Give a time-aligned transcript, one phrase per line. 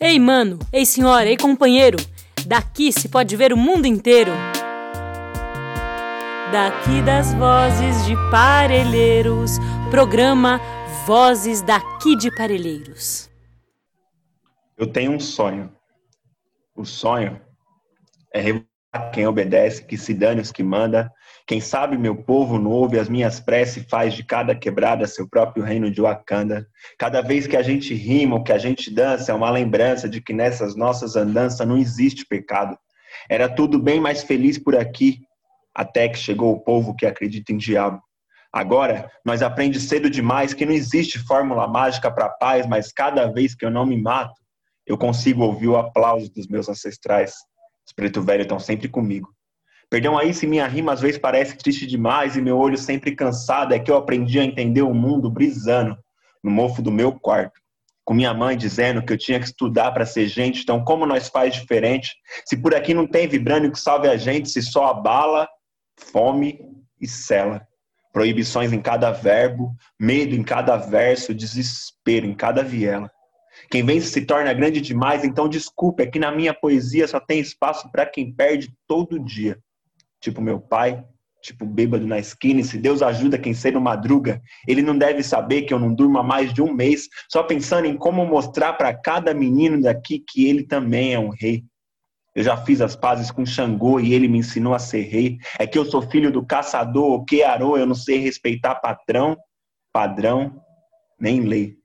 [0.00, 1.98] Ei, mano, ei, senhora, ei, companheiro,
[2.46, 4.30] daqui se pode ver o mundo inteiro.
[6.52, 9.58] Daqui das vozes de Parelheiros,
[9.90, 10.60] programa
[11.04, 13.28] Vozes daqui de Parelheiros.
[14.76, 15.68] Eu tenho um sonho.
[16.76, 17.40] O sonho
[18.32, 18.44] é
[19.12, 21.12] quem obedece, que se dane os que manda.
[21.48, 25.26] Quem sabe meu povo não ouve as minhas preces e faz de cada quebrada seu
[25.26, 26.68] próprio reino de Wakanda.
[26.98, 30.20] Cada vez que a gente rima ou que a gente dança é uma lembrança de
[30.20, 32.78] que nessas nossas andanças não existe pecado.
[33.30, 35.22] Era tudo bem mais feliz por aqui,
[35.74, 38.02] até que chegou o povo que acredita em diabo.
[38.52, 43.54] Agora, nós aprendemos cedo demais que não existe fórmula mágica para paz, mas cada vez
[43.54, 44.38] que eu não me mato,
[44.86, 47.32] eu consigo ouvir o aplauso dos meus ancestrais.
[47.86, 49.30] Os preto velho estão sempre comigo.
[49.90, 53.72] Perdão aí se minha rima às vezes parece triste demais e meu olho sempre cansado,
[53.72, 55.96] é que eu aprendi a entender o mundo brisando
[56.44, 57.58] no mofo do meu quarto.
[58.04, 61.28] Com minha mãe dizendo que eu tinha que estudar para ser gente, então como nós
[61.28, 62.16] faz diferente?
[62.44, 65.48] Se por aqui não tem vibrânio que salve a gente, se só a bala
[65.96, 66.60] fome
[67.00, 67.66] e cela.
[68.12, 73.10] Proibições em cada verbo, medo em cada verso, desespero em cada viela.
[73.70, 77.40] Quem vence se torna grande demais, então desculpe, é que na minha poesia só tem
[77.40, 79.58] espaço para quem perde todo dia.
[80.20, 81.04] Tipo meu pai,
[81.42, 85.72] tipo bêbado na esquina, se Deus ajuda quem cedo madruga, ele não deve saber que
[85.72, 89.32] eu não durmo há mais de um mês, só pensando em como mostrar para cada
[89.32, 91.64] menino daqui que ele também é um rei.
[92.34, 95.38] Eu já fiz as pazes com Xangô e ele me ensinou a ser rei.
[95.58, 99.36] É que eu sou filho do caçador, o que arou, eu não sei respeitar patrão,
[99.92, 100.62] padrão,
[101.18, 101.76] nem lei.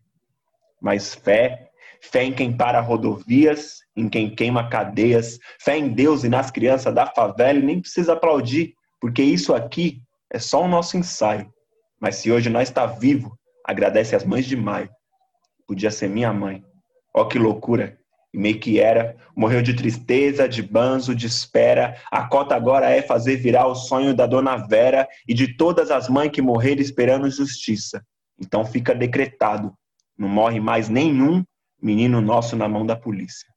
[0.82, 1.70] Mas fé,
[2.02, 6.94] fé em quem para rodovias, em quem queima cadeias, fé em Deus e nas crianças
[6.94, 11.52] da favela, e nem precisa aplaudir, porque isso aqui é só o nosso ensaio.
[12.02, 14.90] Mas se hoje nós está vivo, agradece as mães de maio.
[15.68, 16.64] Podia ser minha mãe.
[17.16, 17.98] Ó que loucura
[18.34, 21.96] e meio que era, morreu de tristeza, de banzo, de espera.
[22.12, 26.10] A cota agora é fazer virar o sonho da dona Vera e de todas as
[26.10, 28.04] mães que morreram esperando justiça.
[28.40, 29.72] Então fica decretado:
[30.18, 31.44] não morre mais nenhum
[31.82, 33.53] menino nosso na mão da polícia.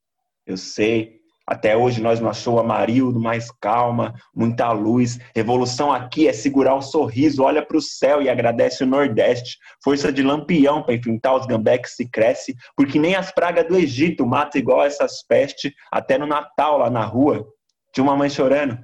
[0.47, 5.17] Eu sei, até hoje nós não achou Amarildo mais calma, muita luz.
[5.35, 9.57] Revolução aqui é segurar o sorriso, olha para o céu e agradece o Nordeste.
[9.83, 14.27] Força de lampião para enfrentar os gambeques se cresce, porque nem as pragas do Egito
[14.27, 15.73] mata igual essas pestes.
[15.93, 17.47] Até no Natal lá na rua
[17.93, 18.77] tinha uma mãe chorando,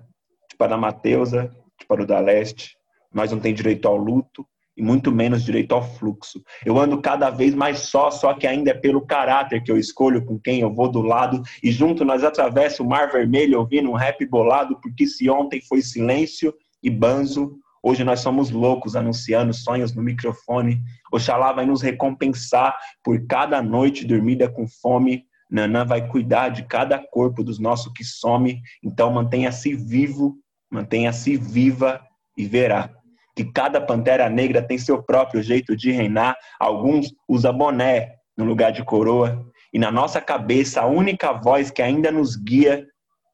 [0.49, 2.77] tipo a da Mateusa, tipo a do da Leste.
[3.13, 4.47] Nós não tem direito ao luto,
[4.77, 6.43] e muito menos direito ao fluxo.
[6.65, 10.25] Eu ando cada vez mais só, só que ainda é pelo caráter que eu escolho
[10.25, 13.95] com quem eu vou do lado, e junto nós atravessamos o Mar Vermelho ouvindo um
[13.95, 19.95] rap bolado, porque se ontem foi silêncio e banzo, hoje nós somos loucos anunciando sonhos
[19.95, 20.81] no microfone.
[21.13, 25.25] Oxalá vai nos recompensar por cada noite dormida com fome.
[25.51, 30.39] Nanã vai cuidar de cada corpo dos nossos que some, então mantenha-se vivo,
[30.71, 32.01] mantenha-se viva
[32.39, 32.91] e verá
[33.35, 36.37] que cada pantera negra tem seu próprio jeito de reinar.
[36.59, 39.47] Alguns usam boné no lugar de coroa.
[39.73, 42.87] E na nossa cabeça, a única voz que ainda nos guia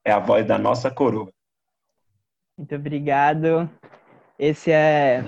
[0.05, 1.29] é a voz da nossa coroa.
[2.57, 3.69] Muito obrigado.
[4.37, 5.23] Esse é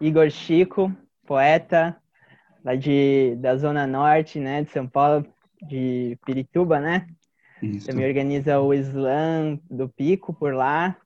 [0.00, 0.92] Igor Chico,
[1.26, 1.96] poeta
[2.66, 5.24] lá de, da Zona Norte, né, de São Paulo,
[5.62, 7.06] de Pirituba, né?
[7.62, 7.86] Isso.
[7.86, 10.96] Também organiza o Slam do Pico por lá.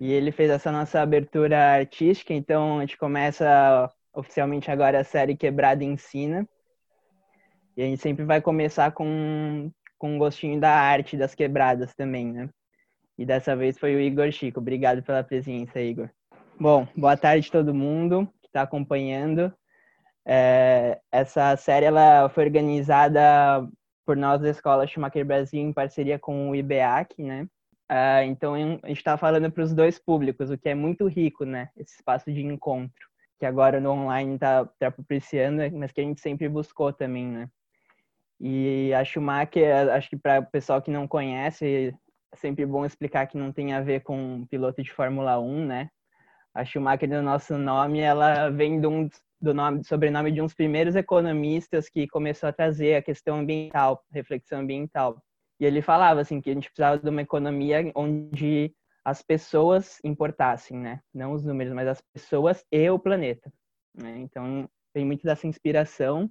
[0.00, 5.36] E ele fez essa nossa abertura artística, então a gente começa oficialmente agora a série
[5.36, 6.48] Quebrada Ensina.
[7.76, 12.32] E a gente sempre vai começar com, com um gostinho da arte das quebradas também,
[12.32, 12.48] né?
[13.16, 14.60] E dessa vez foi o Igor Chico.
[14.60, 16.08] Obrigado pela presença, Igor.
[16.58, 19.52] Bom, boa tarde todo mundo que está acompanhando.
[20.24, 23.66] É, essa série ela foi organizada
[24.04, 27.48] por nós da Escola Schumacher Brasil em parceria com o IBEAC, né?
[27.90, 31.44] Uh, então a gente está falando para os dois públicos, o que é muito rico,
[31.44, 31.70] né?
[31.76, 36.20] Esse espaço de encontro, que agora no online está tá propiciando, mas que a gente
[36.20, 37.48] sempre buscou também, né?
[38.38, 41.94] E a Schumacher, acho que para o pessoal que não conhece,
[42.32, 45.90] é sempre bom explicar que não tem a ver com piloto de Fórmula 1, né?
[46.54, 49.08] A Schumacher, no nosso nome, ela vem do, um,
[49.40, 54.04] do nome, sobrenome de um dos primeiros economistas que começou a trazer a questão ambiental,
[54.12, 55.22] reflexão ambiental
[55.60, 58.72] e ele falava assim que a gente precisava de uma economia onde
[59.04, 61.00] as pessoas importassem, né?
[61.12, 63.50] Não os números, mas as pessoas e o planeta.
[63.94, 64.18] Né?
[64.18, 66.30] Então tem muito dessa inspiração.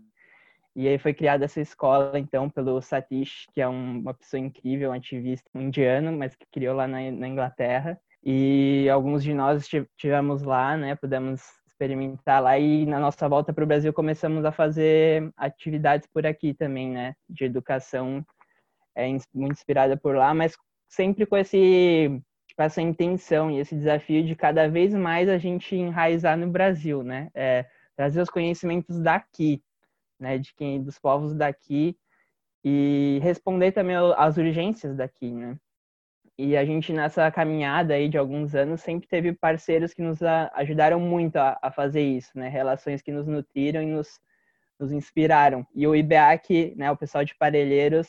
[0.76, 4.92] E aí foi criada essa escola, então, pelo Satish, que é um, uma pessoa incrível,
[4.92, 8.00] um ativista um indiano, mas que criou lá na, na Inglaterra.
[8.24, 10.96] E alguns de nós tivemos lá, né?
[10.96, 16.26] Pudemos experimentar lá e na nossa volta para o Brasil começamos a fazer atividades por
[16.28, 17.16] aqui também, né?
[17.28, 18.24] De educação
[18.98, 20.58] é muito inspirada por lá, mas
[20.90, 22.22] sempre com esse
[22.58, 27.30] essa intenção e esse desafio de cada vez mais a gente enraizar no Brasil, né?
[27.36, 27.66] É,
[27.96, 29.64] trazer os conhecimentos daqui,
[30.20, 30.40] né?
[30.40, 31.96] De quem, dos povos daqui
[32.66, 35.56] e responder também às urgências daqui, né?
[36.36, 40.22] E a gente nessa caminhada aí de alguns anos sempre teve parceiros que nos
[40.54, 42.48] ajudaram muito a, a fazer isso, né?
[42.50, 44.20] Relações que nos nutriram e nos,
[44.80, 45.66] nos inspiraram.
[45.76, 46.92] E o IBEAC, né?
[46.92, 48.08] O pessoal de Parelheiros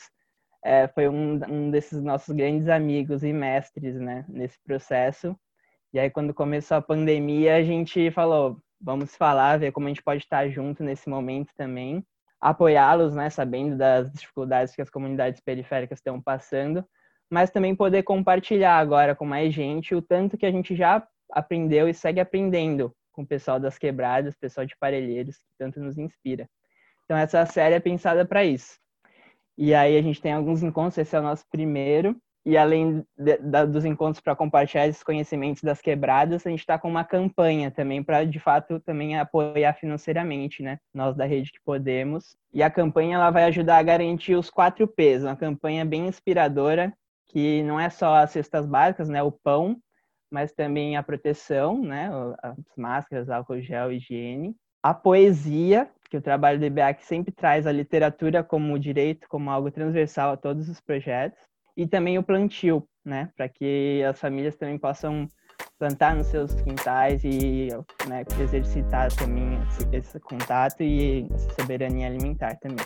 [0.64, 4.25] é, foi um, um desses nossos grandes amigos e mestres, né?
[4.28, 5.37] Nesse processo.
[5.93, 10.02] E aí quando começou a pandemia a gente falou, vamos falar, ver como a gente
[10.02, 12.05] pode estar junto nesse momento também
[12.40, 16.84] apoiá-los, né, sabendo das dificuldades que as comunidades periféricas estão passando,
[17.31, 21.88] mas também poder compartilhar agora com mais gente o tanto que a gente já aprendeu
[21.88, 26.49] e segue aprendendo com o pessoal das quebradas, pessoal de Parelheiros, que tanto nos inspira.
[27.04, 28.78] Então essa série é pensada para isso.
[29.58, 32.16] E aí a gente tem alguns encontros, esse é o nosso primeiro,
[32.46, 36.78] e além de, de, dos encontros para compartilhar esses conhecimentos das quebradas, a gente está
[36.78, 40.78] com uma campanha também para, de fato, também apoiar financeiramente, né?
[40.94, 42.37] Nós da Rede que Podemos.
[42.55, 46.90] E a campanha ela vai ajudar a garantir os quatro P's, uma campanha bem inspiradora,
[47.26, 49.22] que não é só as cestas básicas, né?
[49.22, 49.76] O pão,
[50.31, 52.08] mas também a proteção, né?
[52.40, 54.54] As máscaras, álcool gel, higiene.
[54.82, 59.70] A poesia, que o trabalho do IBEAC sempre traz a literatura como direito, como algo
[59.70, 61.38] transversal a todos os projetos
[61.76, 65.28] e também o plantio, né, para que as famílias também possam
[65.78, 67.69] plantar nos seus quintais e
[68.08, 72.84] né, exercitar também esse, esse contato e essa soberania alimentar também.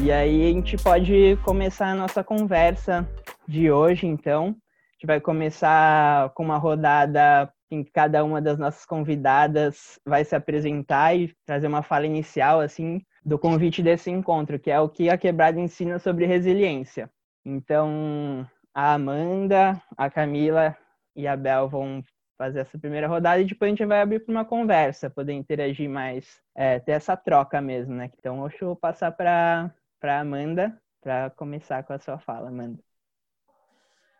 [0.00, 3.08] E aí a gente pode começar a nossa conversa
[3.46, 4.48] de hoje, então.
[4.48, 10.24] A gente vai começar com uma rodada em que cada uma das nossas convidadas vai
[10.24, 14.88] se apresentar e trazer uma fala inicial, assim, do convite desse encontro, que é o
[14.88, 17.10] que a Quebrada ensina sobre resiliência.
[17.44, 20.76] Então, a Amanda, a Camila
[21.14, 22.04] e a Bel vão
[22.36, 25.88] fazer essa primeira rodada e depois a gente vai abrir para uma conversa, poder interagir
[25.88, 28.10] mais, é, ter essa troca mesmo, né?
[28.18, 29.72] Então, deixa eu passar para
[30.02, 32.78] a Amanda para começar com a sua fala, Amanda.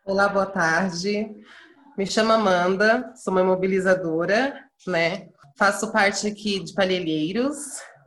[0.05, 1.43] Olá, boa tarde.
[1.97, 4.53] Me chamo Amanda, sou uma mobilizadora,
[4.85, 5.29] né?
[5.57, 7.57] Faço parte aqui de Palhelheiros,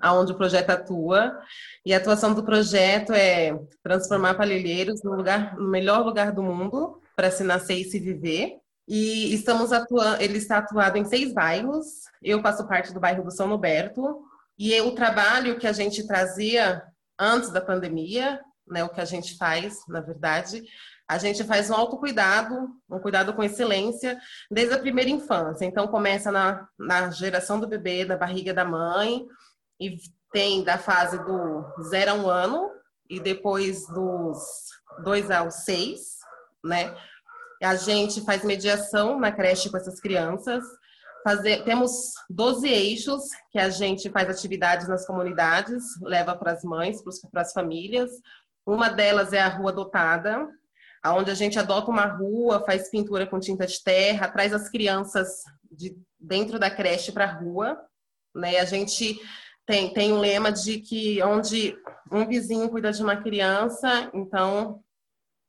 [0.01, 1.37] aonde o projeto atua.
[1.85, 3.53] E a atuação do projeto é
[3.83, 8.59] transformar Palhelheiros no, lugar, no melhor lugar do mundo para se nascer e se viver.
[8.87, 11.87] E estamos atuando, ele está atuado em seis bairros.
[12.23, 14.23] Eu faço parte do bairro do São Roberto.
[14.57, 16.81] E o trabalho que a gente trazia
[17.19, 20.63] antes da pandemia, né, o que a gente faz, na verdade,
[21.11, 24.17] a gente faz um autocuidado, um cuidado com excelência,
[24.49, 25.65] desde a primeira infância.
[25.65, 29.27] Então, começa na, na geração do bebê, da barriga da mãe,
[29.81, 29.97] e
[30.33, 32.71] tem da fase do zero a um ano,
[33.09, 34.39] e depois dos
[35.03, 36.19] dois aos seis,
[36.65, 36.97] né?
[37.61, 40.63] A gente faz mediação na creche com essas crianças.
[41.25, 41.91] Fazer, temos
[42.31, 47.03] 12 eixos que a gente faz atividades nas comunidades, leva para as mães,
[47.33, 48.13] para as famílias.
[48.65, 50.49] Uma delas é a Rua Dotada,
[51.07, 55.43] onde a gente adota uma rua, faz pintura com tinta de terra, traz as crianças
[55.71, 57.81] de dentro da creche para a rua.
[58.35, 58.59] Né?
[58.59, 59.19] A gente
[59.67, 61.77] tem, tem um lema de que onde
[62.13, 64.83] um vizinho cuida de uma criança, então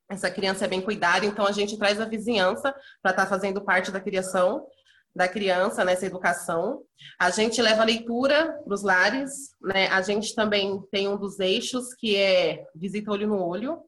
[0.08, 3.62] essa criança é bem cuidada, então a gente traz a vizinhança para estar tá fazendo
[3.62, 4.66] parte da criação
[5.14, 6.82] da criança nessa educação.
[7.18, 9.88] A gente leva leitura para os lares, né?
[9.88, 13.82] A gente também tem um dos eixos que é visita olho no olho,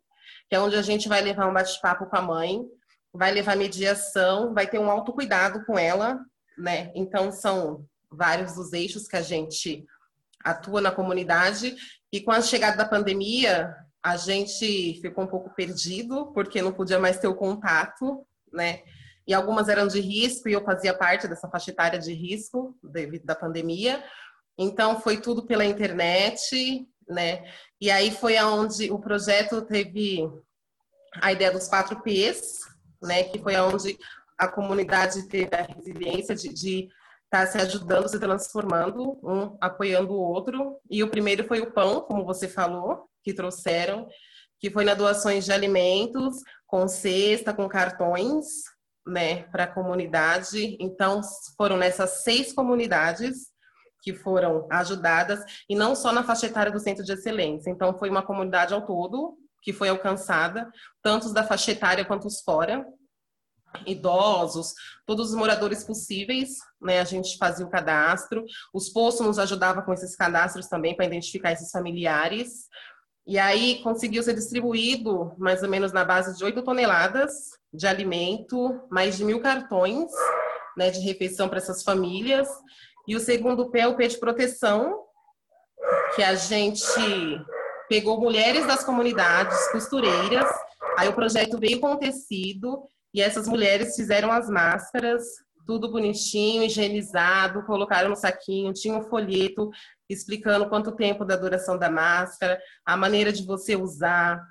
[0.48, 2.64] que é onde a gente vai levar um bate-papo com a mãe,
[3.12, 6.18] vai levar mediação, vai ter um autocuidado com ela,
[6.58, 6.90] né?
[6.94, 9.84] Então, são vários dos eixos que a gente
[10.44, 11.74] atua na comunidade.
[12.12, 16.98] E com a chegada da pandemia, a gente ficou um pouco perdido, porque não podia
[16.98, 18.82] mais ter o contato, né?
[19.26, 23.28] E algumas eram de risco, e eu fazia parte dessa faixa etária de risco devido
[23.30, 24.04] à pandemia.
[24.58, 27.42] Então, foi tudo pela internet, né?
[27.84, 30.26] E aí foi aonde o projeto teve
[31.20, 32.60] a ideia dos quatro P's,
[33.02, 33.24] né?
[33.24, 33.98] Que foi aonde
[34.38, 36.90] a comunidade teve a resiliência de, estar
[37.30, 40.80] tá se ajudando, se transformando, um apoiando o outro.
[40.90, 44.08] E o primeiro foi o pão, como você falou, que trouxeram,
[44.58, 46.36] que foi na doações de alimentos,
[46.66, 48.46] com cesta, com cartões,
[49.06, 50.78] né, para a comunidade.
[50.80, 51.20] Então,
[51.54, 53.52] foram nessas seis comunidades
[54.04, 57.70] que foram ajudadas, e não só na faixa etária do Centro de Excelência.
[57.70, 60.70] Então, foi uma comunidade ao todo que foi alcançada,
[61.02, 62.86] tanto da faixa etária quanto os fora.
[63.86, 64.72] idosos,
[65.04, 67.00] todos os moradores possíveis, né?
[67.00, 68.44] A gente fazia o cadastro.
[68.72, 72.68] Os postos nos ajudavam com esses cadastros também para identificar esses familiares.
[73.26, 77.32] E aí conseguiu ser distribuído mais ou menos na base de 8 toneladas
[77.72, 80.12] de alimento, mais de mil cartões
[80.76, 82.48] né, de refeição para essas famílias.
[83.06, 85.04] E o segundo pé é o pé de proteção,
[86.14, 86.84] que a gente
[87.88, 90.48] pegou mulheres das comunidades, costureiras,
[90.96, 92.82] aí o projeto veio com tecido
[93.12, 95.22] e essas mulheres fizeram as máscaras,
[95.66, 99.70] tudo bonitinho, higienizado, colocaram no saquinho, tinha um folheto
[100.08, 104.42] explicando quanto tempo da duração da máscara, a maneira de você usar,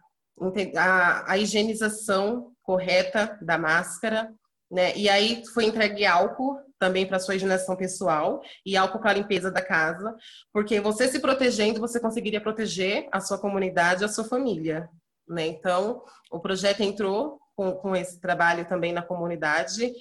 [0.78, 4.34] a, a higienização correta da máscara,
[4.74, 4.92] né?
[4.98, 9.62] E aí foi entregue álcool também para sua higienização pessoal e álcool para limpeza da
[9.62, 10.16] casa,
[10.52, 14.90] porque você se protegendo, você conseguiria proteger a sua comunidade, a sua família,
[15.28, 15.46] né?
[15.46, 19.94] Então, o projeto entrou com, com esse trabalho também na comunidade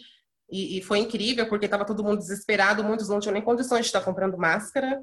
[0.50, 3.86] e, e foi incrível, porque estava todo mundo desesperado, muitos não tinham nem condições de
[3.88, 4.98] estar comprando máscara,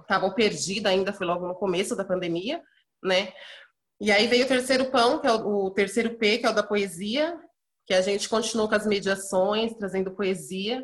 [0.00, 2.62] estavam perdidos ainda, foi logo no começo da pandemia,
[3.02, 3.32] né?
[4.00, 6.54] E aí veio o terceiro pão, que é o, o terceiro P, que é o
[6.54, 7.36] da poesia,
[7.86, 10.82] que a gente continuou com as mediações, trazendo poesia.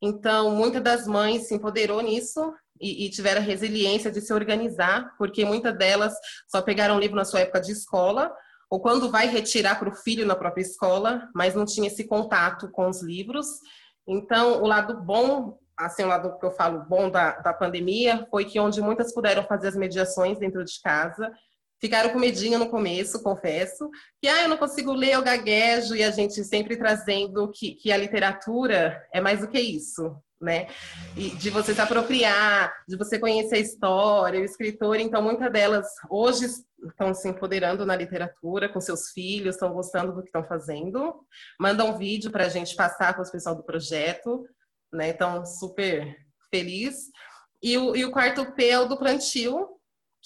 [0.00, 5.14] Então, muitas das mães se empoderou nisso e, e tiveram a resiliência de se organizar,
[5.18, 6.14] porque muitas delas
[6.48, 8.32] só pegaram livro na sua época de escola,
[8.70, 12.70] ou quando vai retirar para o filho na própria escola, mas não tinha esse contato
[12.70, 13.46] com os livros.
[14.06, 18.44] Então, o lado bom, assim, o lado que eu falo bom da, da pandemia, foi
[18.44, 21.32] que onde muitas puderam fazer as mediações dentro de casa,
[21.80, 23.90] ficaram com medinho no começo, confesso,
[24.20, 27.92] que ah, eu não consigo ler, eu gaguejo, e a gente sempre trazendo que, que
[27.92, 30.68] a literatura é mais do que isso, né?
[31.16, 35.86] E de você se apropriar, de você conhecer a história, o escritor, então muitas delas
[36.10, 36.46] hoje
[36.88, 41.14] estão se empoderando na literatura com seus filhos, estão gostando do que estão fazendo,
[41.58, 44.46] mandam um vídeo para a gente passar para os pessoal do projeto,
[44.92, 45.08] né?
[45.10, 46.16] Então, super
[46.50, 47.10] feliz.
[47.62, 49.75] E o, e o quarto P é o do plantio,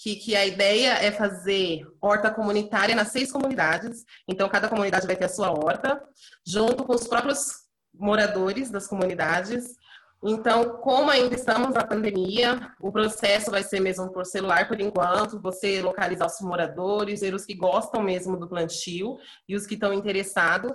[0.01, 4.03] que, que a ideia é fazer horta comunitária nas seis comunidades.
[4.27, 6.01] Então, cada comunidade vai ter a sua horta,
[6.45, 7.51] junto com os próprios
[7.93, 9.75] moradores das comunidades.
[10.23, 15.39] Então, como ainda estamos na pandemia, o processo vai ser mesmo por celular por enquanto,
[15.39, 19.17] você localizar os moradores, ver os que gostam mesmo do plantio
[19.47, 20.71] e os que estão interessados.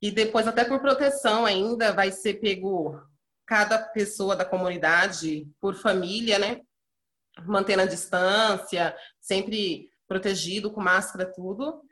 [0.00, 2.96] E depois, até por proteção ainda, vai ser pego
[3.44, 6.60] cada pessoa da comunidade por família, né?
[7.46, 11.82] Mantendo a distância, sempre protegido, com máscara, tudo.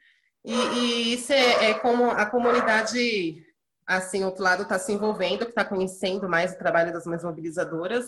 [0.44, 3.44] E, e isso é, é, como a comunidade,
[3.86, 8.06] assim, outro lado está se envolvendo, que está conhecendo mais o trabalho das mães mobilizadoras.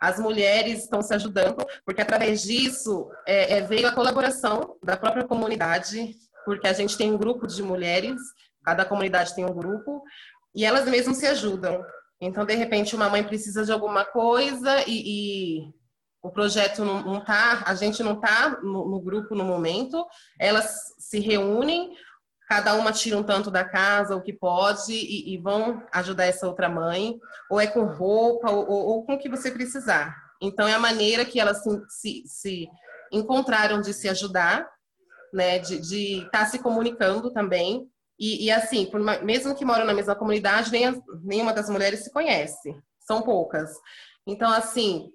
[0.00, 5.24] As mulheres estão se ajudando, porque através disso é, é, veio a colaboração da própria
[5.24, 8.20] comunidade, porque a gente tem um grupo de mulheres,
[8.64, 10.02] cada comunidade tem um grupo,
[10.54, 11.84] e elas mesmas se ajudam.
[12.20, 15.79] Então, de repente, uma mãe precisa de alguma coisa e, e
[16.22, 20.06] o projeto não, não tá, a gente não tá no, no, grupo no momento,
[20.38, 21.96] elas se reúnem,
[22.48, 26.46] cada uma tira um tanto da casa, o que pode, e, e vão ajudar essa
[26.46, 27.18] outra mãe,
[27.50, 30.14] ou é com roupa, ou, ou, com o que você precisar.
[30.42, 32.68] Então, é a maneira que elas se, se, se
[33.12, 34.68] encontraram de se ajudar,
[35.32, 39.94] né, de estar tá se comunicando também, e, e assim, por, mesmo que moram na
[39.94, 43.70] mesma comunidade, nem nenhuma das mulheres se conhece, são poucas.
[44.26, 45.10] Então, assim,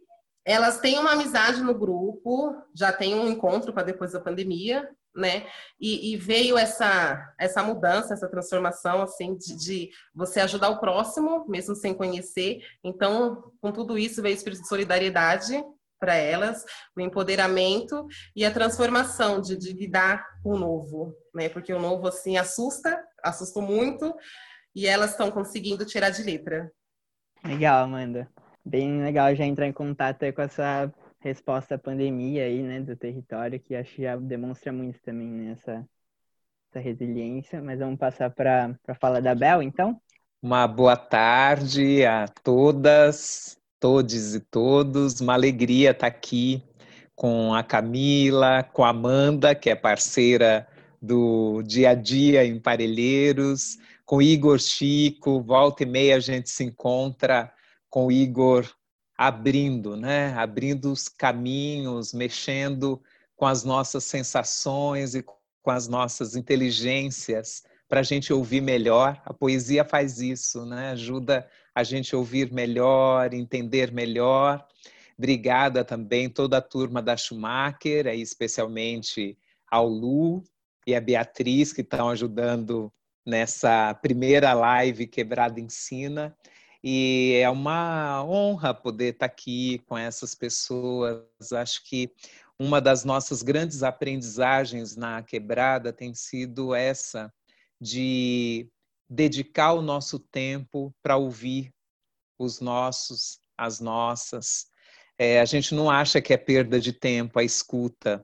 [0.46, 5.48] elas têm uma amizade no grupo, já tem um encontro para depois da pandemia, né?
[5.80, 11.46] E, e, veio essa essa mudança, essa transformação assim de, de, você ajudar o próximo,
[11.48, 12.60] mesmo sem conhecer.
[12.84, 15.64] Então, com tudo isso veio o espírito de solidariedade
[15.98, 21.50] para elas, o empoderamento e a transformação de, de lidar com o novo, né?
[21.50, 24.14] Porque o novo assim assusta, assusta muito,
[24.76, 26.70] e elas estão conseguindo tirar de letra.
[27.44, 28.30] Legal, Amanda
[28.66, 33.60] bem legal já entrar em contato com essa resposta à pandemia aí, né, do território,
[33.60, 35.88] que acho que já demonstra muito também, né, essa,
[36.70, 37.62] essa resiliência.
[37.62, 40.00] Mas vamos passar para a fala da Bel, então?
[40.42, 45.20] Uma boa tarde a todas, todos e todos.
[45.22, 46.64] Uma alegria estar aqui
[47.16, 50.68] com a Camila, com a Amanda, que é parceira
[51.02, 56.64] do dia a dia em Parelheiros, com Igor Chico, volta e meia a gente se
[56.64, 57.52] encontra
[57.96, 58.70] com o Igor
[59.18, 60.34] abrindo, né?
[60.34, 63.02] Abrindo os caminhos, mexendo
[63.38, 69.22] com as nossas sensações e com as nossas inteligências para a gente ouvir melhor.
[69.24, 70.90] A poesia faz isso, né?
[70.90, 74.68] Ajuda a gente ouvir melhor, entender melhor.
[75.18, 79.38] Obrigada também toda a turma da Schumacher, aí especialmente
[79.72, 80.44] ao Lu
[80.86, 82.92] e a Beatriz que estão ajudando
[83.26, 86.36] nessa primeira live Quebrada Ensina.
[86.88, 91.26] E é uma honra poder estar aqui com essas pessoas.
[91.52, 92.14] Acho que
[92.60, 97.34] uma das nossas grandes aprendizagens na quebrada tem sido essa
[97.82, 98.70] de
[99.10, 101.74] dedicar o nosso tempo para ouvir
[102.38, 104.68] os nossos, as nossas.
[105.18, 108.24] É, a gente não acha que é perda de tempo a escuta.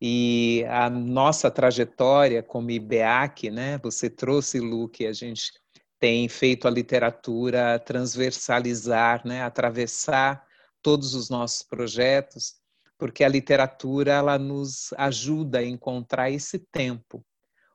[0.00, 3.76] E a nossa trajetória como IBEAC, né?
[3.82, 5.52] Você trouxe, Lu, que a gente
[5.98, 9.42] tem feito a literatura transversalizar, né?
[9.42, 10.46] Atravessar
[10.82, 12.56] todos os nossos projetos,
[12.98, 17.24] porque a literatura ela nos ajuda a encontrar esse tempo,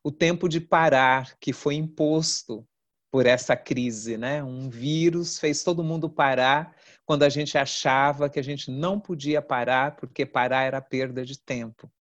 [0.03, 2.65] o tempo de parar que foi imposto
[3.11, 4.43] por essa crise, né?
[4.43, 9.41] Um vírus fez todo mundo parar quando a gente achava que a gente não podia
[9.41, 11.91] parar porque parar era perda de tempo.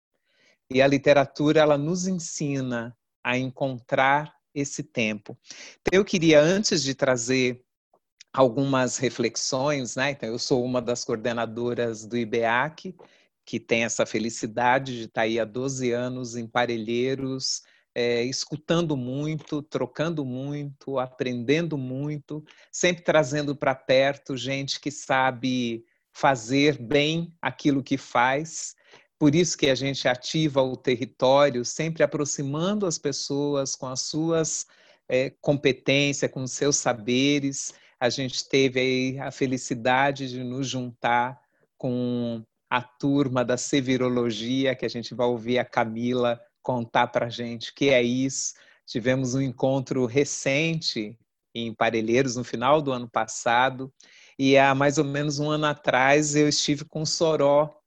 [0.69, 5.37] E a literatura ela nos ensina a encontrar esse tempo.
[5.81, 7.63] Então, eu queria antes de trazer
[8.33, 10.11] algumas reflexões, né?
[10.11, 12.95] Então, eu sou uma das coordenadoras do IBEAC,
[13.45, 17.63] que tem essa felicidade de estar aí há 12 anos em Parelheiros,
[17.95, 26.77] é, escutando muito, trocando muito, aprendendo muito, sempre trazendo para perto gente que sabe fazer
[26.77, 28.75] bem aquilo que faz.
[29.19, 34.65] Por isso que a gente ativa o território, sempre aproximando as pessoas com as suas
[35.09, 37.73] é, competências, com os seus saberes.
[37.99, 41.37] A gente teve aí a felicidade de nos juntar
[41.77, 47.29] com a turma da Sevirologia, que a gente vai ouvir a Camila contar para a
[47.29, 48.53] gente o que é isso.
[48.85, 51.17] Tivemos um encontro recente
[51.53, 53.91] em Parelheiros, no final do ano passado,
[54.37, 57.78] e há mais ou menos um ano atrás eu estive com Soró,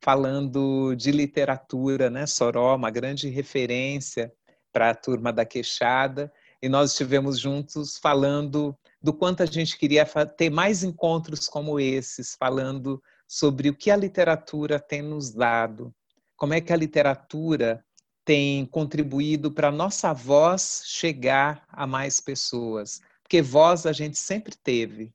[0.00, 2.26] falando de literatura, né?
[2.26, 4.32] Soró, uma grande referência
[4.72, 10.04] para a turma da Queixada, e nós estivemos juntos falando do quanto a gente queria
[10.36, 15.94] ter mais encontros como esses, falando sobre o que a literatura tem nos dado,
[16.36, 17.84] como é que a literatura
[18.24, 23.00] tem contribuído para a nossa voz chegar a mais pessoas.
[23.22, 25.12] Porque voz a gente sempre teve,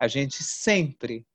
[0.00, 1.26] a gente sempre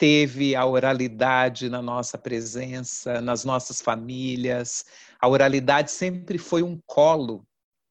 [0.00, 4.86] teve a oralidade na nossa presença, nas nossas famílias.
[5.20, 7.46] A oralidade sempre foi um colo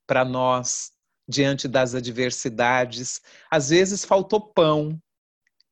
[0.07, 0.91] para nós
[1.27, 3.21] diante das adversidades.
[3.51, 4.99] Às vezes faltou pão,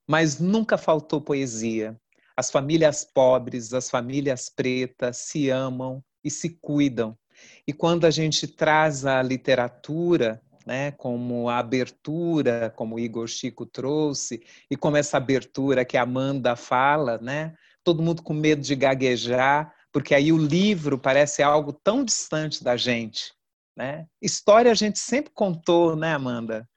[0.08, 2.00] mas nunca faltou poesia.
[2.36, 7.18] As famílias pobres, as famílias pretas se amam, e se cuidam.
[7.66, 13.66] E quando a gente traz a literatura, né, como a abertura, como o Igor Chico
[13.66, 18.76] trouxe, e como essa abertura que a Amanda fala, né, todo mundo com medo de
[18.76, 23.34] gaguejar, porque aí o livro parece algo tão distante da gente.
[23.78, 24.06] Né?
[24.22, 26.68] História a gente sempre contou, né, Amanda?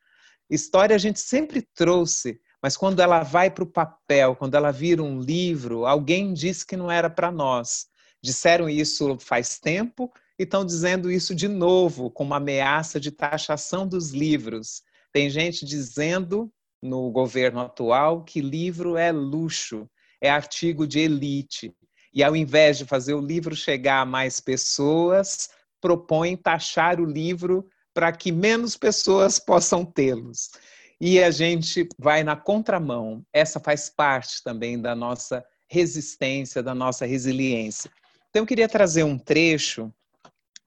[0.49, 5.03] História a gente sempre trouxe, mas quando ela vai para o papel, quando ela vira
[5.03, 7.87] um livro, alguém disse que não era para nós.
[8.23, 13.87] Disseram isso faz tempo e estão dizendo isso de novo, com uma ameaça de taxação
[13.87, 14.83] dos livros.
[15.13, 16.51] Tem gente dizendo
[16.81, 19.87] no governo atual que livro é luxo,
[20.19, 21.75] é artigo de elite.
[22.11, 27.69] E ao invés de fazer o livro chegar a mais pessoas, propõem taxar o livro
[27.93, 30.53] para que menos pessoas possam tê-los.
[30.99, 33.23] E a gente vai na contramão.
[33.31, 37.91] Essa faz parte também da nossa resistência, da nossa resiliência.
[38.31, 39.93] Então, eu queria trazer um trecho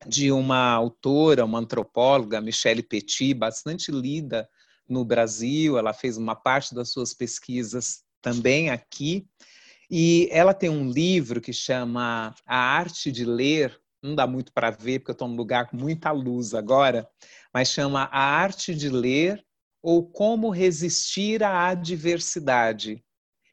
[0.07, 4.47] de uma autora, uma antropóloga, Michelle Petit, bastante lida
[4.87, 5.77] no Brasil.
[5.77, 9.27] Ela fez uma parte das suas pesquisas também aqui.
[9.89, 13.79] E ela tem um livro que chama A Arte de Ler.
[14.01, 17.07] Não dá muito para ver, porque eu estou num lugar com muita luz agora,
[17.53, 19.43] mas chama A Arte de Ler
[19.81, 23.03] ou Como Resistir à Adversidade.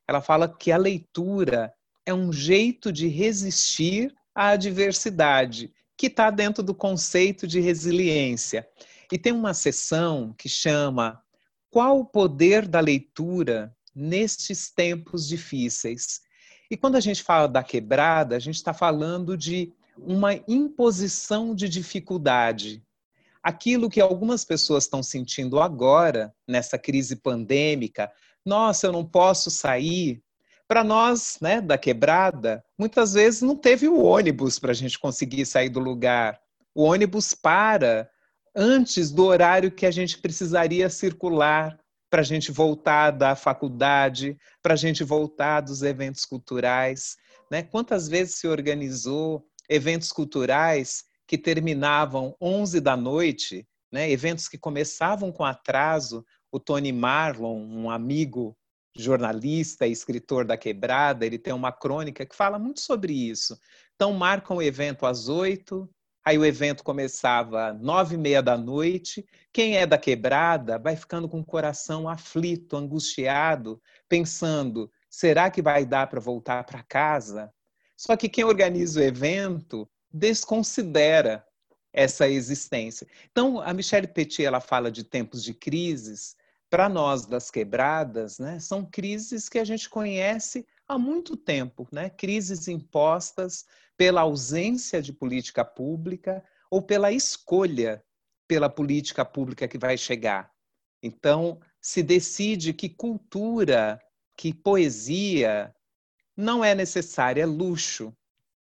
[0.09, 1.73] Ela fala que a leitura
[2.05, 8.67] é um jeito de resistir à adversidade, que está dentro do conceito de resiliência.
[9.13, 11.23] E tem uma sessão que chama
[11.69, 16.23] Qual o poder da leitura nestes tempos difíceis?
[16.71, 21.69] E quando a gente fala da quebrada, a gente está falando de uma imposição de
[21.69, 22.83] dificuldade.
[23.43, 28.11] Aquilo que algumas pessoas estão sentindo agora, nessa crise pandêmica,
[28.43, 30.23] nossa, eu não posso sair,
[30.71, 35.45] para nós, né, da quebrada, muitas vezes não teve o ônibus para a gente conseguir
[35.45, 36.41] sair do lugar.
[36.73, 38.09] O ônibus para
[38.55, 41.77] antes do horário que a gente precisaria circular
[42.09, 47.17] para a gente voltar da faculdade, para a gente voltar dos eventos culturais.
[47.51, 47.65] Né?
[47.65, 54.09] Quantas vezes se organizou eventos culturais que terminavam 11 da noite né?
[54.09, 56.25] eventos que começavam com atraso.
[56.53, 58.57] O Tony Marlon, um amigo
[58.97, 63.59] jornalista e escritor da Quebrada, ele tem uma crônica que fala muito sobre isso.
[63.95, 65.89] Então, marcam o evento às oito,
[66.25, 69.25] aí o evento começava nove e meia da noite.
[69.53, 75.85] Quem é da Quebrada vai ficando com o coração aflito, angustiado, pensando: será que vai
[75.85, 77.53] dar para voltar para casa?
[77.97, 81.45] Só que quem organiza o evento desconsidera
[81.93, 83.07] essa existência.
[83.31, 86.37] Então, a Michelle Petit ela fala de tempos de crises.
[86.71, 92.09] Para nós das quebradas, né, são crises que a gente conhece há muito tempo, né?
[92.09, 98.03] Crises impostas pela ausência de política pública ou pela escolha
[98.51, 100.51] pela política pública que vai chegar.
[101.01, 104.01] Então, se decide que cultura,
[104.37, 105.73] que poesia
[106.37, 108.13] não é necessária, é luxo.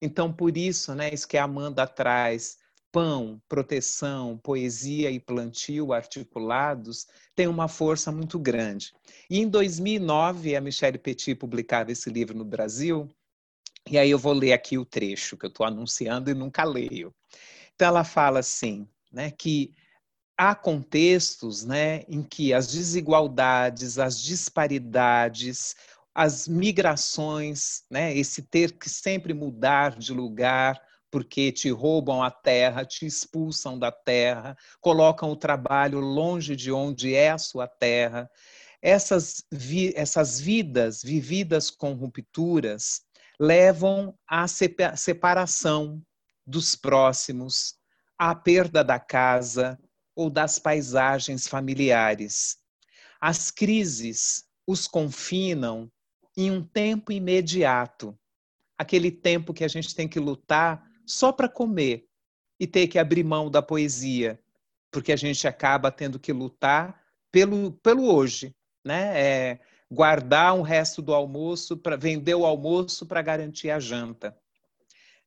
[0.01, 2.57] Então, por isso, né, isso que a Amanda traz,
[2.97, 7.05] pão, proteção, poesia e plantio articulados,
[7.35, 8.91] tem uma força muito grande.
[9.29, 13.07] E em 2009, a Michelle Petit publicava esse livro no Brasil,
[13.87, 17.13] e aí eu vou ler aqui o trecho que eu estou anunciando e nunca leio.
[17.75, 19.75] Então, ela fala assim, né, que
[20.35, 25.75] há contextos né, em que as desigualdades, as disparidades,
[26.15, 30.81] as migrações, né, esse ter que sempre mudar de lugar,
[31.17, 37.15] porque te roubam a terra, te expulsam da terra, colocam o trabalho longe de onde
[37.15, 38.29] é a sua terra.
[38.79, 43.01] Essas, vi essas vidas vividas com rupturas
[43.39, 45.99] levam à separação
[46.45, 47.73] dos próximos,
[48.15, 49.75] à perda da casa
[50.15, 52.57] ou das paisagens familiares.
[53.19, 55.91] As crises os confinam
[56.37, 58.15] em um tempo imediato,
[58.77, 62.07] aquele tempo que a gente tem que lutar só para comer
[62.59, 64.39] e ter que abrir mão da poesia,
[64.91, 69.19] porque a gente acaba tendo que lutar pelo, pelo hoje, né?
[69.19, 74.37] É guardar um resto do almoço para vender o almoço para garantir a janta.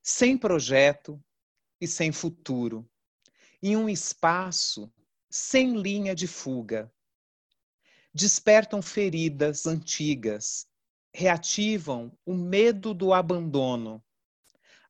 [0.02, 1.22] Sem projeto
[1.80, 2.88] e sem futuro.
[3.62, 4.92] Em um espaço
[5.30, 6.92] sem linha de fuga.
[8.12, 10.66] Despertam feridas antigas,
[11.14, 14.02] reativam o medo do abandono,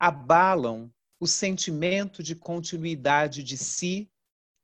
[0.01, 4.11] abalam o sentimento de continuidade de si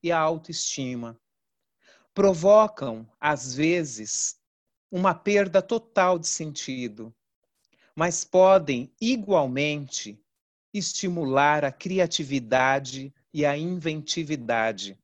[0.03, 1.20] e a autoestima.
[2.14, 4.40] Provocam, às vezes,
[4.90, 7.14] uma perda total de sentido,
[7.94, 10.18] mas podem igualmente
[10.72, 14.99] estimular a criatividade e a inventividade,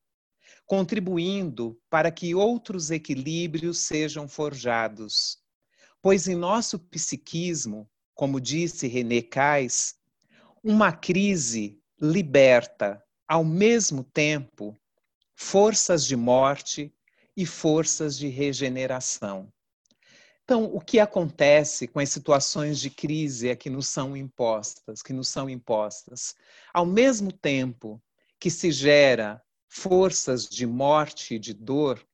[0.64, 5.38] contribuindo para que outros equilíbrios sejam forjados.
[6.01, 10.01] Pois em nosso psiquismo, como disse René Kais,
[10.62, 14.77] uma crise liberta, ao mesmo tempo,
[15.35, 16.94] forças de morte
[17.37, 19.53] e forças de regeneração.
[20.44, 25.12] Então, o que acontece com as situações de crise é que nos são impostas, que
[25.12, 26.35] nos são impostas.
[26.75, 28.03] Ao mesmo tempo
[28.38, 32.05] que se gera forças de morte e de dor,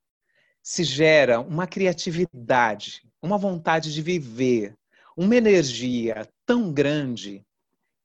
[0.62, 4.76] se gera uma criatividade, uma vontade de viver,
[5.16, 7.44] uma energia tão grande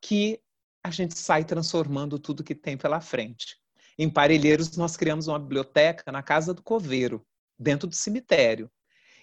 [0.04, 0.42] que
[0.84, 3.58] a gente sai transformando tudo que tem pela frente.
[3.98, 7.26] Em Parelheiros, nós criamos uma biblioteca na Casa do Coveiro,
[7.58, 8.70] dentro do cemitério.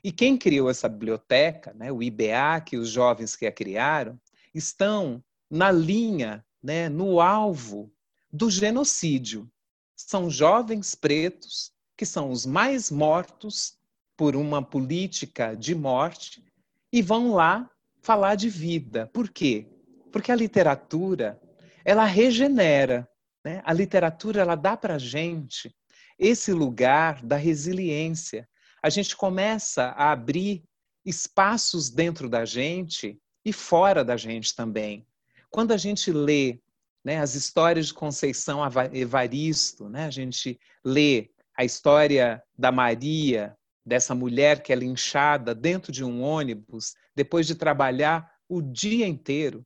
[0.02, 4.18] E quem criou essa biblioteca, né, o IBA, que os jovens que a criaram,
[4.54, 7.92] estão na linha, né, no alvo
[8.32, 9.50] do genocídio.
[9.94, 13.76] São jovens pretos que são os mais mortos
[14.16, 16.42] por uma política de morte
[16.90, 19.10] e vão lá falar de vida.
[19.12, 19.69] Por quê?
[20.10, 21.40] Porque a literatura,
[21.84, 23.08] ela regenera.
[23.44, 23.62] Né?
[23.64, 25.74] A literatura, ela dá para gente
[26.18, 28.48] esse lugar da resiliência.
[28.82, 30.62] A gente começa a abrir
[31.04, 35.06] espaços dentro da gente e fora da gente também.
[35.50, 36.60] Quando a gente lê
[37.04, 38.60] né, as histórias de Conceição
[38.92, 45.90] Evaristo, né, a gente lê a história da Maria, dessa mulher que é linchada dentro
[45.90, 49.64] de um ônibus, depois de trabalhar o dia inteiro.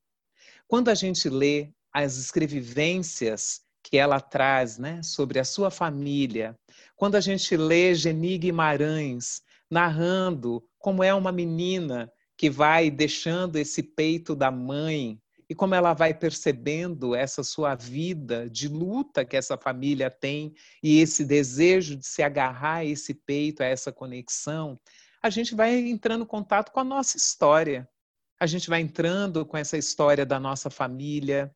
[0.67, 6.59] Quando a gente lê as escrevivências que ela traz né, sobre a sua família,
[6.97, 13.83] quando a gente lê Geni Guimarães narrando como é uma menina que vai deixando esse
[13.83, 19.57] peito da mãe e como ela vai percebendo essa sua vida de luta que essa
[19.59, 24.81] família tem e esse desejo de se agarrar a esse peito, a essa conexão,
[25.23, 27.89] a gente vai entrando em contato com a nossa história.
[28.45, 31.51] A gente vai entrando com essa história da nossa família.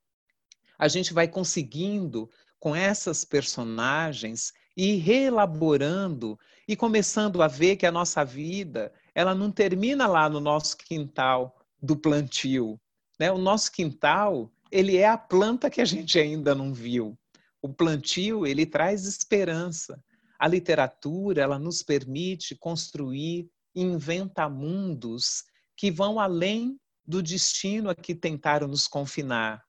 [0.79, 7.93] A gente vai conseguindo com essas personagens e reelaborando e começando a ver que a
[7.93, 12.81] nossa vida ela não termina lá no nosso quintal do plantio.
[13.21, 13.31] Né?
[13.31, 17.19] O nosso quintal ele é a planta que a gente ainda não viu.
[17.61, 20.03] O plantio ele traz esperança.
[20.39, 25.45] A literatura ela nos permite construir inventar mundos
[25.79, 29.63] que vão além do destino a que tentaram nos confinar.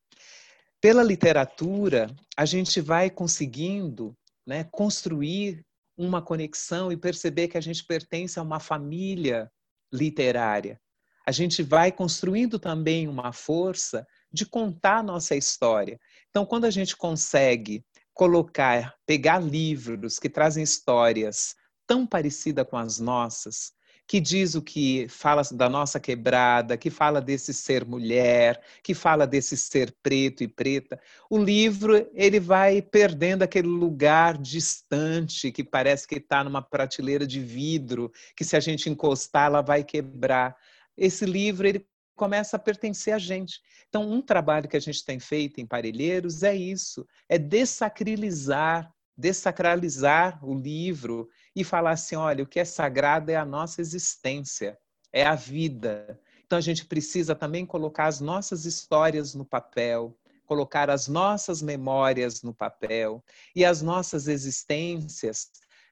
[0.81, 5.63] Pela literatura, a gente vai conseguindo né, construir
[5.95, 9.51] uma conexão e perceber que a gente pertence a uma família
[9.93, 10.81] literária.
[11.27, 15.99] A gente vai construindo também uma força de contar nossa história.
[16.29, 21.53] Então, quando a gente consegue colocar, pegar livros que trazem histórias
[21.85, 23.73] tão parecidas com as nossas,
[24.09, 29.27] que diz o que fala da nossa quebrada, que fala desse ser mulher, que fala
[29.27, 30.99] desse ser preto e preta.
[31.29, 37.39] O livro ele vai perdendo aquele lugar distante que parece que está numa prateleira de
[37.39, 40.57] vidro, que se a gente encostar ela vai quebrar.
[40.97, 43.61] Esse livro ele começa a pertencer a gente.
[43.89, 50.39] Então, um trabalho que a gente tem feito em Parelheiros é isso, é dessacralizar desacralizar
[50.41, 54.77] o livro e falar assim: olha, o que é sagrado é a nossa existência,
[55.11, 56.19] é a vida.
[56.45, 62.41] Então a gente precisa também colocar as nossas histórias no papel, colocar as nossas memórias
[62.41, 63.23] no papel
[63.55, 65.51] e as nossas existências,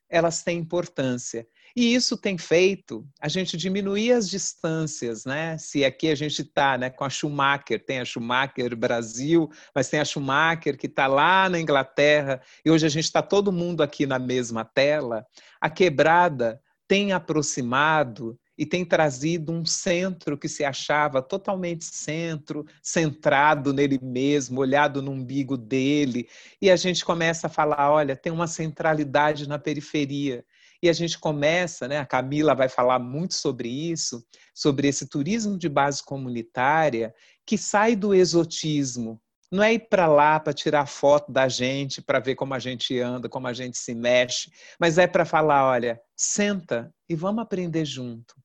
[0.09, 1.47] elas têm importância.
[1.79, 5.59] E isso tem feito a gente diminuir as distâncias, né?
[5.59, 9.99] Se aqui a gente está né, com a Schumacher, tem a Schumacher Brasil, mas tem
[9.99, 14.07] a Schumacher que está lá na Inglaterra, e hoje a gente está todo mundo aqui
[14.07, 15.23] na mesma tela,
[15.61, 23.71] a quebrada tem aproximado e tem trazido um centro que se achava totalmente centro, centrado
[23.71, 26.27] nele mesmo, olhado no umbigo dele,
[26.59, 30.43] e a gente começa a falar, olha, tem uma centralidade na periferia.
[30.81, 35.57] E a gente começa, né, a Camila vai falar muito sobre isso, sobre esse turismo
[35.57, 37.13] de base comunitária
[37.45, 39.21] que sai do exotismo.
[39.51, 42.99] Não é ir para lá para tirar foto da gente, para ver como a gente
[42.99, 47.85] anda, como a gente se mexe, mas é para falar, olha, senta e vamos aprender
[47.85, 48.35] junto.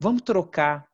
[0.00, 0.86] Vamos trocar,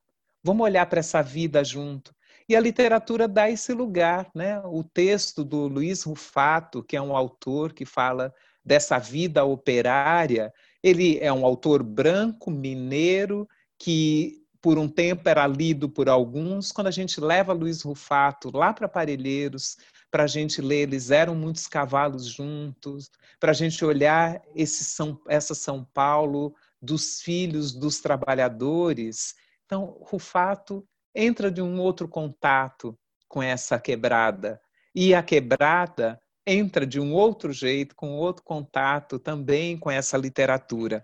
[0.42, 2.12] vamos olhar para essa vida junto.
[2.48, 4.60] E a literatura dá esse lugar, né?
[4.60, 10.52] O texto do Luiz Rufato, que é um autor que fala dessa vida operária,
[10.84, 16.70] ele é um autor branco, mineiro, que por um tempo era lido por alguns.
[16.70, 19.78] Quando a gente leva Luiz Rufato lá para Parelheiros,
[20.10, 25.18] para a gente ler, eles eram muitos cavalos juntos, para a gente olhar esse São,
[25.26, 29.34] essa São Paulo dos filhos dos trabalhadores.
[29.64, 32.94] Então, Rufato entra de um outro contato
[33.26, 34.60] com essa quebrada.
[34.94, 41.02] E a quebrada entra de um outro jeito, com outro contato também com essa literatura.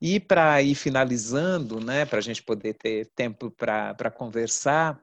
[0.00, 5.00] E para ir finalizando, né, para a gente poder ter tempo para conversar,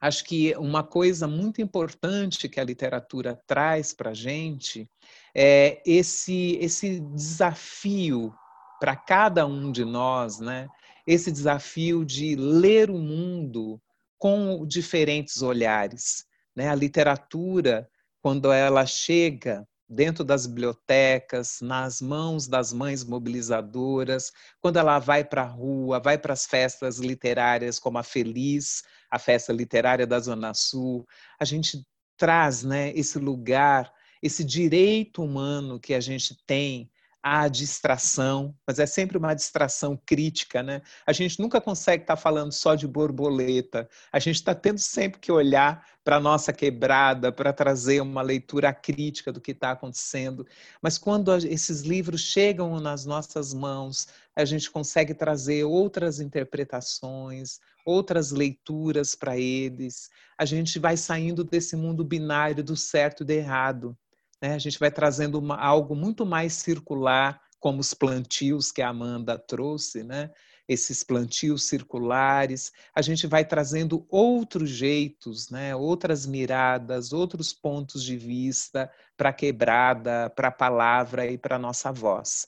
[0.00, 4.88] acho que uma coisa muito importante que a literatura traz para a gente
[5.34, 8.32] é esse, esse desafio
[8.80, 10.68] para cada um de nós, né?
[11.06, 13.80] esse desafio de ler o mundo
[14.18, 16.26] com diferentes olhares.
[16.54, 16.68] Né?
[16.68, 17.88] A literatura
[18.28, 25.40] quando ela chega dentro das bibliotecas, nas mãos das mães mobilizadoras, quando ela vai para
[25.40, 30.52] a rua, vai para as festas literárias como a Feliz, a festa literária da Zona
[30.52, 31.06] Sul,
[31.40, 31.82] a gente
[32.18, 33.90] traz né, esse lugar,
[34.22, 36.90] esse direito humano que a gente tem
[37.22, 40.82] à distração, mas é sempre uma distração crítica, né?
[41.06, 43.88] A gente nunca consegue estar falando só de borboleta.
[44.12, 48.72] A gente está tendo sempre que olhar para a nossa quebrada, para trazer uma leitura
[48.72, 50.46] crítica do que está acontecendo.
[50.80, 58.30] Mas quando esses livros chegam nas nossas mãos, a gente consegue trazer outras interpretações, outras
[58.30, 60.08] leituras para eles.
[60.38, 63.98] A gente vai saindo desse mundo binário do certo e do errado
[64.40, 64.54] né?
[64.54, 69.38] A gente vai trazendo uma, algo muito mais circular, como os plantios que a Amanda
[69.38, 70.30] trouxe, né?
[70.68, 75.74] esses plantios circulares, a gente vai trazendo outros jeitos, né?
[75.74, 81.58] outras miradas, outros pontos de vista para a quebrada, para a palavra e para a
[81.58, 82.46] nossa voz.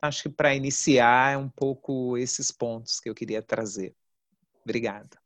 [0.00, 3.96] Acho que para iniciar é um pouco esses pontos que eu queria trazer.
[4.62, 5.23] Obrigada.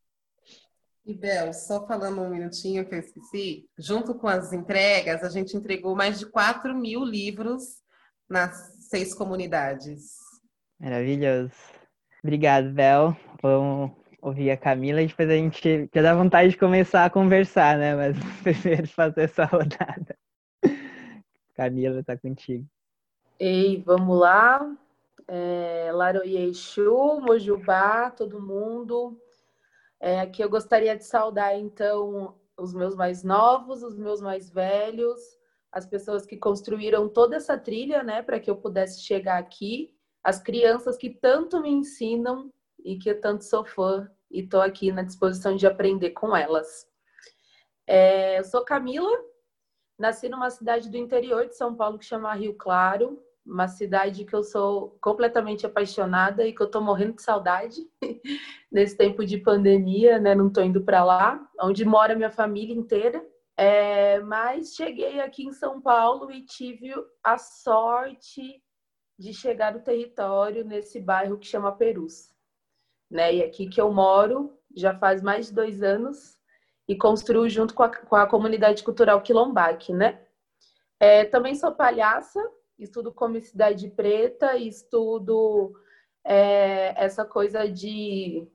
[1.08, 5.56] E Bel, só falando um minutinho que eu esqueci, junto com as entregas, a gente
[5.56, 7.82] entregou mais de 4 mil livros
[8.28, 10.18] nas seis comunidades.
[10.78, 11.54] Maravilhoso.
[12.22, 13.16] Obrigado, Bel.
[13.42, 17.78] Vamos ouvir a Camila e depois a gente já dá vontade de começar a conversar,
[17.78, 17.96] né?
[17.96, 20.14] Mas primeiro fazer essa rodada.
[21.54, 22.66] Camila, tá contigo.
[23.40, 24.76] Ei, vamos lá.
[25.26, 29.18] É, Laroye Exu, Mojubá, todo mundo.
[30.00, 35.20] É, aqui eu gostaria de saudar, então, os meus mais novos, os meus mais velhos,
[35.72, 40.40] as pessoas que construíram toda essa trilha, né, para que eu pudesse chegar aqui, as
[40.40, 42.52] crianças que tanto me ensinam
[42.84, 46.86] e que eu tanto sou fã e estou aqui na disposição de aprender com elas.
[47.86, 49.10] É, eu sou Camila,
[49.98, 54.34] nasci numa cidade do interior de São Paulo que chama Rio Claro, uma cidade que
[54.34, 57.80] eu sou completamente apaixonada e que eu estou morrendo de saudade
[58.70, 60.34] nesse tempo de pandemia, né?
[60.34, 63.24] Não estou indo para lá, onde mora minha família inteira.
[63.56, 68.62] É, mas cheguei aqui em São Paulo e tive a sorte
[69.18, 72.32] de chegar no território nesse bairro que chama Perus,
[73.10, 73.34] né?
[73.34, 76.38] E aqui que eu moro já faz mais de dois anos
[76.86, 80.24] e construo junto com a, com a comunidade cultural Quilombaque, né?
[81.00, 82.40] É, também sou palhaça,
[82.78, 85.72] estudo comicidade preta, estudo
[86.24, 88.46] é, essa coisa de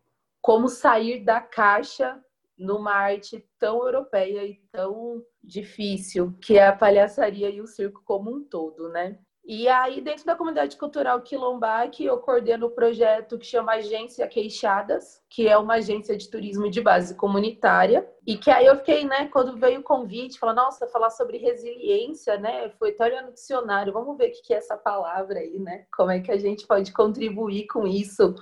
[0.41, 2.21] como sair da caixa
[2.57, 8.33] numa arte tão europeia e tão difícil, que é a palhaçaria e o circo como
[8.33, 9.19] um todo, né?
[9.45, 14.25] E aí, dentro da comunidade cultural Quilombaque, eu coordeno o um projeto que chama Agência
[14.25, 18.09] Queixadas, que é uma agência de turismo de base comunitária.
[18.25, 22.37] E que aí eu fiquei, né, quando veio o convite, falar, nossa, falar sobre resiliência,
[22.37, 22.69] né?
[22.79, 25.87] Foi até olhando no dicionário, vamos ver o que é essa palavra aí, né?
[25.93, 28.33] Como é que a gente pode contribuir com isso?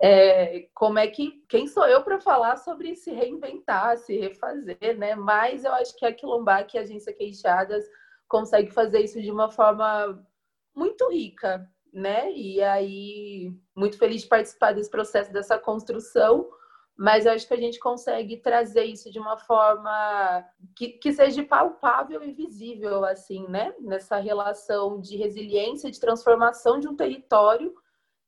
[0.00, 5.14] É, como é que quem sou eu para falar sobre se reinventar, se refazer, né?
[5.14, 7.84] Mas eu acho que a Quilombaque e a Agência Queixadas
[8.32, 10.26] consegue fazer isso de uma forma
[10.74, 12.32] muito rica, né?
[12.32, 16.48] E aí, muito feliz de participar desse processo, dessa construção,
[16.96, 20.42] mas acho que a gente consegue trazer isso de uma forma
[20.74, 23.74] que, que seja palpável e visível, assim, né?
[23.78, 27.74] Nessa relação de resiliência, de transformação de um território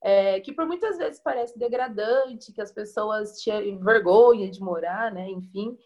[0.03, 5.31] é, que por muitas vezes parece degradante, que as pessoas tinham vergonha de morar, né?
[5.31, 5.79] Enfim,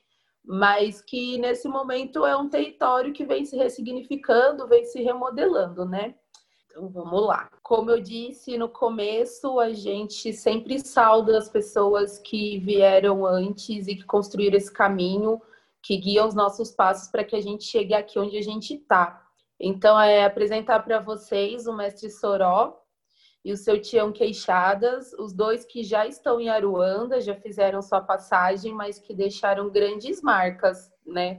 [0.48, 6.14] mas que nesse momento é um território que vem se ressignificando, vem se remodelando, né?
[6.70, 7.50] Então vamos lá.
[7.62, 13.96] Como eu disse no começo, a gente sempre salda as pessoas que vieram antes e
[13.96, 15.38] que construíram esse caminho,
[15.82, 19.22] que guiam os nossos passos para que a gente chegue aqui onde a gente está.
[19.60, 22.80] Então, é apresentar para vocês o mestre Soró,
[23.44, 28.00] e o seu Tião Queixadas, os dois que já estão em Aruanda, já fizeram sua
[28.00, 31.38] passagem, mas que deixaram grandes marcas, né?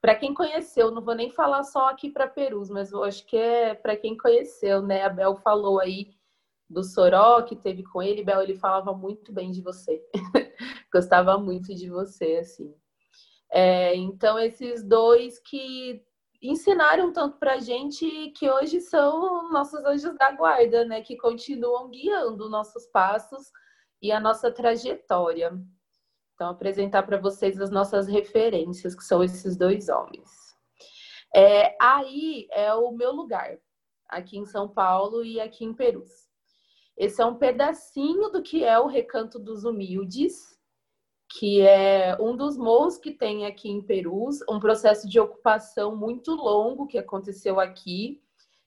[0.00, 3.36] Para quem conheceu, não vou nem falar só aqui para Perus, mas eu acho que
[3.36, 5.02] é para quem conheceu, né?
[5.02, 6.10] A Bel falou aí
[6.68, 10.02] do Soró que teve com ele, Bel, ele falava muito bem de você.
[10.92, 12.74] Gostava muito de você, assim.
[13.50, 16.02] É, então, esses dois que
[16.48, 21.00] ensinaram tanto para a gente que hoje são nossos anjos da guarda, né?
[21.00, 23.50] Que continuam guiando nossos passos
[24.02, 25.52] e a nossa trajetória.
[26.34, 30.28] Então, apresentar para vocês as nossas referências, que são esses dois homens.
[31.34, 33.58] É, aí é o meu lugar,
[34.08, 36.10] aqui em São Paulo e aqui em Perus.
[36.96, 40.53] Esse é um pedacinho do que é o Recanto dos Humildes,
[41.30, 46.34] que é um dos morros que tem aqui em Perus, um processo de ocupação muito
[46.34, 48.20] longo que aconteceu aqui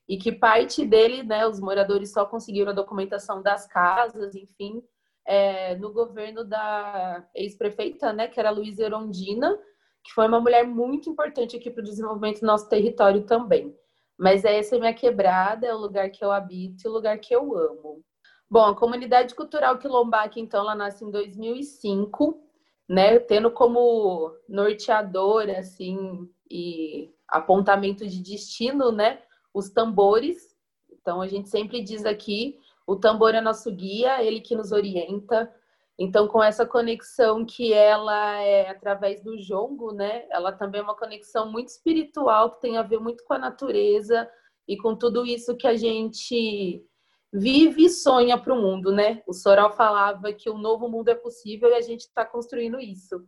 [0.08, 4.82] e que parte dele, né, os moradores só conseguiram a documentação das casas, enfim,
[5.26, 9.58] é, no governo da ex-prefeita, né, que era Luísa Erondina,
[10.04, 13.76] que foi uma mulher muito importante aqui para o desenvolvimento do nosso território também.
[14.17, 17.36] Mas essa é minha quebrada, é o lugar que eu habito e o lugar que
[17.36, 18.02] eu amo.
[18.50, 22.46] Bom, a comunidade cultural quilombaque, então, ela nasce em 2005
[22.88, 29.21] né, tendo como norteador assim e apontamento de destino, né,
[29.54, 30.56] os tambores.
[30.91, 35.54] Então a gente sempre diz aqui, o tambor é nosso guia, ele que nos orienta.
[36.00, 40.95] Então com essa conexão que ela é através do jongo, né, ela também é uma
[40.95, 44.30] conexão muito espiritual que tem a ver muito com a natureza
[44.67, 46.85] e com tudo isso que a gente
[47.32, 49.21] vive e sonha para o mundo, né?
[49.28, 53.23] O Soral falava que um novo mundo é possível e a gente está construindo isso.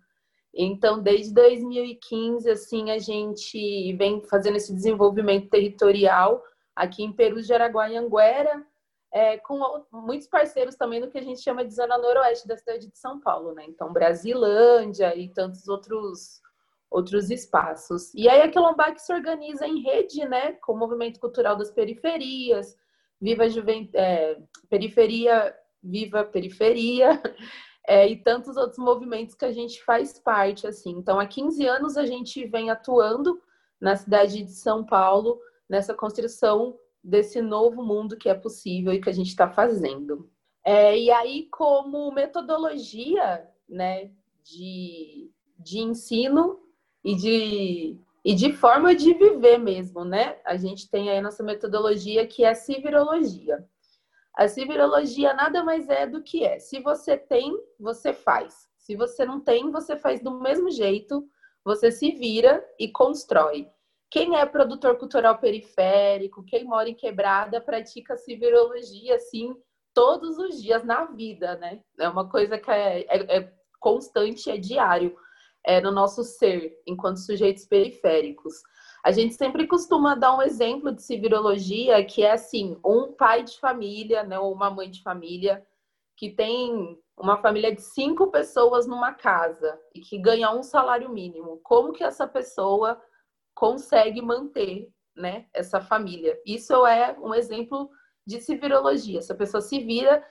[0.54, 6.44] Então, desde 2015, assim, a gente vem fazendo esse desenvolvimento territorial
[6.76, 8.66] aqui em Peru, Jaraguá e Anguera,
[9.12, 9.60] é, com
[9.92, 13.20] muitos parceiros também no que a gente chama de zona noroeste da cidade de São
[13.20, 13.66] Paulo, né?
[13.68, 16.42] Então, Brasilândia e tantos outros
[16.90, 18.12] outros espaços.
[18.16, 22.76] E aí a Quilombac se organiza em rede, né, com o movimento cultural das periferias,
[23.22, 24.38] Viva Juventude, é,
[24.70, 27.22] Periferia, Viva Periferia,
[27.88, 30.92] é, e tantos outros movimentos que a gente faz parte, assim.
[30.92, 33.42] Então, há 15 anos a gente vem atuando
[33.80, 35.40] na cidade de São Paulo,
[35.70, 40.30] nessa construção desse novo mundo que é possível e que a gente está fazendo.
[40.66, 44.12] É, e aí, como metodologia né,
[44.44, 46.60] de, de ensino
[47.04, 50.38] e de, e de forma de viver mesmo, né?
[50.46, 53.66] A gente tem aí a nossa metodologia que é a civirologia.
[54.36, 56.60] A civirologia nada mais é do que é.
[56.60, 58.70] Se você tem, você faz.
[58.78, 61.28] Se você não tem, você faz do mesmo jeito,
[61.64, 63.70] você se vira e constrói.
[64.10, 69.56] Quem é produtor cultural periférico, quem mora em quebrada, pratica civirologia, assim,
[69.94, 71.82] todos os dias na vida, né?
[72.00, 75.16] É uma coisa que é, é, é constante, é diário
[75.66, 78.54] é, no nosso ser, enquanto sujeitos periféricos.
[79.04, 83.60] A gente sempre costuma dar um exemplo de civirologia que é assim, um pai de
[83.60, 85.66] família, né, ou uma mãe de família,
[86.18, 91.60] que tem uma família de cinco pessoas numa casa e que ganha um salário mínimo.
[91.64, 93.02] Como que essa pessoa
[93.54, 96.38] consegue manter né, essa família?
[96.46, 97.90] Isso é um exemplo
[98.26, 99.20] de civirologia.
[99.20, 100.24] Essa pessoa se vira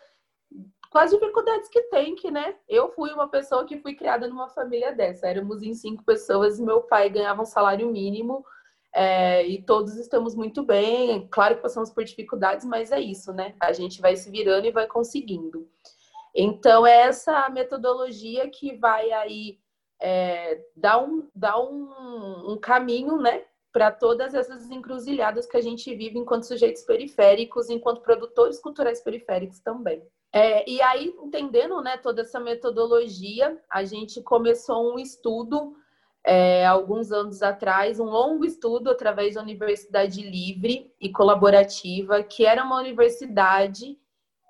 [0.91, 2.57] com as dificuldades que tem, que, né?
[2.69, 5.27] Eu fui uma pessoa que fui criada numa família dessa.
[5.27, 8.45] Éramos em cinco pessoas e meu pai ganhava um salário mínimo
[8.93, 11.29] é, e todos estamos muito bem.
[11.31, 13.55] Claro que passamos por dificuldades, mas é isso, né?
[13.61, 15.69] A gente vai se virando e vai conseguindo.
[16.35, 19.59] Então, é essa metodologia que vai aí
[20.01, 23.45] é, dar, um, dar um, um caminho, né?
[23.73, 29.61] Para todas essas encruzilhadas que a gente vive enquanto sujeitos periféricos, enquanto produtores culturais periféricos
[29.61, 30.03] também.
[30.33, 35.75] É, e aí, entendendo né, toda essa metodologia, a gente começou um estudo
[36.25, 42.63] é, alguns anos atrás, um longo estudo através da Universidade Livre e Colaborativa, que era
[42.63, 43.99] uma universidade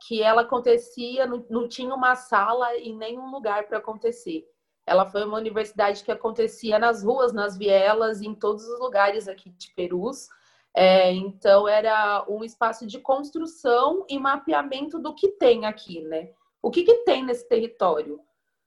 [0.07, 4.45] que ela acontecia, não, não tinha uma sala em nenhum lugar para acontecer.
[4.87, 9.51] Ela foi uma universidade que acontecia nas ruas, nas vielas, em todos os lugares aqui
[9.51, 10.29] de Perus.
[10.75, 16.31] É, então, era um espaço de construção e mapeamento do que tem aqui, né?
[16.63, 18.21] O que, que tem nesse território?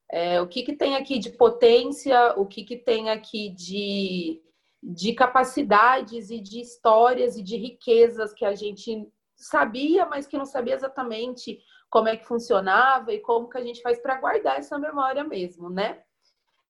[0.09, 2.33] É, o que, que tem aqui de potência?
[2.37, 4.41] O que, que tem aqui de,
[4.83, 10.45] de capacidades e de histórias e de riquezas que a gente sabia, mas que não
[10.45, 14.77] sabia exatamente como é que funcionava e como que a gente faz para guardar essa
[14.77, 16.03] memória mesmo, né?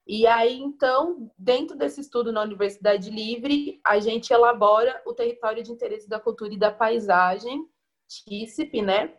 [0.08, 5.72] E aí, então, dentro desse estudo na Universidade Livre, a gente elabora o território de
[5.72, 7.66] interesse da cultura e da paisagem,
[8.08, 9.14] TICIP, né?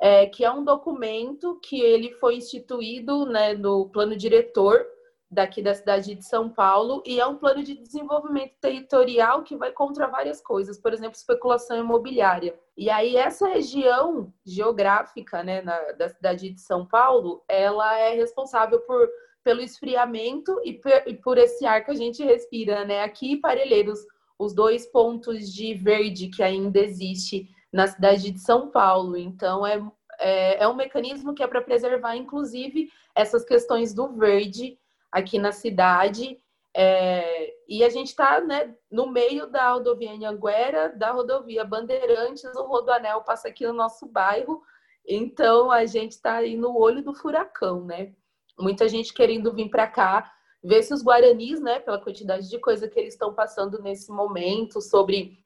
[0.00, 4.84] É, que é um documento que ele foi instituído né, no plano diretor
[5.32, 9.72] daqui da cidade de São Paulo e é um plano de desenvolvimento territorial que vai
[9.72, 12.54] contra várias coisas, por exemplo, especulação imobiliária.
[12.76, 18.80] E aí essa região geográfica né, na, da cidade de São Paulo, ela é responsável
[18.80, 19.08] por
[19.44, 20.80] pelo esfriamento e
[21.22, 23.02] por esse ar que a gente respira, né?
[23.02, 24.00] Aqui, Parelheiros,
[24.38, 29.16] os dois pontos de verde que ainda existe na cidade de São Paulo.
[29.16, 29.82] Então, é,
[30.18, 34.78] é, é um mecanismo que é para preservar, inclusive, essas questões do verde
[35.10, 36.38] aqui na cidade.
[36.74, 42.64] É, e a gente está né, no meio da rodovia Anhanguera, da rodovia Bandeirantes, o
[42.64, 44.62] Rodoanel passa aqui no nosso bairro,
[45.06, 48.14] então a gente está aí no olho do furacão, né?
[48.58, 50.32] Muita gente querendo vir para cá,
[50.62, 54.80] ver se os guaranis, né, pela quantidade de coisa que eles estão passando nesse momento,
[54.80, 55.38] sobre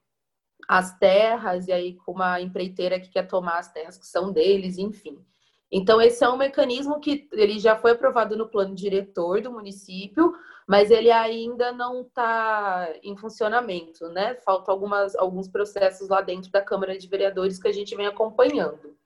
[0.69, 4.79] as terras, e aí com uma empreiteira que quer tomar as terras que são deles,
[4.79, 5.25] enfim.
[5.71, 10.33] Então, esse é um mecanismo que ele já foi aprovado no plano diretor do município,
[10.67, 14.35] mas ele ainda não está em funcionamento, né?
[14.45, 18.97] Faltam algumas, alguns processos lá dentro da Câmara de Vereadores que a gente vem acompanhando.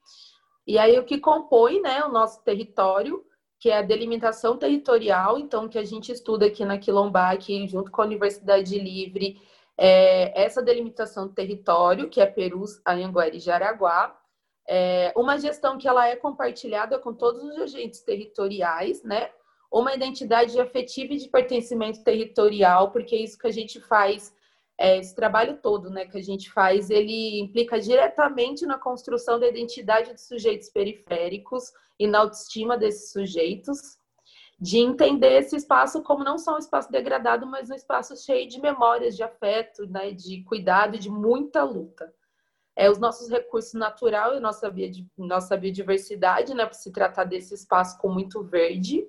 [0.67, 3.25] E aí, o que compõe né, o nosso território
[3.61, 8.01] que é a delimitação territorial, então, que a gente estuda aqui na Quilombac, junto com
[8.01, 9.39] a Universidade Livre,
[9.77, 14.19] é, essa delimitação do território, que é Perus, Anhanguera e Jaraguá,
[14.67, 19.31] é, uma gestão que ela é compartilhada com todos os agentes territoriais, né?
[19.71, 24.35] Uma identidade afetiva e de pertencimento territorial, porque é isso que a gente faz
[24.81, 29.47] é, esse trabalho todo né, que a gente faz, ele implica diretamente na construção da
[29.47, 33.99] identidade dos sujeitos periféricos e na autoestima desses sujeitos,
[34.59, 38.59] de entender esse espaço como não só um espaço degradado, mas um espaço cheio de
[38.59, 42.11] memórias, de afeto, né, de cuidado, de muita luta.
[42.75, 44.73] É, os nossos recursos naturais e nossa,
[45.19, 49.07] nossa biodiversidade, né, para se tratar desse espaço com muito verde,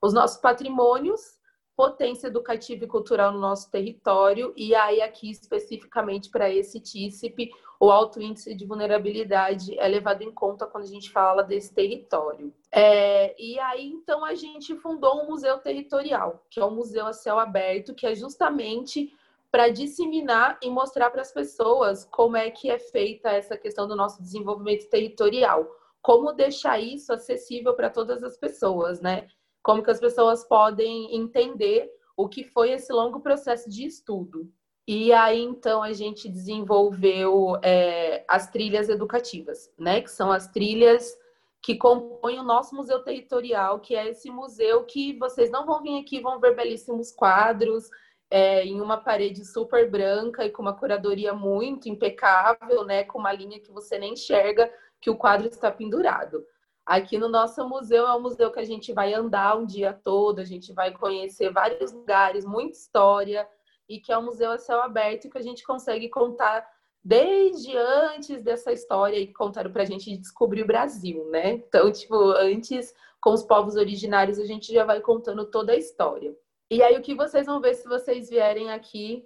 [0.00, 1.35] os nossos patrimônios,
[1.76, 7.90] potência educativa e cultural no nosso território, e aí aqui especificamente para esse TICIP, o
[7.90, 12.50] alto índice de vulnerabilidade é levado em conta quando a gente fala desse território.
[12.72, 17.12] É, e aí, então, a gente fundou um museu territorial, que é um museu a
[17.12, 19.12] céu aberto, que é justamente
[19.50, 23.94] para disseminar e mostrar para as pessoas como é que é feita essa questão do
[23.94, 25.66] nosso desenvolvimento territorial.
[26.00, 29.28] Como deixar isso acessível para todas as pessoas, né?
[29.66, 34.48] Como que as pessoas podem entender o que foi esse longo processo de estudo.
[34.86, 40.00] E aí, então, a gente desenvolveu é, as trilhas educativas, né?
[40.02, 41.12] Que são as trilhas
[41.60, 46.00] que compõem o nosso museu territorial, que é esse museu que vocês não vão vir
[46.00, 47.90] aqui, vão ver belíssimos quadros
[48.30, 53.02] é, em uma parede super branca e com uma curadoria muito impecável, né?
[53.02, 56.46] Com uma linha que você nem enxerga que o quadro está pendurado.
[56.86, 60.38] Aqui no nosso museu é um museu que a gente vai andar um dia todo,
[60.38, 63.48] a gente vai conhecer vários lugares, muita história,
[63.88, 66.64] e que é um museu a céu aberto que a gente consegue contar
[67.02, 71.52] desde antes dessa história e contaram para a gente descobrir o Brasil, né?
[71.54, 76.36] Então, tipo, antes com os povos originários a gente já vai contando toda a história.
[76.70, 79.24] E aí o que vocês vão ver se vocês vierem aqui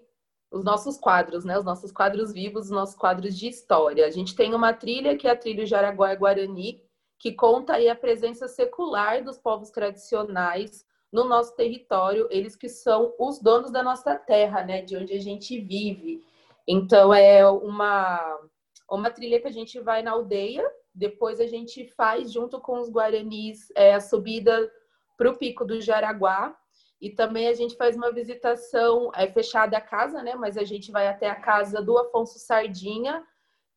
[0.50, 1.58] os nossos quadros, né?
[1.58, 4.06] Os nossos quadros vivos, os nossos quadros de história.
[4.06, 6.82] A gente tem uma trilha que é a trilha Jaraguá Guarani,
[7.20, 13.14] que conta aí a presença secular dos povos tradicionais no nosso território, eles que são
[13.18, 16.24] os donos da nossa terra, né, de onde a gente vive.
[16.66, 18.40] Então é uma
[18.88, 22.90] uma trilha que a gente vai na aldeia, depois a gente faz junto com os
[22.90, 24.68] guaranis é, a subida
[25.16, 26.56] para o pico do Jaraguá
[27.00, 30.34] e também a gente faz uma visitação é fechada a casa, né?
[30.34, 33.24] Mas a gente vai até a casa do Afonso Sardinha,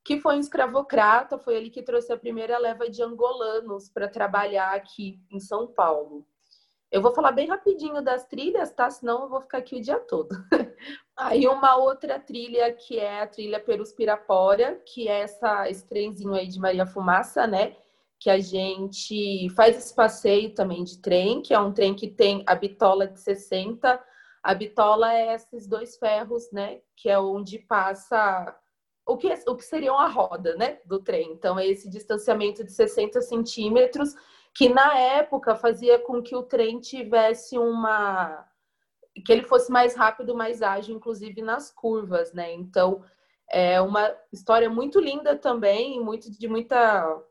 [0.04, 4.74] que foi um escravocrata, foi ele que trouxe a primeira leva de angolanos para trabalhar
[4.74, 6.26] aqui em São Paulo.
[6.92, 8.90] Eu vou falar bem rapidinho das trilhas, tá?
[8.92, 10.30] Senão eu vou ficar aqui o dia todo.
[11.18, 16.34] aí uma outra trilha que é a trilha Perus Pirapora, que é essa, esse trenzinho
[16.34, 17.76] aí de Maria Fumaça, né?
[18.20, 22.44] Que a gente faz esse passeio também de trem, que é um trem que tem
[22.46, 24.00] a bitola de 60.
[24.44, 26.82] A bitola é esses dois ferros, né?
[26.96, 28.56] Que é onde passa
[29.06, 30.80] o que, o que seria uma roda, né?
[30.86, 31.32] Do trem.
[31.32, 34.16] Então, é esse distanciamento de 60 centímetros
[34.54, 38.48] que na época fazia com que o trem tivesse uma
[39.26, 42.54] que ele fosse mais rápido, mais ágil, inclusive nas curvas, né?
[42.54, 43.04] Então
[43.50, 47.22] é uma história muito linda também, muito de muita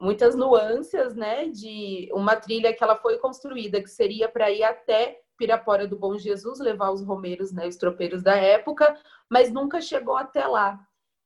[0.00, 1.46] muitas nuances, né?
[1.48, 6.18] De uma trilha que ela foi construída que seria para ir até Pirapora do Bom
[6.18, 8.94] Jesus, levar os romeiros, né, os tropeiros da época,
[9.26, 10.78] mas nunca chegou até lá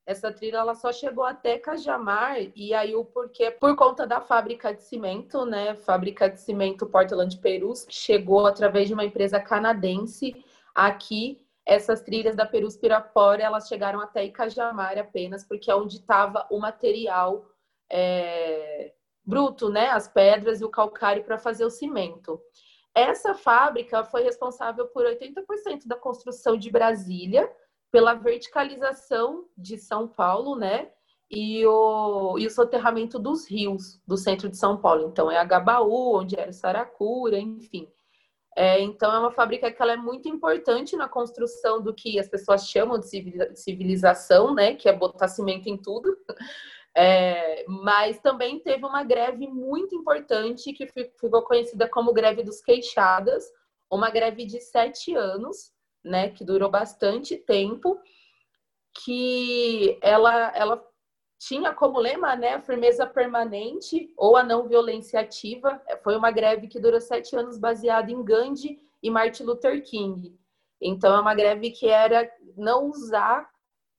[0.07, 4.75] essa trilha ela só chegou até Cajamar e aí o porquê por conta da fábrica
[4.75, 5.75] de cimento, né?
[5.77, 10.45] Fábrica de cimento Portland Perus que chegou através de uma empresa canadense
[10.75, 11.41] aqui.
[11.65, 16.59] Essas trilhas da Perus Pirapora elas chegaram até Cajamar apenas porque é onde estava o
[16.59, 17.47] material
[17.91, 18.93] é,
[19.25, 19.89] bruto, né?
[19.89, 22.39] As pedras e o calcário para fazer o cimento.
[22.95, 27.51] Essa fábrica foi responsável por 80% da construção de Brasília
[27.95, 30.91] pela verticalização de São Paulo, né?
[31.31, 35.07] E o, e o soterramento dos rios do centro de São Paulo.
[35.07, 37.89] Então, é a Gabaú, onde era Saracura, enfim.
[38.57, 42.27] É, então, é uma fábrica que ela é muito importante na construção do que as
[42.27, 43.07] pessoas chamam de
[43.55, 44.75] civilização, né?
[44.75, 46.17] Que é botar cimento em tudo.
[46.97, 53.45] É, mas também teve uma greve muito importante que ficou conhecida como greve dos queixadas,
[53.91, 55.74] uma greve de sete anos,
[56.05, 57.99] né, que durou bastante tempo,
[59.03, 60.85] que ela, ela
[61.39, 65.81] tinha como lema né, a firmeza permanente ou a não violência ativa.
[66.03, 70.39] Foi uma greve que durou sete anos baseada em Gandhi e Martin Luther King.
[70.81, 73.49] Então, é uma greve que era não usar,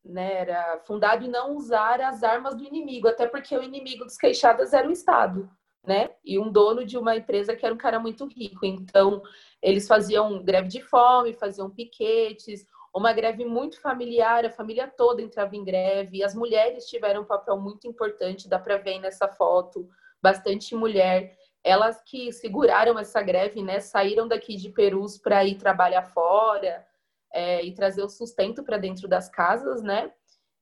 [0.03, 4.18] né, era fundado em não usar as armas do inimigo, até porque o inimigo dos
[4.18, 5.49] queixadas era o Estado,
[5.88, 6.09] né?
[6.23, 8.65] E um dono de uma empresa que era um cara muito rico.
[8.65, 9.21] Então,
[9.61, 12.65] eles faziam greve de fome, faziam piquetes,
[12.95, 17.59] uma greve muito familiar, a família toda entrava em greve, as mulheres tiveram um papel
[17.59, 19.89] muito importante, dá para ver nessa foto,
[20.21, 21.36] bastante mulher.
[21.61, 26.86] Elas que seguraram essa greve, né, saíram daqui de Perus para ir trabalhar fora
[27.33, 30.09] é, e trazer o sustento para dentro das casas, né?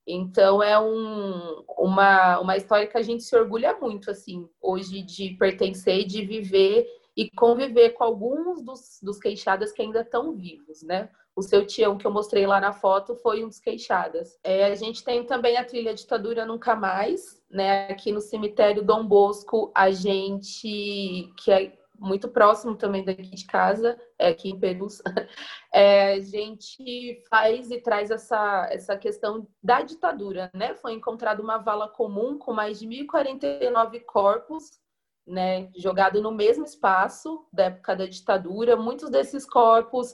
[0.06, 5.30] Então é um, uma, uma história que a gente se orgulha muito, assim, hoje de
[5.38, 6.86] pertencer de viver
[7.16, 11.08] e conviver com alguns dos, dos queixadas que ainda estão vivos, né?
[11.36, 14.38] O seu tião que eu mostrei lá na foto foi um dos queixadas.
[14.44, 17.88] É, a gente tem também a trilha Ditadura Nunca Mais, né?
[17.88, 23.98] Aqui no cemitério Dom Bosco, a gente, que é muito próximo também daqui de casa,
[24.18, 25.00] é aqui em Perus,
[25.72, 30.74] é, a gente faz e traz essa, essa questão da ditadura, né?
[30.74, 34.82] Foi encontrada uma vala comum com mais de 1.049 corpos
[35.26, 38.76] né, jogado no mesmo espaço da época da ditadura.
[38.76, 40.12] Muitos desses corpos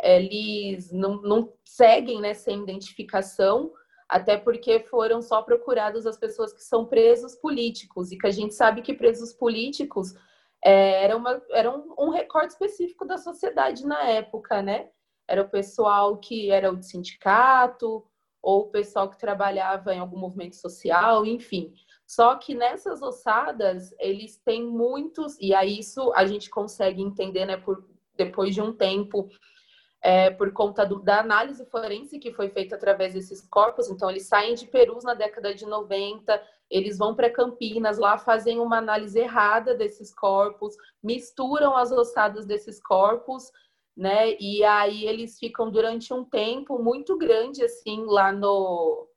[0.00, 3.72] eles não, não seguem né, sem identificação,
[4.08, 8.54] até porque foram só procurados as pessoas que são presos políticos, e que a gente
[8.54, 10.14] sabe que presos políticos
[10.64, 14.88] é, era, uma, era um, um recorte específico da sociedade na época, né?
[15.26, 18.04] Era o pessoal que era o de sindicato,
[18.42, 21.72] ou o pessoal que trabalhava em algum movimento social, enfim.
[22.06, 27.56] Só que nessas ossadas, eles têm muitos, e aí isso a gente consegue entender, né,
[27.56, 27.84] por,
[28.16, 29.28] depois de um tempo,
[30.02, 33.88] é, por conta do, da análise forense que foi feita através desses corpos.
[33.88, 36.40] Então, eles saem de Perus na década de 90,
[36.70, 42.80] eles vão para Campinas, lá fazem uma análise errada desses corpos, misturam as ossadas desses
[42.82, 43.50] corpos
[43.98, 44.36] né?
[44.38, 49.08] E aí eles ficam durante um tempo muito grande assim lá no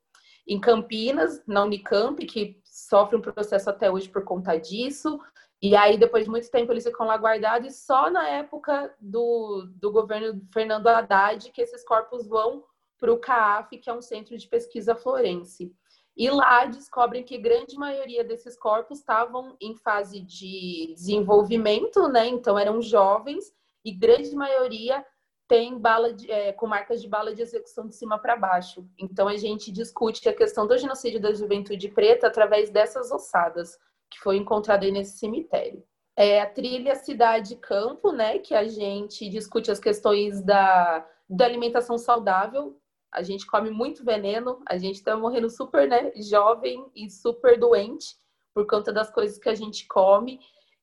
[0.47, 5.19] em Campinas, na Unicamp, que sofre um processo até hoje por conta disso.
[5.61, 9.67] E aí, depois de muito tempo, eles ficam lá guardados, e só na época do,
[9.75, 12.63] do governo Fernando Haddad que esses corpos vão
[12.97, 15.71] para o CAF, que é um centro de pesquisa florense.
[16.17, 22.27] E lá descobrem que grande maioria desses corpos estavam em fase de desenvolvimento, né?
[22.27, 23.53] Então eram jovens
[23.85, 25.05] e grande maioria
[25.47, 28.87] tem bala de, é, com marcas de bala de execução de cima para baixo.
[28.97, 33.77] Então a gente discute a questão do genocídio da juventude preta através dessas ossadas
[34.11, 35.83] que foi encontrada aí nesse cemitério.
[36.15, 42.77] É a trilha cidade-campo, né, que a gente discute as questões da, da alimentação saudável.
[43.11, 48.15] A gente come muito veneno, a gente está morrendo super né, jovem e super doente
[48.53, 50.39] por conta das coisas que a gente come.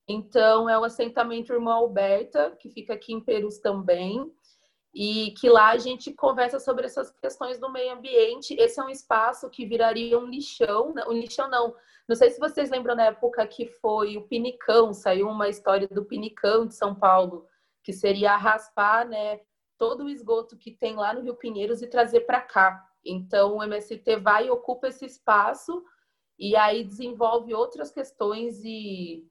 [0.09, 4.33] Então, é o assentamento Irmã Alberta, que fica aqui em Perus também,
[5.01, 8.57] e que lá a gente conversa sobre essas questões do meio ambiente.
[8.59, 11.05] Esse é um espaço que viraria um lixão, né?
[11.07, 11.73] um lixão não.
[12.09, 16.05] Não sei se vocês lembram na época que foi o Pinicão, saiu uma história do
[16.05, 17.47] Pinicão de São Paulo,
[17.85, 19.41] que seria raspar, né,
[19.79, 22.85] todo o esgoto que tem lá no Rio Pinheiros e trazer para cá.
[23.05, 25.81] Então, o MST vai e ocupa esse espaço
[26.37, 29.25] e aí desenvolve outras questões e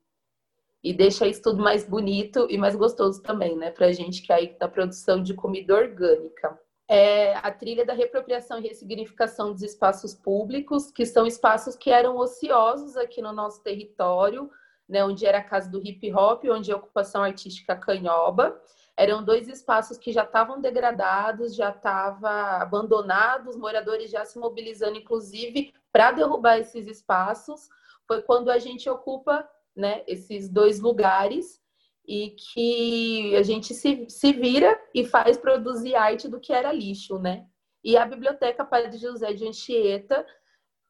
[0.83, 3.71] e deixa isso tudo mais bonito e mais gostoso também, né?
[3.71, 6.59] Pra gente que é aí da produção de comida orgânica.
[6.87, 12.17] É a trilha da reapropriação e ressignificação dos espaços públicos, que são espaços que eram
[12.17, 14.49] ociosos aqui no nosso território,
[14.87, 18.57] né, onde era a casa do hip hop, onde a ocupação artística canhoba.
[18.95, 25.73] Eram dois espaços que já estavam degradados, já estavam abandonados, moradores já se mobilizando, inclusive,
[25.91, 27.67] para derrubar esses espaços.
[28.07, 29.47] Foi quando a gente ocupa
[29.77, 31.61] né, esses dois lugares
[32.05, 37.19] e que a gente se, se vira e faz produzir arte do que era lixo,
[37.19, 37.45] né?
[37.83, 40.25] E a Biblioteca Padre José de Anchieta,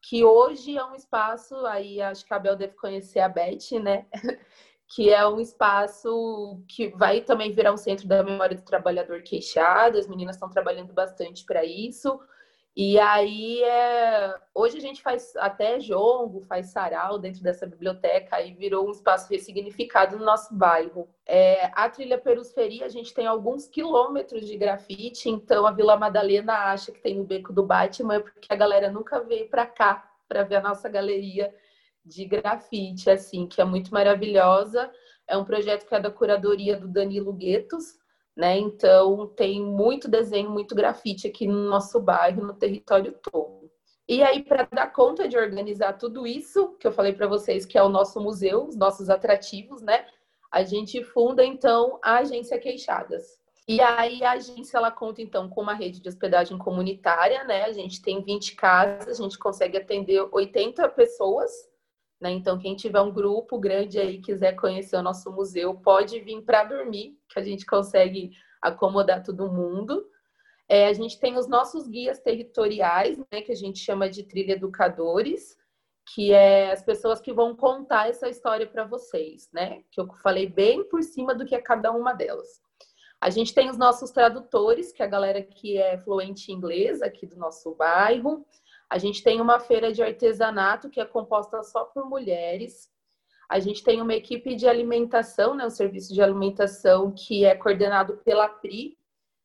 [0.00, 4.06] que hoje é um espaço, aí acho que a Bel deve conhecer a Beth, né?
[4.88, 9.98] que é um espaço que vai também virar um centro da memória do trabalhador queixado,
[9.98, 12.18] as meninas estão trabalhando bastante para isso.
[12.80, 14.36] E aí, é...
[14.54, 19.28] hoje a gente faz até jongo, faz sarau dentro dessa biblioteca, e virou um espaço
[19.28, 21.08] ressignificado no nosso bairro.
[21.26, 21.72] É...
[21.74, 26.92] a trilha Perusferia, a gente tem alguns quilômetros de grafite, então a Vila Madalena acha
[26.92, 30.44] que tem no Beco do Batman, é porque a galera nunca veio para cá para
[30.44, 31.52] ver a nossa galeria
[32.04, 34.88] de grafite, assim, que é muito maravilhosa.
[35.26, 37.97] É um projeto que é da curadoria do Danilo Guetos,
[38.38, 38.56] né?
[38.56, 43.68] Então, tem muito desenho, muito grafite aqui no nosso bairro, no território todo.
[44.08, 47.76] E aí, para dar conta de organizar tudo isso, que eu falei para vocês que
[47.76, 50.06] é o nosso museu, os nossos atrativos, né?
[50.52, 53.40] A gente funda, então, a Agência Queixadas.
[53.66, 57.64] E aí, a agência, ela conta, então, com uma rede de hospedagem comunitária, né?
[57.64, 61.50] A gente tem 20 casas, a gente consegue atender 80 pessoas,
[62.20, 62.30] né?
[62.30, 66.64] Então, quem tiver um grupo grande aí quiser conhecer o nosso museu, pode vir para
[66.64, 70.04] dormir, que a gente consegue acomodar todo mundo.
[70.68, 74.52] É, a gente tem os nossos guias territoriais, né, que a gente chama de trilha
[74.52, 75.56] educadores,
[76.14, 79.82] que é as pessoas que vão contar essa história para vocês, né?
[79.90, 82.62] Que eu falei bem por cima do que é cada uma delas.
[83.20, 87.02] A gente tem os nossos tradutores, que é a galera que é fluente em inglês
[87.02, 88.46] aqui do nosso bairro.
[88.90, 92.90] A gente tem uma feira de artesanato que é composta só por mulheres.
[93.48, 98.18] A gente tem uma equipe de alimentação, né, um serviço de alimentação que é coordenado
[98.18, 98.98] pela Pri,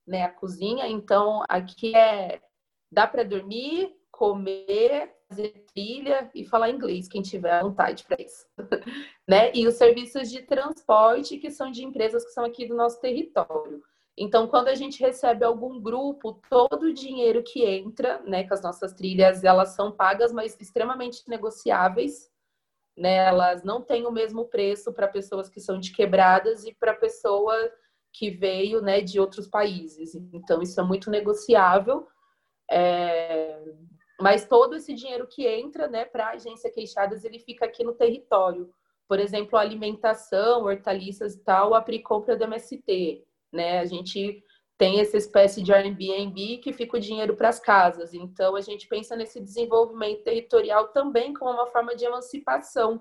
[0.07, 0.87] né, a cozinha.
[0.87, 2.41] Então, aqui é
[2.91, 8.45] dá para dormir, comer, fazer trilha e falar inglês, quem tiver vontade para isso.
[9.27, 9.51] né?
[9.53, 13.81] E os serviços de transporte, que são de empresas que são aqui do nosso território.
[14.17, 18.61] Então, quando a gente recebe algum grupo, todo o dinheiro que entra, né, com as
[18.61, 22.31] nossas trilhas, elas são pagas, mas extremamente negociáveis,
[22.95, 23.15] né?
[23.25, 27.55] Elas não têm o mesmo preço para pessoas que são de quebradas e para pessoa
[28.11, 30.13] que veio né, de outros países.
[30.31, 32.07] Então, isso é muito negociável.
[32.69, 33.59] É...
[34.21, 37.93] Mas todo esse dinheiro que entra né, para a agência Queixadas, ele fica aqui no
[37.93, 38.71] território.
[39.07, 43.25] Por exemplo, alimentação, hortaliças e tal, a compra do MST.
[43.53, 43.79] Né?
[43.79, 44.43] A gente
[44.77, 48.13] tem essa espécie de Airbnb que fica o dinheiro para as casas.
[48.13, 52.99] Então, a gente pensa nesse desenvolvimento territorial também como uma forma de emancipação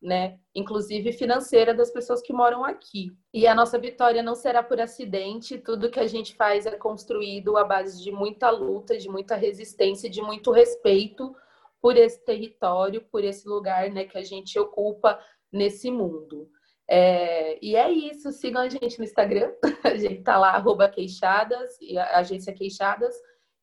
[0.00, 3.10] né, inclusive financeira das pessoas que moram aqui.
[3.32, 7.56] E a nossa vitória não será por acidente, tudo que a gente faz é construído
[7.56, 11.34] à base de muita luta, de muita resistência, de muito respeito
[11.80, 15.18] por esse território, por esse lugar, né, que a gente ocupa
[15.52, 16.48] nesse mundo.
[16.88, 19.52] É, e é isso, sigam a gente no Instagram,
[19.84, 21.78] a gente tá lá, arroba queixadas,
[22.12, 23.14] agência queixadas,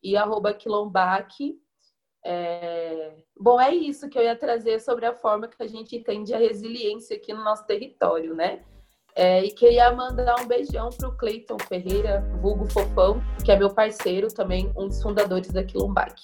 [0.01, 1.57] e arroba quilombaque,
[2.25, 3.15] é...
[3.37, 6.37] Bom, é isso que eu ia trazer sobre a forma que a gente entende a
[6.37, 8.63] resiliência aqui no nosso território, né?
[9.15, 13.69] É, e queria mandar um beijão para o Cleiton Ferreira, vulgo Fofão, que é meu
[13.69, 16.15] parceiro, também um dos fundadores da Quilombac.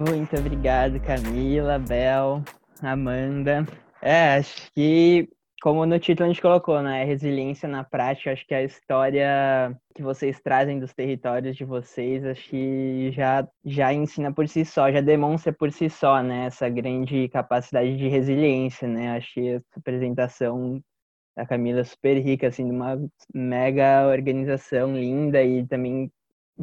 [0.00, 2.42] Muito obrigado, Camila, Bel,
[2.82, 3.66] Amanda.
[4.00, 5.28] É, acho que
[5.60, 7.04] como no título a gente colocou, né?
[7.04, 12.48] Resiliência na prática, acho que a história que vocês trazem dos territórios de vocês, acho
[12.48, 16.46] que já, já ensina por si só, já demonstra por si só, né?
[16.46, 19.18] Essa grande capacidade de resiliência, né?
[19.18, 20.82] Acho que essa apresentação
[21.36, 22.98] da Camila é super rica, assim, de uma
[23.34, 26.10] mega organização linda e também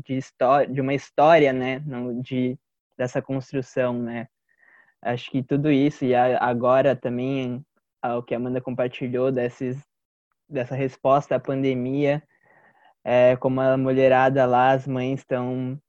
[0.04, 1.84] de, história, de uma história, né?
[2.24, 2.58] De,
[2.98, 4.28] dessa construção, né?
[5.02, 7.64] Acho que tudo isso, e agora também
[8.02, 9.78] ao que a Amanda compartilhou desses,
[10.50, 12.24] dessa resposta à pandemia,
[13.04, 15.80] é, como a mulherada lá, as mães estão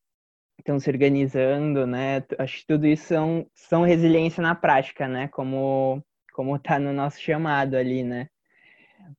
[0.58, 2.24] estão se organizando, né?
[2.38, 5.28] Acho que tudo isso são, são resiliência na prática, né?
[5.28, 6.02] Como
[6.38, 8.28] como está no nosso chamado ali, né?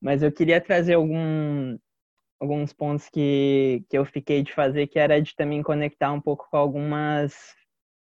[0.02, 1.78] Mas eu queria trazer algum,
[2.40, 6.48] alguns pontos que, que eu fiquei de fazer, que era de também conectar um pouco
[6.50, 7.34] com algumas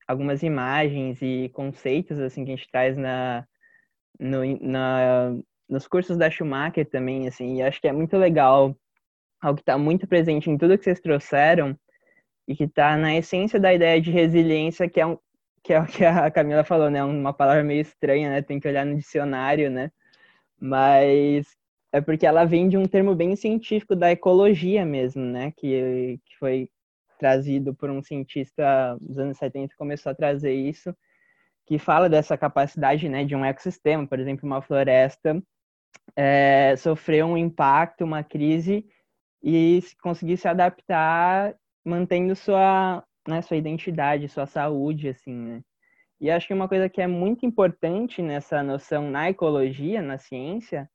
[0.09, 3.47] algumas imagens e conceitos assim que a gente traz na,
[4.19, 5.37] no, na,
[5.69, 8.75] nos cursos da Schumacher também, assim, e acho que é muito legal,
[9.41, 11.79] algo que está muito presente em tudo que vocês trouxeram
[12.49, 15.19] e que está na essência da ideia de resiliência, que é, um,
[15.63, 17.05] que é o que a Camila falou, né?
[17.05, 18.43] Uma palavra meio estranha, né?
[18.43, 19.93] Tem que olhar no dicionário, né?
[20.59, 21.47] Mas
[21.93, 25.53] é porque ela vem de um termo bem científico da ecologia mesmo, né?
[25.57, 26.71] Que, que foi
[27.19, 30.95] trazido por um cientista dos anos 70, começou a trazer isso
[31.67, 35.43] que fala dessa capacidade né, de um ecossistema, por exemplo, uma floresta
[36.17, 38.87] é, sofreu um impacto, uma crise
[39.43, 41.55] e conseguir se adaptar
[41.85, 45.63] mantendo sua, né, sua identidade, sua saúde, assim, né?
[46.21, 50.91] E acho que uma coisa que é muito importante nessa noção na ecologia, na ciência,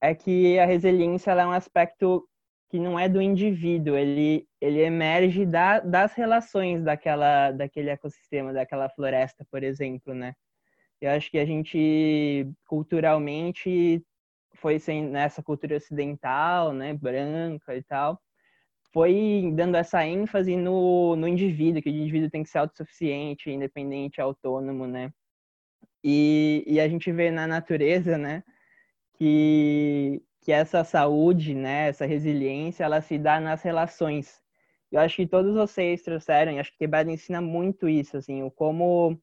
[0.00, 2.28] é que a resiliência é um aspecto
[2.70, 8.88] que não é do indivíduo, ele, ele emerge da, das relações daquela, daquele ecossistema, daquela
[8.90, 10.34] floresta, por exemplo, né?
[11.00, 14.04] Eu acho que a gente, culturalmente,
[14.54, 18.20] foi sem nessa cultura ocidental, né, branca e tal,
[18.92, 24.20] foi dando essa ênfase no, no indivíduo, que o indivíduo tem que ser autossuficiente, independente,
[24.20, 25.12] autônomo, né?
[26.02, 28.42] E, e a gente vê na natureza, né,
[29.14, 34.40] que que essa saúde, né, essa resiliência, ela se dá nas relações.
[34.90, 38.50] Eu acho que todos vocês trouxeram, e acho que quebrada ensina muito isso, assim, o
[38.50, 39.20] como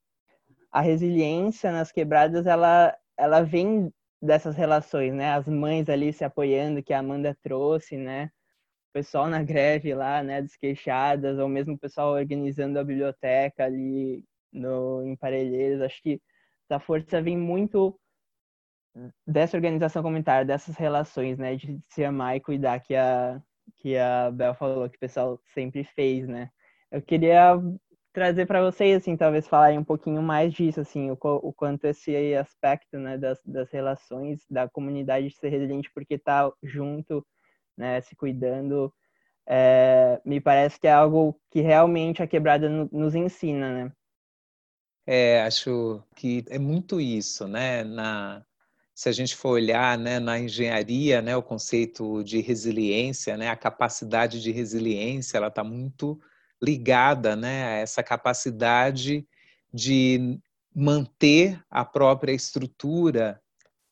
[0.71, 6.83] a resiliência nas quebradas, ela, ela vem dessas relações, né, as mães ali se apoiando,
[6.83, 8.29] que a Amanda trouxe, né,
[8.91, 14.23] o pessoal na greve lá, né, desqueixadas, ou mesmo o pessoal organizando a biblioteca ali
[14.53, 16.21] no, em Parelheiros, acho que
[16.69, 17.99] essa força vem muito
[19.27, 23.41] dessa organização comunitária, dessas relações, né, de se amar e cuidar que a
[23.77, 26.49] que a Bel falou que o pessoal sempre fez, né?
[26.91, 27.59] Eu queria
[28.13, 32.33] trazer para vocês, assim, talvez falarem um pouquinho mais disso, assim, o, o quanto esse
[32.35, 37.25] aspecto, né, das, das relações, da comunidade ser resiliente porque tá junto,
[37.77, 38.93] né, se cuidando,
[39.45, 43.91] é, me parece que é algo que realmente a quebrada nos ensina, né?
[45.05, 48.45] É, acho que é muito isso, né, na
[48.95, 53.55] se a gente for olhar né, na engenharia, né, o conceito de resiliência, né, a
[53.55, 56.17] capacidade de resiliência, ela está muito
[56.63, 59.27] ligada né, a essa capacidade
[59.73, 60.39] de
[60.73, 63.41] manter a própria estrutura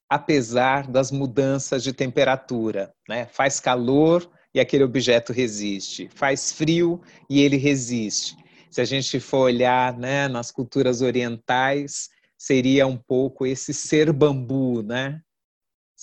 [0.09, 2.93] apesar das mudanças de temperatura.
[3.09, 3.25] Né?
[3.25, 8.37] Faz calor e aquele objeto resiste, faz frio e ele resiste.
[8.69, 14.81] Se a gente for olhar né, nas culturas orientais, seria um pouco esse ser bambu,
[14.83, 15.21] né?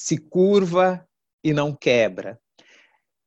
[0.01, 1.07] se curva
[1.45, 2.41] e não quebra.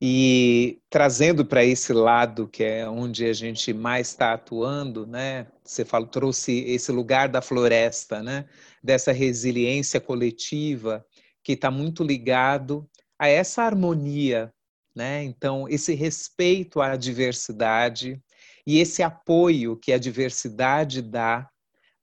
[0.02, 5.48] E trazendo para esse lado que é onde a gente mais está atuando, né?
[5.64, 8.46] Você falou, trouxe esse lugar da floresta, né?
[8.84, 11.06] Dessa resiliência coletiva
[11.44, 12.90] que está muito ligado
[13.20, 14.52] a essa harmonia,
[14.96, 15.24] né?
[15.24, 18.20] Então esse respeito à diversidade
[18.66, 21.48] e esse apoio que a diversidade dá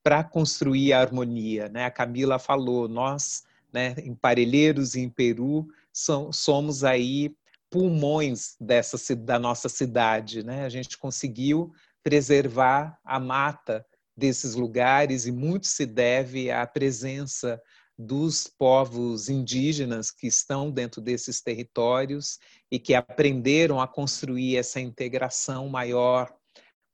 [0.02, 1.84] para construir a harmonia, né?
[1.84, 3.94] A Camila falou, nós, né?
[3.98, 7.34] Em Parelheiros e em Peru somos aí
[7.68, 10.64] pulmões dessa da nossa cidade, né?
[10.64, 11.72] A gente conseguiu
[12.02, 13.84] preservar a mata
[14.16, 17.60] desses lugares e muito se deve à presença
[17.96, 22.38] dos povos indígenas que estão dentro desses territórios
[22.70, 26.34] e que aprenderam a construir essa integração maior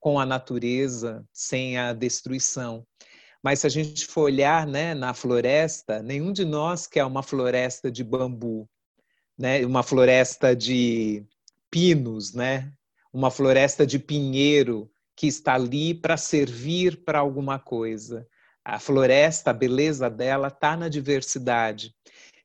[0.07, 2.87] com a natureza, sem a destruição.
[3.43, 7.91] Mas se a gente for olhar né, na floresta, nenhum de nós quer uma floresta
[7.91, 8.69] de bambu
[9.37, 11.27] né, uma floresta de
[11.69, 12.73] pinos, né,
[13.13, 18.29] uma floresta de pinheiro que está ali para servir para alguma coisa.
[18.65, 21.93] A floresta, a beleza dela está na diversidade.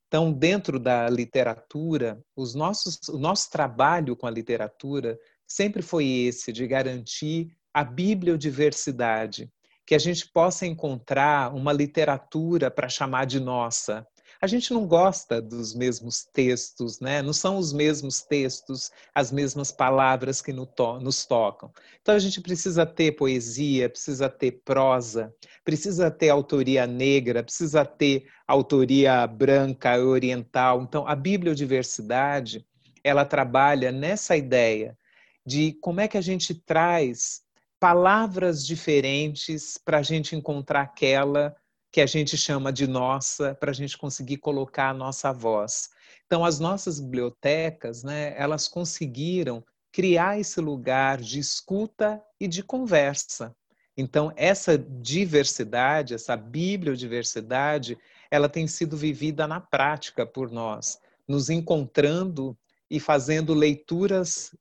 [0.07, 5.19] Então, dentro da literatura, os nossos, o nosso trabalho com a literatura
[5.51, 9.51] sempre foi esse, de garantir a bibliodiversidade,
[9.85, 14.05] que a gente possa encontrar uma literatura para chamar de nossa,
[14.41, 17.21] a gente não gosta dos mesmos textos, né?
[17.21, 21.71] Não são os mesmos textos, as mesmas palavras que nos tocam.
[22.01, 25.31] Então a gente precisa ter poesia, precisa ter prosa,
[25.63, 30.81] precisa ter autoria negra, precisa ter autoria branca, oriental.
[30.81, 32.65] Então a bibliodiversidade,
[33.03, 34.97] ela trabalha nessa ideia
[35.45, 37.41] de como é que a gente traz
[37.79, 41.55] palavras diferentes para a gente encontrar aquela
[41.91, 45.89] que a gente chama de nossa, para a gente conseguir colocar a nossa voz.
[46.25, 53.53] Então, as nossas bibliotecas, né, elas conseguiram criar esse lugar de escuta e de conversa.
[53.97, 57.97] Então, essa diversidade, essa bibliodiversidade,
[58.29, 62.57] ela tem sido vivida na prática por nós, nos encontrando
[62.89, 64.55] e fazendo leituras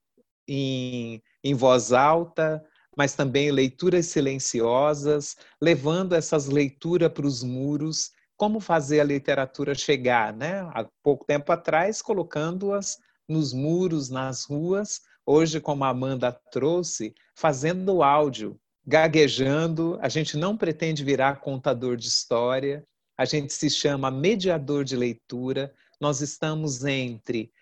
[0.52, 2.60] em, em voz alta,
[2.96, 10.32] mas também leituras silenciosas, levando essas leituras para os muros, como fazer a literatura chegar,
[10.32, 10.60] né?
[10.74, 12.98] Há pouco tempo atrás, colocando-as
[13.28, 19.98] nos muros, nas ruas, hoje, como a Amanda trouxe, fazendo áudio, gaguejando.
[20.02, 22.84] A gente não pretende virar contador de história,
[23.16, 25.72] a gente se chama mediador de leitura.
[26.00, 27.52] Nós estamos entre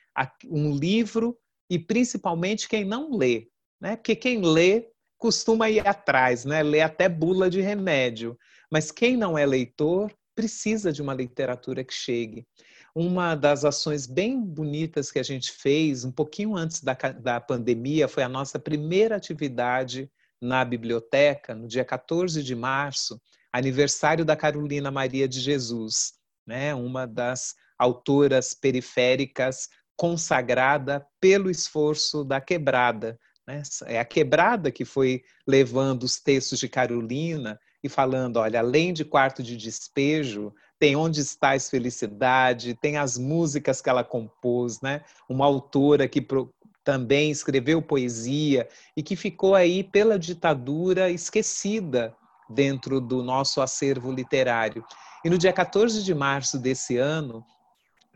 [0.46, 1.36] um livro
[1.70, 3.48] e principalmente quem não lê,
[3.80, 3.96] né?
[3.96, 4.88] Porque quem lê
[5.18, 6.62] costuma ir atrás, né?
[6.62, 8.38] Lê até bula de remédio.
[8.70, 12.46] Mas quem não é leitor precisa de uma literatura que chegue.
[12.94, 18.06] Uma das ações bem bonitas que a gente fez, um pouquinho antes da, da pandemia,
[18.06, 20.10] foi a nossa primeira atividade
[20.40, 23.20] na biblioteca, no dia 14 de março,
[23.52, 26.12] aniversário da Carolina Maria de Jesus,
[26.46, 26.74] né?
[26.74, 29.68] uma das autoras periféricas
[29.98, 33.62] consagrada pelo esforço da quebrada, né?
[33.86, 39.04] É a quebrada que foi levando os textos de Carolina e falando, olha, além de
[39.04, 45.02] quarto de despejo, tem Onde Estás Felicidade, tem as músicas que ela compôs, né?
[45.28, 52.14] Uma autora que pro, também escreveu poesia e que ficou aí pela ditadura esquecida
[52.48, 54.84] dentro do nosso acervo literário.
[55.24, 57.44] E no dia 14 de março desse ano,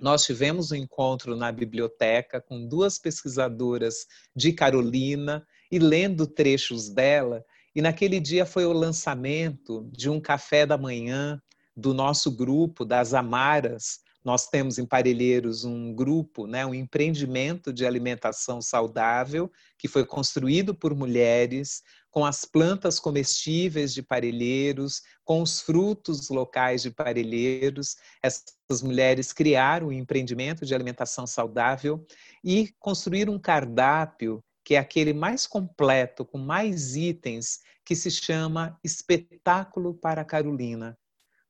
[0.03, 7.44] nós tivemos um encontro na biblioteca com duas pesquisadoras de Carolina e lendo trechos dela.
[7.72, 11.40] E naquele dia foi o lançamento de um café da manhã
[11.76, 14.00] do nosso grupo, das Amaras.
[14.24, 20.74] Nós temos em Parelheiros um grupo, né, um empreendimento de alimentação saudável que foi construído
[20.74, 21.80] por mulheres,
[22.12, 27.96] com as plantas comestíveis de Parelheiros, com os frutos locais de Parelheiros.
[28.22, 32.06] Essas mulheres criaram um empreendimento de alimentação saudável
[32.44, 38.78] e construíram um cardápio que é aquele mais completo, com mais itens, que se chama
[38.84, 40.96] Espetáculo para Carolina.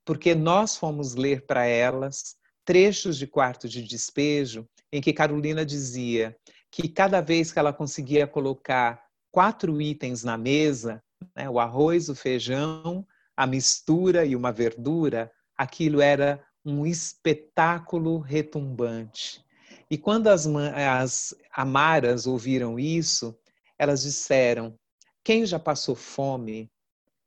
[0.05, 6.35] Porque nós fomos ler para elas trechos de quarto de despejo em que Carolina dizia
[6.71, 9.02] que cada vez que ela conseguia colocar
[9.33, 11.03] quatro itens na mesa,
[11.35, 13.05] né, o arroz, o feijão,
[13.35, 19.43] a mistura e uma verdura, aquilo era um espetáculo retumbante.
[19.89, 23.35] E quando as, as amaras ouviram isso,
[23.77, 24.77] elas disseram:
[25.23, 26.71] quem já passou fome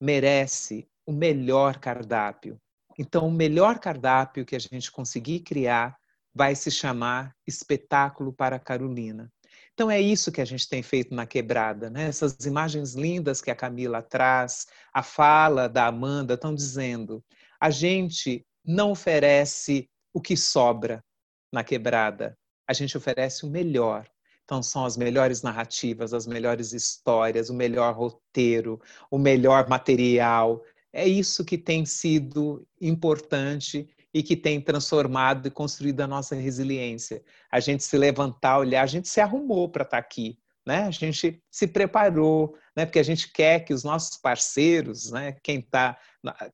[0.00, 2.56] merece o melhor cardápio.
[2.96, 5.96] Então, o melhor cardápio que a gente conseguir criar
[6.32, 9.28] vai se chamar Espetáculo para Carolina.
[9.76, 12.04] Então é isso que a gente tem feito na quebrada, né?
[12.08, 17.22] Essas imagens lindas que a Camila traz, a fala da Amanda estão dizendo:
[17.60, 21.04] a gente não oferece o que sobra
[21.52, 24.08] na quebrada, a gente oferece o melhor.
[24.44, 30.62] Então, são as melhores narrativas, as melhores histórias, o melhor roteiro, o melhor material.
[30.90, 33.86] É isso que tem sido importante
[34.16, 37.22] e que tem transformado e construído a nossa resiliência.
[37.52, 40.84] A gente se levantar, olhar, a gente se arrumou para estar tá aqui, né?
[40.84, 42.86] A gente se preparou, né?
[42.86, 45.36] Porque a gente quer que os nossos parceiros, né?
[45.42, 45.98] Quem tá,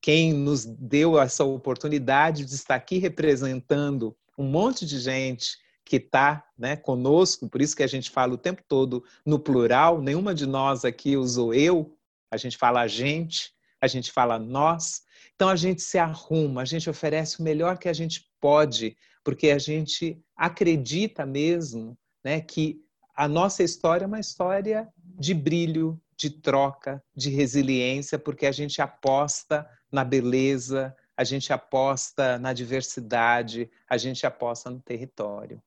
[0.00, 6.44] quem nos deu essa oportunidade de estar aqui representando um monte de gente que está
[6.58, 10.46] né, conosco, por isso que a gente fala o tempo todo no plural, nenhuma de
[10.46, 11.96] nós aqui usou eu,
[12.28, 15.01] a gente fala a gente, a gente fala nós.
[15.34, 19.50] Então a gente se arruma, a gente oferece o melhor que a gente pode, porque
[19.50, 22.80] a gente acredita mesmo né, que
[23.14, 28.80] a nossa história é uma história de brilho, de troca, de resiliência, porque a gente
[28.80, 35.62] aposta na beleza, a gente aposta na diversidade, a gente aposta no território.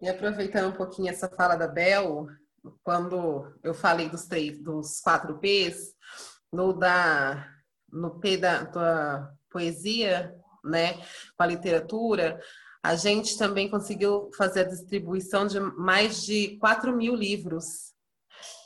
[0.00, 2.28] E aproveitando um pouquinho essa fala da Bel,
[2.82, 5.94] quando eu falei dos três, dos quatro P's,
[6.52, 7.46] no da
[7.92, 10.34] no P da, da poesia,
[10.64, 10.94] né,
[11.36, 12.40] com a literatura,
[12.82, 17.90] a gente também conseguiu fazer a distribuição de mais de 4 mil livros.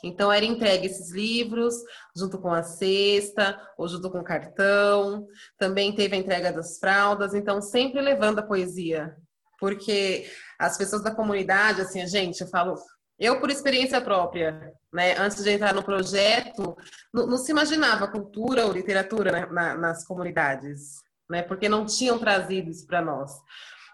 [0.03, 1.75] Então, era entregue esses livros,
[2.15, 5.27] junto com a cesta, ou junto com o cartão.
[5.57, 7.33] Também teve a entrega das fraldas.
[7.33, 9.15] Então, sempre levando a poesia.
[9.59, 12.75] Porque as pessoas da comunidade, assim, gente, eu falo,
[13.19, 16.75] eu por experiência própria, né, antes de entrar no projeto,
[17.13, 22.17] não, não se imaginava cultura ou literatura né, na, nas comunidades, né, porque não tinham
[22.17, 23.31] trazido isso para nós.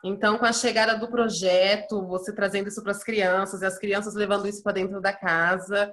[0.03, 4.13] Então, com a chegada do projeto, você trazendo isso para as crianças, e as crianças
[4.13, 5.91] levando isso para dentro da casa,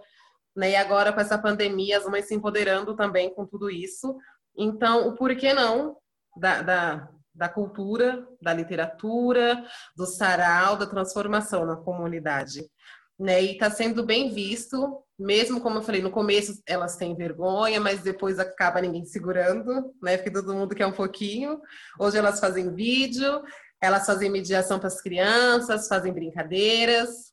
[0.54, 4.14] né, e agora com essa pandemia, as mães se empoderando também com tudo isso.
[4.54, 5.96] Então, o porquê não
[6.36, 9.64] da, da da cultura, da literatura,
[9.96, 12.68] do sarau, da transformação na comunidade.
[13.18, 13.42] Né?
[13.42, 18.00] E está sendo bem visto, mesmo como eu falei, no começo elas têm vergonha, mas
[18.00, 20.16] depois acaba ninguém segurando, né?
[20.16, 21.60] Porque todo mundo quer um pouquinho.
[21.98, 23.42] Hoje elas fazem vídeo,
[23.82, 27.32] elas fazem mediação para as crianças, fazem brincadeiras.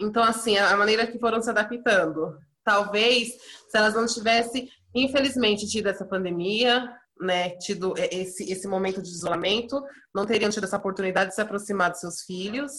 [0.00, 2.38] Então, assim, a maneira que foram se adaptando.
[2.64, 3.28] Talvez,
[3.68, 6.90] se elas não tivessem, infelizmente, tido essa pandemia,
[7.20, 9.82] né, tido esse, esse momento de isolamento,
[10.14, 12.72] não teriam tido essa oportunidade de se aproximar dos seus filhos,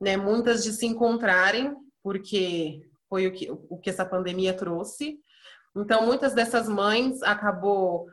[0.00, 5.18] né, muitas de se encontrarem, porque foi o que, o que essa pandemia trouxe.
[5.76, 8.06] Então, muitas dessas mães acabou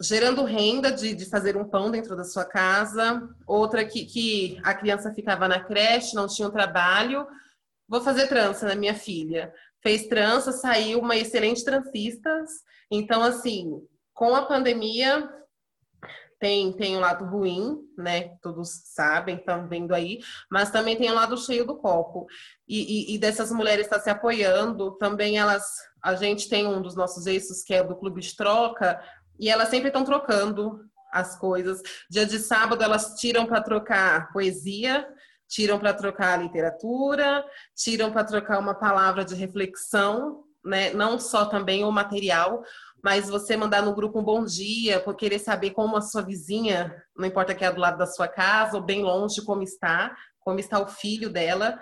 [0.00, 4.74] gerando renda de, de fazer um pão dentro da sua casa, outra que, que a
[4.74, 7.26] criança ficava na creche, não tinha um trabalho,
[7.86, 9.52] vou fazer trança na minha filha.
[9.82, 12.44] Fez trança, saiu uma excelente transista.
[12.90, 13.82] Então, assim,
[14.14, 15.28] com a pandemia,
[16.40, 18.30] tem, tem um lado ruim, né?
[18.42, 20.20] Todos sabem, estão vendo aí,
[20.50, 22.26] mas também tem o lado cheio do copo.
[22.66, 25.62] E, e, e dessas mulheres estar tá se apoiando, também elas.
[26.02, 28.98] A gente tem um dos nossos eixos que é do Clube de Troca,
[29.38, 30.80] e elas sempre estão trocando
[31.12, 31.82] as coisas.
[32.08, 35.06] Dia de sábado, elas tiram para trocar poesia,
[35.46, 37.44] tiram para trocar literatura,
[37.76, 40.92] tiram para trocar uma palavra de reflexão, né?
[40.94, 42.62] Não só também o material,
[43.02, 46.94] mas você mandar no grupo um bom dia, por querer saber como a sua vizinha,
[47.16, 50.58] não importa que é do lado da sua casa ou bem longe, como está, como
[50.58, 51.78] está o filho dela.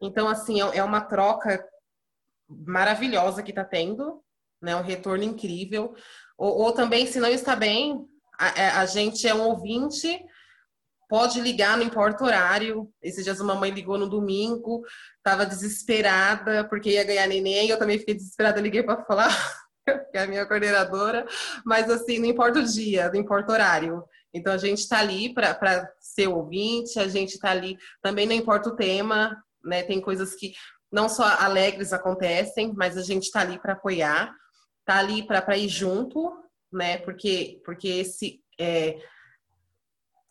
[0.00, 1.64] Então, assim, é, é uma troca
[2.48, 4.22] maravilhosa que está tendo,
[4.60, 4.76] né?
[4.76, 5.94] Um retorno incrível.
[6.36, 8.06] Ou, ou, também, se não está bem,
[8.38, 10.24] a, é, a gente é um ouvinte,
[11.08, 12.92] pode ligar, não importa o horário.
[13.02, 14.82] Esses dias uma mãe ligou no domingo,
[15.16, 19.28] estava desesperada porque ia ganhar neném, eu também fiquei desesperada, liguei para falar
[20.10, 21.26] que é a minha coordenadora,
[21.64, 24.04] mas assim, não importa o dia, não importa o horário.
[24.32, 28.68] Então a gente está ali para ser ouvinte, a gente está ali, também não importa
[28.68, 29.82] o tema, né?
[29.82, 30.52] Tem coisas que
[30.90, 34.34] não só alegres acontecem, mas a gente está ali para apoiar,
[34.80, 36.32] está ali para ir junto,
[36.72, 36.98] né?
[36.98, 38.98] Porque, porque esse é,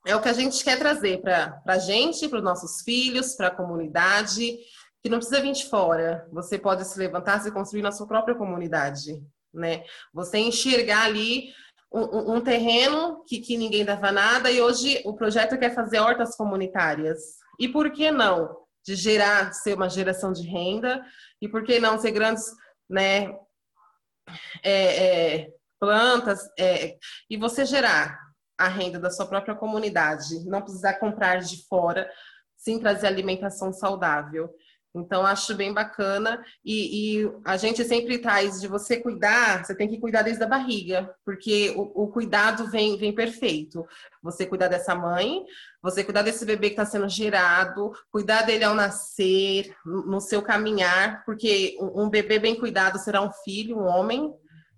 [0.06, 3.48] é o que a gente quer trazer para a gente, para os nossos filhos, para
[3.48, 4.58] a comunidade,
[5.02, 6.28] que não precisa vir de fora.
[6.32, 9.22] Você pode se levantar, se construir na sua própria comunidade
[9.58, 9.84] né?
[10.14, 11.52] Você enxergar ali
[11.92, 16.36] um, um terreno que, que ninguém dava nada e hoje o projeto quer fazer hortas
[16.36, 17.38] comunitárias.
[17.60, 18.56] E por que não?
[18.86, 21.04] De gerar, ser uma geração de renda
[21.42, 22.46] e por que não ser grandes,
[22.90, 23.36] né?
[24.62, 25.06] É,
[25.44, 25.50] é,
[25.80, 26.98] plantas é,
[27.30, 28.20] e você gerar
[28.58, 32.10] a renda da sua própria comunidade, não precisar comprar de fora,
[32.58, 34.50] sim trazer alimentação saudável.
[35.00, 36.44] Então, acho bem bacana.
[36.64, 40.48] E, e, a gente sempre traz de você cuidar, você tem que cuidar desde a
[40.48, 43.86] barriga, porque o, o, cuidado vem, vem perfeito.
[44.22, 45.44] Você cuidar dessa mãe,
[45.82, 51.24] você cuidar desse bebê que está sendo gerado, cuidar dele ao nascer, no seu caminhar,
[51.26, 54.34] porque um bebê bem cuidado será um filho, um homem,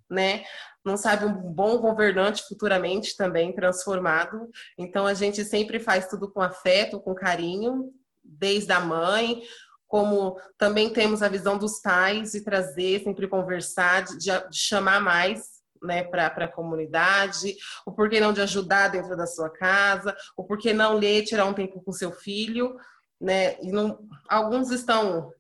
[0.10, 0.44] né?
[0.84, 4.50] Não sabe um bom governante futuramente também transformado.
[4.78, 7.94] Então a gente sempre faz tudo com afeto, com carinho,
[8.24, 9.42] desde a mãe,
[9.90, 15.60] como também temos a visão dos pais de trazer, sempre conversar, de, de chamar mais
[15.82, 20.74] né, para a comunidade, o porquê não de ajudar dentro da sua casa, o porquê
[20.74, 22.78] não ler, tirar um tempo com seu filho,
[23.20, 23.60] né?
[23.62, 25.34] E não, alguns estão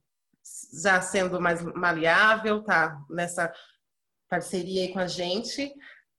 [0.82, 3.00] já sendo mais maleável, tá?
[3.08, 3.54] Nessa
[4.28, 5.72] parceria aí com a gente,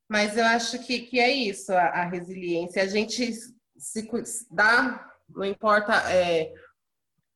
[0.09, 2.81] mas eu acho que, que é isso, a, a resiliência.
[2.81, 3.33] A gente
[3.77, 4.09] se
[4.51, 6.53] dá, não importa é,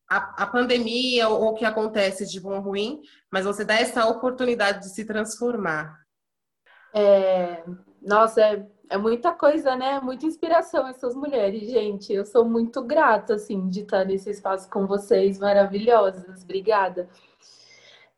[0.09, 3.00] a, a pandemia ou o que acontece de bom ou ruim,
[3.30, 5.98] mas você dá essa oportunidade de se transformar.
[6.94, 7.64] É,
[8.00, 9.98] nossa, é, é muita coisa, né?
[10.00, 12.12] Muita inspiração essas mulheres, gente.
[12.12, 16.42] Eu sou muito grata, assim, de estar nesse espaço com vocês, maravilhosas.
[16.44, 17.09] Obrigada.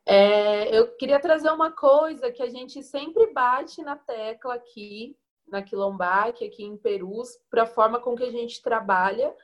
[0.04, 5.16] É, eu queria trazer uma coisa que a gente sempre bate na tecla aqui,
[5.48, 9.34] na Quilombac, aqui em Perus, para a forma com que a gente trabalha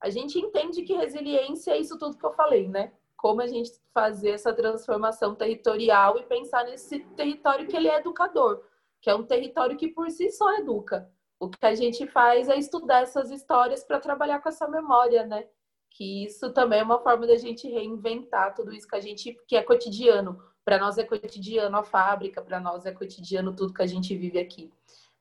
[0.00, 2.92] a gente entende que resiliência é isso tudo que eu falei, né?
[3.16, 8.62] Como a gente fazer essa transformação territorial e pensar nesse território que ele é educador,
[9.00, 11.10] que é um território que por si só educa.
[11.38, 15.46] O que a gente faz é estudar essas histórias para trabalhar com essa memória, né?
[15.90, 19.56] Que isso também é uma forma da gente reinventar tudo isso que a gente que
[19.56, 20.38] é cotidiano.
[20.64, 24.38] Para nós é cotidiano a fábrica, para nós é cotidiano tudo que a gente vive
[24.38, 24.72] aqui.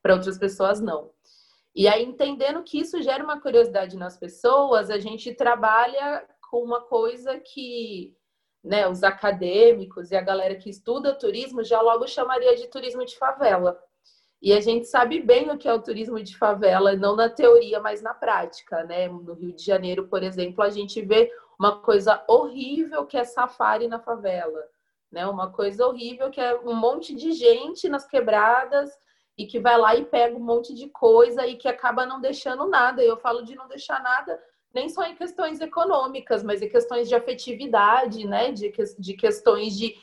[0.01, 1.09] Para outras pessoas não.
[1.75, 6.81] E aí, entendendo que isso gera uma curiosidade nas pessoas, a gente trabalha com uma
[6.81, 8.15] coisa que
[8.63, 13.17] né, os acadêmicos e a galera que estuda turismo já logo chamaria de turismo de
[13.17, 13.77] favela.
[14.41, 17.79] E a gente sabe bem o que é o turismo de favela, não na teoria,
[17.79, 19.07] mas na prática, né?
[19.07, 23.87] No Rio de Janeiro, por exemplo, a gente vê uma coisa horrível que é safari
[23.87, 24.61] na favela,
[25.11, 25.25] né?
[25.25, 28.91] Uma coisa horrível que é um monte de gente nas quebradas
[29.37, 32.67] e que vai lá e pega um monte de coisa e que acaba não deixando
[32.67, 33.03] nada.
[33.03, 34.39] Eu falo de não deixar nada
[34.73, 38.51] nem só em questões econômicas, mas em questões de afetividade, né?
[38.51, 39.95] De, de questões de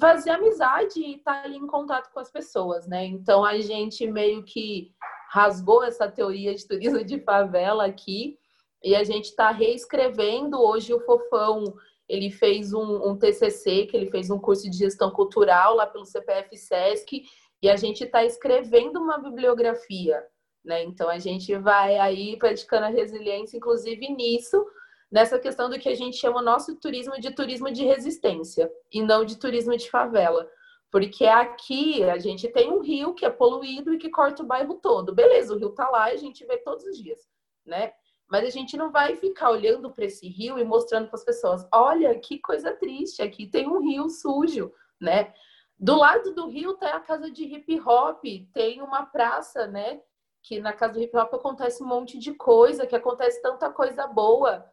[0.00, 3.04] fazer amizade e estar tá ali em contato com as pessoas, né?
[3.04, 4.92] Então a gente meio que
[5.30, 8.38] rasgou essa teoria de turismo de favela aqui
[8.82, 10.60] e a gente está reescrevendo.
[10.60, 11.64] Hoje o Fofão
[12.08, 16.06] ele fez um, um TCC, que ele fez um curso de gestão cultural lá pelo
[16.06, 17.22] CPF Sesc
[17.62, 20.24] e a gente está escrevendo uma bibliografia,
[20.64, 20.82] né?
[20.82, 24.64] Então a gente vai aí praticando a resiliência, inclusive nisso,
[25.10, 29.02] nessa questão do que a gente chama o nosso turismo de turismo de resistência e
[29.02, 30.48] não de turismo de favela.
[30.90, 34.74] Porque aqui a gente tem um rio que é poluído e que corta o bairro
[34.76, 35.14] todo.
[35.14, 37.28] Beleza, o rio tá lá e a gente vê todos os dias,
[37.66, 37.92] né?
[38.30, 41.66] Mas a gente não vai ficar olhando para esse rio e mostrando para as pessoas:
[41.72, 45.32] olha que coisa triste, aqui tem um rio sujo, né?
[45.78, 50.00] Do lado do rio tem a casa de hip hop, tem uma praça, né?
[50.42, 54.06] Que na casa do hip hop acontece um monte de coisa, que acontece tanta coisa
[54.06, 54.66] boa,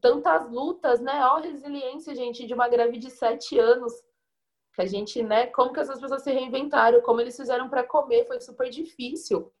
[0.00, 1.22] tantas lutas, né?
[1.26, 3.92] Ó, resiliência, gente, de uma grávida de sete anos.
[4.74, 5.48] Que a gente, né?
[5.48, 9.52] Como que essas pessoas se reinventaram, como eles fizeram para comer, foi super difícil.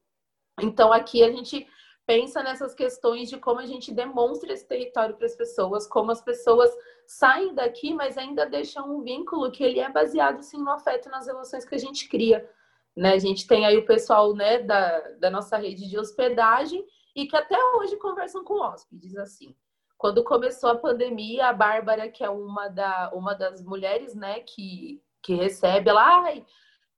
[0.60, 1.68] Então aqui a gente
[2.08, 6.22] pensa nessas questões de como a gente demonstra esse território para as pessoas, como as
[6.22, 6.74] pessoas
[7.06, 11.26] saem daqui, mas ainda deixam um vínculo que ele é baseado sim no afeto nas
[11.26, 12.50] relações que a gente cria.
[12.96, 13.12] Né?
[13.12, 16.82] A gente tem aí o pessoal né, da, da nossa rede de hospedagem
[17.14, 19.54] e que até hoje conversam com hóspedes assim.
[19.98, 25.02] Quando começou a pandemia, a Bárbara, que é uma, da, uma das mulheres né, que,
[25.22, 26.42] que recebe, ela, ai,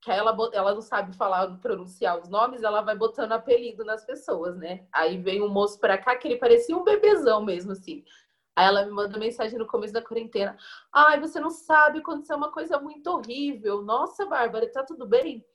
[0.01, 4.57] que ela, ela não sabe falar, pronunciar os nomes, ela vai botando apelido nas pessoas,
[4.57, 4.85] né?
[4.91, 8.03] Aí vem um moço pra cá que ele parecia um bebezão mesmo, assim.
[8.55, 10.57] Aí ela me manda mensagem no começo da quarentena.
[10.91, 13.83] Ai, você não sabe, aconteceu uma coisa muito horrível.
[13.83, 15.45] Nossa, Bárbara, tá tudo bem?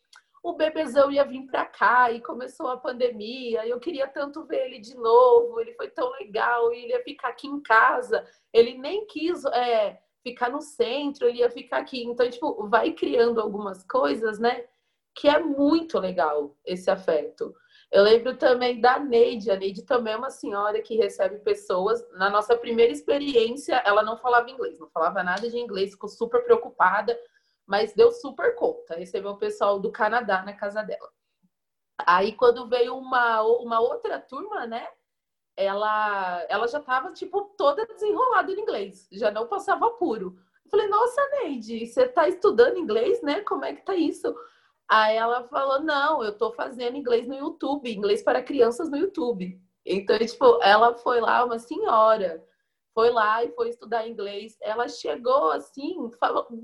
[0.43, 3.66] O bebezão ia vir pra cá e começou a pandemia.
[3.66, 5.60] Eu queria tanto ver ele de novo.
[5.60, 6.73] Ele foi tão legal.
[6.73, 8.24] Ele ia ficar aqui em casa.
[8.52, 12.03] Ele nem quis é, ficar no centro, ele ia ficar aqui.
[12.03, 14.65] Então, tipo, vai criando algumas coisas, né?
[15.15, 17.55] Que é muito legal esse afeto.
[17.93, 19.53] Eu lembro também da Neide.
[19.53, 22.05] A Neide também é uma senhora que recebe pessoas.
[22.15, 26.43] Na nossa primeira experiência, ela não falava inglês, não falava nada de inglês, ficou super
[26.43, 27.16] preocupada,
[27.65, 28.97] mas deu super conta.
[28.97, 31.09] Recebeu o pessoal do Canadá na casa dela.
[32.05, 34.89] Aí quando veio uma, uma outra turma, né?
[35.57, 40.37] Ela, ela já tava, tipo, toda desenrolada em inglês, já não passava puro.
[40.65, 43.41] Eu falei, nossa, Neide, você tá estudando inglês, né?
[43.43, 44.35] Como é que tá isso?
[44.89, 49.61] Aí ela falou, não, eu tô fazendo inglês no YouTube, inglês para crianças no YouTube.
[49.85, 52.45] Então, tipo, ela foi lá, uma senhora,
[52.93, 54.57] foi lá e foi estudar inglês.
[54.61, 55.97] Ela chegou assim,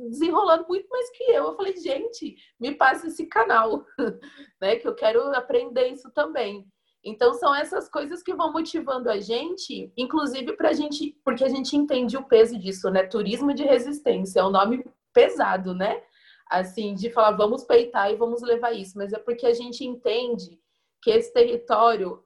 [0.08, 1.44] desenrolando muito mais que eu.
[1.44, 3.84] Eu falei, gente, me passa esse canal,
[4.60, 4.76] né?
[4.76, 6.66] Que eu quero aprender isso também.
[7.04, 11.48] Então são essas coisas que vão motivando a gente, inclusive para a gente, porque a
[11.48, 13.02] gente entende o peso disso, né?
[13.04, 16.02] Turismo de resistência é um nome pesado, né?
[16.48, 20.60] Assim, de falar vamos peitar e vamos levar isso, mas é porque a gente entende
[21.02, 22.22] que esse território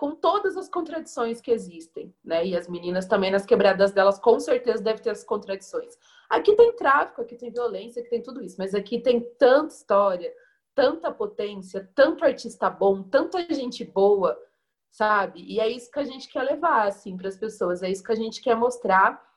[0.00, 2.46] com todas as contradições que existem, né?
[2.46, 5.94] E as meninas também nas quebradas delas com certeza devem ter as contradições.
[6.30, 10.32] Aqui tem tráfico, aqui tem violência, aqui tem tudo isso, mas aqui tem tanta história,
[10.74, 14.38] tanta potência, tanto artista bom, tanta gente boa,
[14.90, 15.42] sabe?
[15.42, 18.12] E é isso que a gente quer levar assim para as pessoas, é isso que
[18.12, 19.28] a gente quer mostrar.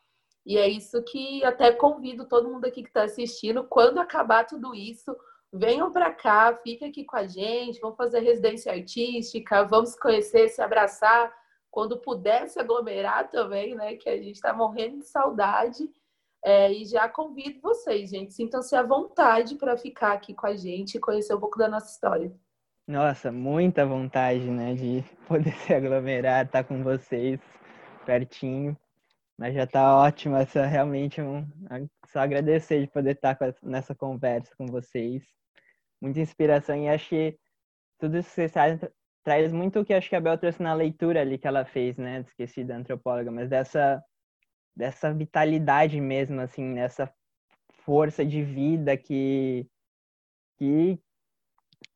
[0.46, 4.76] E é isso que até convido todo mundo aqui que está assistindo, quando acabar tudo
[4.76, 5.16] isso,
[5.52, 10.62] venham para cá, fiquem aqui com a gente, vamos fazer residência artística, vamos conhecer, se
[10.62, 11.34] abraçar,
[11.72, 13.96] quando puder se aglomerar também, né?
[13.96, 15.90] Que a gente está morrendo de saudade.
[16.44, 20.96] É, e já convido vocês, gente, sintam-se à vontade para ficar aqui com a gente
[20.96, 22.34] e conhecer um pouco da nossa história.
[22.86, 27.40] Nossa, muita vontade, né, de poder se aglomerar, estar tá com vocês
[28.06, 28.78] pertinho.
[29.38, 31.48] Mas já está ótimo, essa realmente um,
[32.08, 35.24] só agradecer de poder estar tá nessa conversa com vocês
[36.04, 37.38] muita inspiração e acho que
[37.98, 38.90] tudo isso que vocês trazem
[39.24, 41.96] traz muito o que acho que a Bel trouxe na leitura ali que ela fez,
[41.98, 42.26] né?
[42.28, 44.04] Esqueci da antropóloga, mas dessa,
[44.76, 47.12] dessa vitalidade mesmo, assim, dessa
[47.86, 49.68] força de vida que,
[50.58, 51.00] que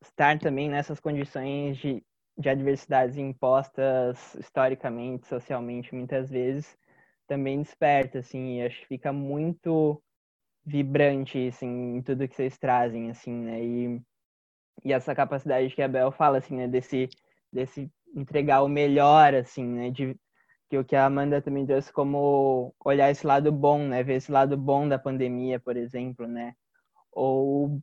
[0.02, 2.02] estar também nessas condições de,
[2.36, 6.76] de adversidades impostas historicamente, socialmente, muitas vezes,
[7.26, 10.02] também desperta, assim, e acho que fica muito
[10.64, 13.64] vibrante, assim, em tudo que vocês trazem, assim, né?
[13.64, 14.02] E,
[14.84, 16.68] e essa capacidade que a Bel fala, assim, né?
[16.68, 17.08] Desse,
[17.52, 19.90] desse entregar o melhor, assim, né?
[19.90, 20.14] De,
[20.68, 24.02] que o que a Amanda também trouxe como olhar esse lado bom, né?
[24.02, 26.54] Ver esse lado bom da pandemia, por exemplo, né?
[27.12, 27.80] Ou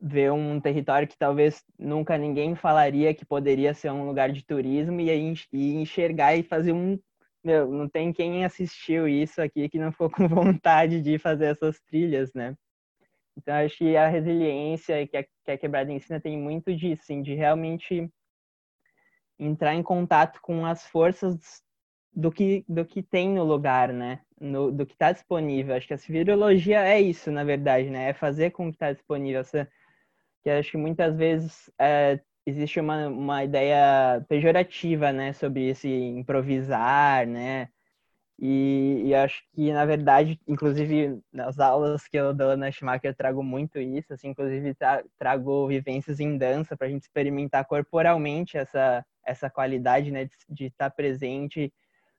[0.00, 5.00] ver um território que talvez nunca ninguém falaria que poderia ser um lugar de turismo
[5.00, 5.10] e,
[5.52, 6.98] e enxergar e fazer um
[7.42, 11.80] meu, não tem quem assistiu isso aqui que não ficou com vontade de fazer essas
[11.80, 12.54] trilhas, né?
[13.36, 17.22] Então, acho que a resiliência que a, que a Quebrada ensina tem muito disso, assim,
[17.22, 18.10] de realmente
[19.38, 21.62] entrar em contato com as forças
[22.18, 24.20] do que, do que tem no lugar, né?
[24.40, 25.76] No, do que está disponível.
[25.76, 28.10] Acho que a virologia é isso, na verdade, né?
[28.10, 29.42] É fazer com que está disponível.
[30.42, 37.26] Que acho que muitas vezes é, existe uma, uma ideia pejorativa, né, sobre esse improvisar,
[37.26, 37.68] né,
[38.40, 43.14] e, e, acho que, na verdade, inclusive nas aulas que eu dou na Schumacher, eu
[43.14, 48.56] trago muito isso, assim, inclusive tra trago vivências em dança para a gente experimentar corporalmente
[48.56, 51.72] essa, essa qualidade, né, de estar presente,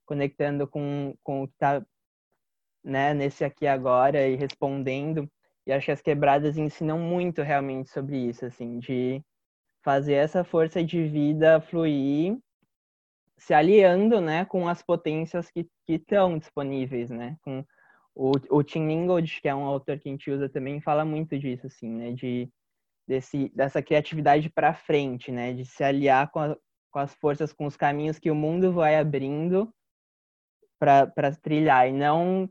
[0.10, 1.86] conectando com, com o que está
[2.84, 5.30] né, nesse aqui agora e respondendo.
[5.68, 9.23] E acho que as quebradas ensinam muito realmente sobre isso, assim, de
[9.84, 12.40] fazer essa força de vida fluir,
[13.38, 17.64] se aliando, né, com as potências que estão disponíveis, né, com
[18.15, 21.38] o, o Tim Ingold, que é um autor que a gente usa também, fala muito
[21.38, 22.52] disso, assim, né, de
[23.07, 26.57] desse, dessa criatividade para frente, né, de se aliar com, a,
[26.91, 29.72] com as forças, com os caminhos que o mundo vai abrindo
[30.80, 32.50] para trilhar e não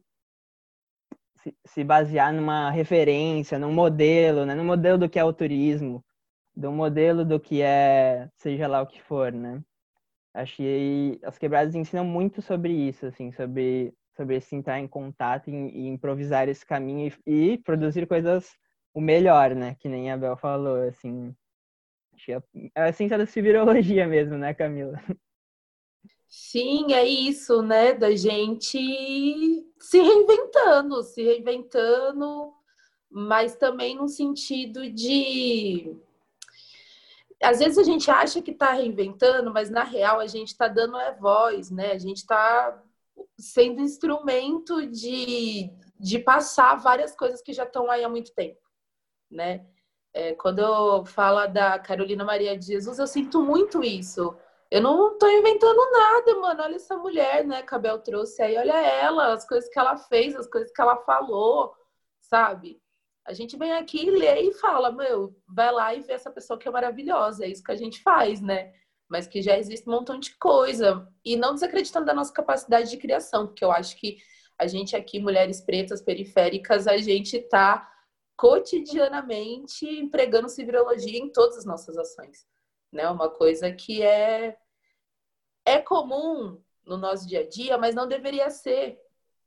[1.36, 6.04] se, se, basear numa referência, num modelo, né, no modelo do que é o turismo,
[6.54, 9.62] do modelo do que é, seja lá o que for, né?
[10.34, 15.54] Achei as quebradas ensinam muito sobre isso, assim, sobre sobre esse entrar em contato e,
[15.54, 18.56] e improvisar esse caminho e, e, produzir coisas
[18.92, 19.76] o melhor, né?
[19.78, 21.34] Que nem a Bel falou, assim.
[22.74, 24.98] É a essência da civirologia mesmo, né, Camila?
[26.28, 27.94] Sim, é isso, né?
[27.94, 28.78] Da gente
[29.80, 32.52] se reinventando, se reinventando,
[33.10, 35.96] mas também no sentido de
[37.42, 40.98] às vezes a gente acha que está reinventando, mas na real a gente está dando
[40.98, 41.92] é voz, né?
[41.92, 42.82] A gente está
[43.38, 48.60] sendo instrumento de, de passar várias coisas que já estão aí há muito tempo,
[49.30, 49.64] né?
[50.12, 54.34] É, quando eu falo da Carolina Maria de Jesus, eu sinto muito isso.
[54.70, 56.62] Eu não estou inventando nada, mano.
[56.62, 57.62] Olha essa mulher, né?
[57.62, 58.56] Que a Bel trouxe aí.
[58.56, 61.74] Olha ela, as coisas que ela fez, as coisas que ela falou,
[62.20, 62.80] sabe?
[63.24, 66.68] A gente vem aqui, lê e fala, meu, vai lá e vê essa pessoa que
[66.68, 67.44] é maravilhosa.
[67.44, 68.72] É isso que a gente faz, né?
[69.08, 71.06] Mas que já existe um montão de coisa.
[71.24, 74.18] E não desacreditando da nossa capacidade de criação, porque eu acho que
[74.58, 77.88] a gente aqui, mulheres pretas, periféricas, a gente tá
[78.36, 82.46] cotidianamente empregando civirologia em todas as nossas ações.
[82.92, 83.08] Né?
[83.08, 84.56] Uma coisa que é,
[85.64, 88.98] é comum no nosso dia a dia, mas não deveria ser,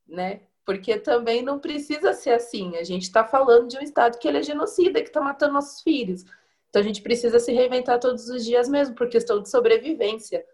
[0.08, 0.42] né?
[0.64, 2.78] Porque também não precisa ser assim.
[2.78, 5.82] A gente está falando de um Estado que ele é genocida, que está matando nossos
[5.82, 6.24] filhos.
[6.70, 10.46] Então a gente precisa se reinventar todos os dias mesmo, por questão de sobrevivência,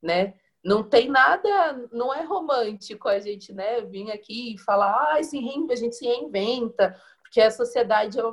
[0.00, 0.34] né?
[0.64, 5.38] Não tem nada, não é romântico a gente, né, vir aqui e falar, ah, se
[5.38, 8.24] a gente se reinventa, porque a sociedade é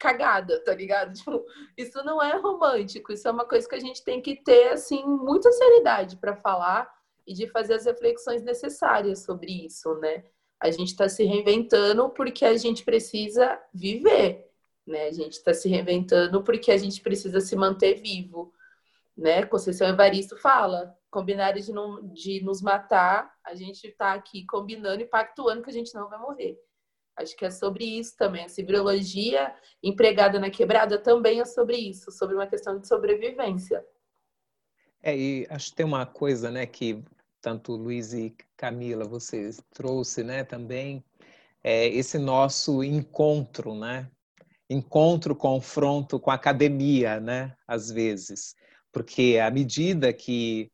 [0.00, 1.12] cagada, tá ligado?
[1.20, 1.44] Tipo,
[1.76, 5.04] isso não é romântico, isso é uma coisa que a gente tem que ter, assim,
[5.04, 6.90] muita seriedade para falar
[7.26, 10.24] e de fazer as reflexões necessárias sobre isso, né?
[10.58, 14.50] A gente está se reinventando porque a gente precisa viver,
[14.86, 15.06] né?
[15.06, 18.52] A gente está se reinventando porque a gente precisa se manter vivo,
[19.16, 19.44] né?
[19.44, 25.06] Conceição Evaristo fala, combinarem de, não, de nos matar, a gente está aqui combinando e
[25.06, 26.58] pactuando que a gente não vai morrer.
[27.20, 28.44] Acho que é sobre isso também.
[28.44, 33.84] A cibriologia empregada na quebrada também é sobre isso, sobre uma questão de sobrevivência.
[35.02, 37.02] É, e acho que tem uma coisa, né, que
[37.40, 41.02] tanto Luiz e Camila vocês trouxe, né, também
[41.62, 44.10] é esse nosso encontro, né?
[44.68, 48.54] Encontro, confronto com a academia, né, às vezes.
[48.92, 50.70] Porque à medida que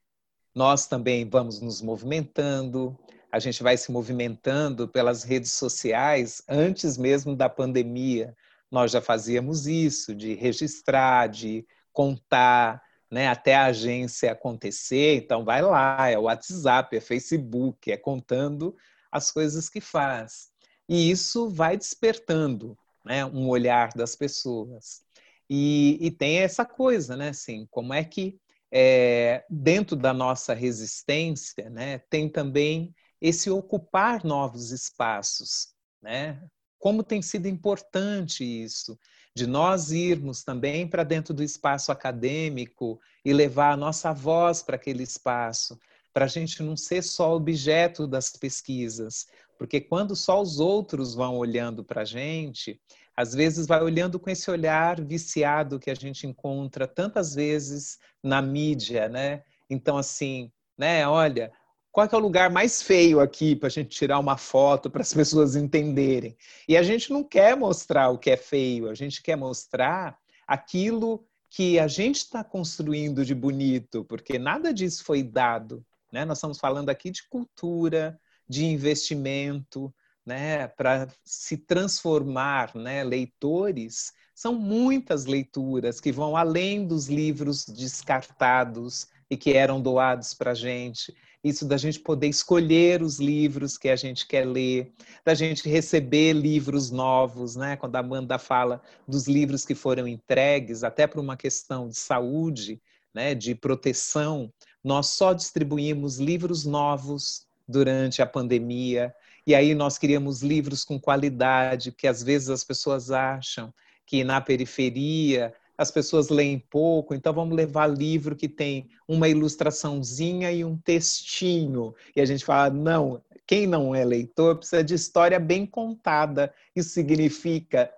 [0.54, 2.96] nós também vamos nos movimentando,
[3.36, 8.34] a gente vai se movimentando pelas redes sociais antes mesmo da pandemia.
[8.70, 15.16] Nós já fazíamos isso, de registrar, de contar, né, até a agência acontecer.
[15.16, 18.74] Então, vai lá, é WhatsApp, é Facebook, é contando
[19.12, 20.48] as coisas que faz.
[20.88, 25.02] E isso vai despertando né, um olhar das pessoas.
[25.48, 27.28] E, e tem essa coisa, né?
[27.28, 28.40] Assim, como é que
[28.72, 35.68] é, dentro da nossa resistência, né, tem também esse ocupar novos espaços,
[36.02, 36.42] né?
[36.78, 38.98] Como tem sido importante isso,
[39.34, 44.76] de nós irmos também para dentro do espaço acadêmico e levar a nossa voz para
[44.76, 45.78] aquele espaço,
[46.12, 49.26] para a gente não ser só objeto das pesquisas,
[49.58, 52.80] porque quando só os outros vão olhando para a gente,
[53.16, 58.42] às vezes vai olhando com esse olhar viciado que a gente encontra tantas vezes na
[58.42, 59.42] mídia, né?
[59.68, 61.06] Então, assim, né?
[61.08, 61.50] Olha,
[61.96, 65.14] qual é o lugar mais feio aqui para a gente tirar uma foto para as
[65.16, 66.36] pessoas entenderem.
[66.68, 71.24] E a gente não quer mostrar o que é feio, a gente quer mostrar aquilo
[71.48, 75.82] que a gente está construindo de bonito, porque nada disso foi dado.
[76.12, 76.26] Né?
[76.26, 79.90] Nós estamos falando aqui de cultura, de investimento,
[80.26, 80.68] né?
[80.68, 83.02] para se transformar né?
[83.04, 84.12] leitores.
[84.34, 90.54] São muitas leituras que vão além dos livros descartados e que eram doados para a
[90.54, 94.92] gente isso da gente poder escolher os livros que a gente quer ler,
[95.24, 97.76] da gente receber livros novos, né?
[97.76, 102.80] Quando a Amanda fala dos livros que foram entregues, até por uma questão de saúde,
[103.14, 103.34] né?
[103.34, 104.52] De proteção,
[104.82, 109.14] nós só distribuímos livros novos durante a pandemia.
[109.46, 113.72] E aí nós queríamos livros com qualidade, que às vezes as pessoas acham
[114.04, 120.50] que na periferia as pessoas leem pouco, então vamos levar livro que tem uma ilustraçãozinha
[120.50, 121.94] e um textinho.
[122.14, 126.52] E a gente fala, não, quem não é leitor precisa de história bem contada.
[126.74, 127.92] Isso significa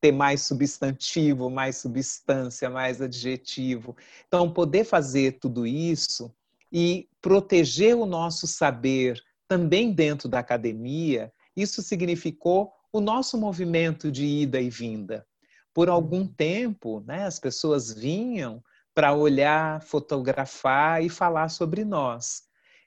[0.00, 3.96] ter mais substantivo, mais substância, mais adjetivo.
[4.28, 6.32] Então, poder fazer tudo isso
[6.70, 14.24] e proteger o nosso saber também dentro da academia, isso significou o nosso movimento de
[14.24, 15.26] ida e vinda
[15.74, 18.62] por algum tempo, né, as pessoas vinham
[18.94, 22.44] para olhar, fotografar e falar sobre nós.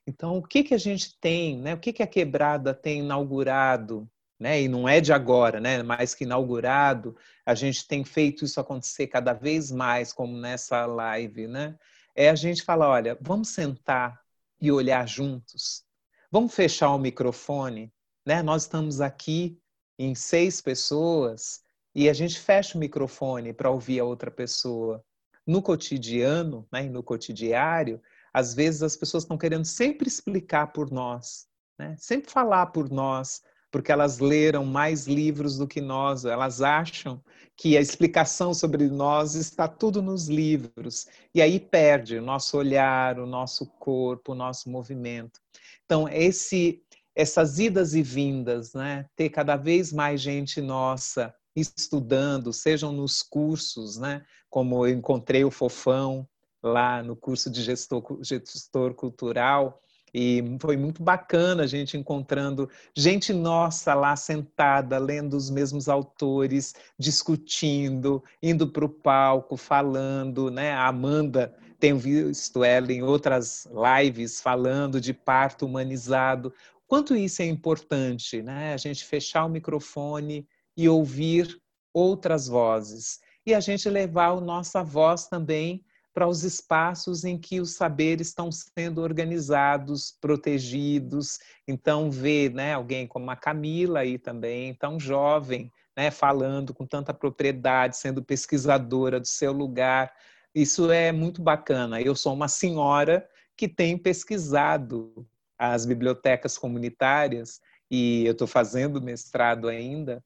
[0.08, 1.74] Então, o que, que a gente tem, né?
[1.74, 4.10] o que, que a Quebrada tem inaugurado,
[4.40, 4.62] né?
[4.62, 5.84] e não é de agora, né?
[5.84, 11.48] mais que inaugurado, a gente tem feito isso acontecer cada vez mais, como nessa live,
[11.48, 11.78] né?
[12.16, 14.18] é a gente falar, olha, vamos sentar
[14.62, 15.84] e olhar juntos,
[16.32, 17.92] vamos fechar o microfone,
[18.26, 18.42] né?
[18.42, 19.60] nós estamos aqui
[20.00, 21.62] em seis pessoas,
[21.98, 25.04] e a gente fecha o microfone para ouvir a outra pessoa.
[25.48, 28.00] No cotidiano, né, no cotidiário,
[28.32, 31.96] às vezes as pessoas estão querendo sempre explicar por nós, né?
[31.98, 33.42] sempre falar por nós,
[33.72, 37.20] porque elas leram mais livros do que nós, elas acham
[37.56, 43.18] que a explicação sobre nós está tudo nos livros, e aí perde o nosso olhar,
[43.18, 45.40] o nosso corpo, o nosso movimento.
[45.84, 46.80] Então, esse,
[47.16, 49.08] essas idas e vindas, né?
[49.16, 54.24] ter cada vez mais gente nossa estudando, sejam nos cursos, né?
[54.50, 56.28] Como eu encontrei o Fofão
[56.62, 59.82] lá no curso de gestor, gestor cultural,
[60.14, 66.74] e foi muito bacana a gente encontrando gente nossa lá sentada, lendo os mesmos autores,
[66.98, 70.72] discutindo, indo para o palco, falando, né?
[70.72, 73.68] A Amanda tenho visto ela em outras
[74.02, 76.54] lives falando de parto humanizado.
[76.88, 78.74] Quanto isso é importante, né?
[78.74, 80.48] A gente fechar o microfone
[80.78, 81.60] e ouvir
[81.92, 83.20] outras vozes.
[83.46, 85.84] E a gente levar a nossa voz também
[86.14, 91.40] para os espaços em que os saberes estão sendo organizados, protegidos.
[91.68, 97.14] Então, ver né, alguém como a Camila aí também, tão jovem, né, falando com tanta
[97.14, 100.12] propriedade, sendo pesquisadora do seu lugar,
[100.54, 102.02] isso é muito bacana.
[102.02, 105.28] Eu sou uma senhora que tem pesquisado
[105.58, 107.60] as bibliotecas comunitárias
[107.90, 110.24] e eu estou fazendo mestrado ainda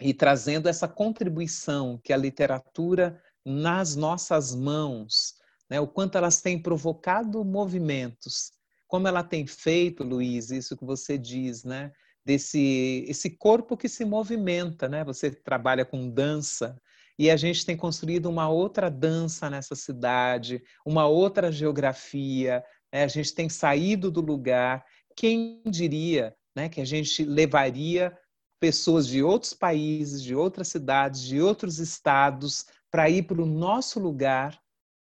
[0.00, 5.34] e trazendo essa contribuição que a literatura nas nossas mãos,
[5.68, 8.52] né, o quanto elas têm provocado movimentos,
[8.86, 11.92] como ela tem feito, Luiz, isso que você diz, né,
[12.24, 15.02] desse esse corpo que se movimenta, né?
[15.04, 16.78] Você trabalha com dança,
[17.18, 22.62] e a gente tem construído uma outra dança nessa cidade, uma outra geografia,
[22.92, 23.02] né?
[23.02, 24.84] a gente tem saído do lugar.
[25.16, 28.16] Quem diria né, que a gente levaria
[28.60, 34.00] pessoas de outros países, de outras cidades, de outros estados, para ir para o nosso
[34.00, 34.60] lugar,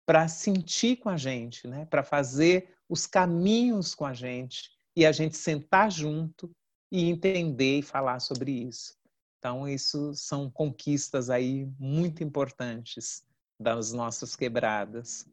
[0.06, 1.86] para sentir com a gente, né?
[1.86, 6.52] para fazer os caminhos com a gente e a gente sentar junto
[6.92, 8.98] e entender e falar sobre isso.
[9.38, 13.24] Então, isso são conquistas aí muito importantes
[13.60, 15.26] das nossas quebradas.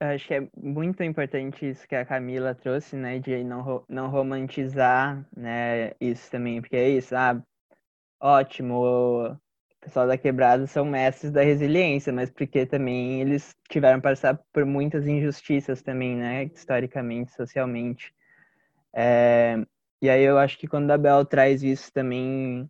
[0.00, 4.10] Eu acho que é muito importante isso que a Camila trouxe, né, de não, não
[4.10, 7.40] romantizar, né, isso também, porque é isso, ah,
[8.20, 8.74] ótimo,
[9.30, 9.36] o
[9.80, 14.64] pessoal da quebrada são mestres da resiliência, mas porque também eles tiveram que passar por
[14.66, 18.12] muitas injustiças também, né, historicamente, socialmente.
[18.92, 19.56] É,
[20.02, 22.68] e aí eu acho que quando a Bel traz isso também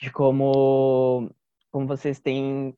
[0.00, 1.30] de como,
[1.70, 2.74] como vocês têm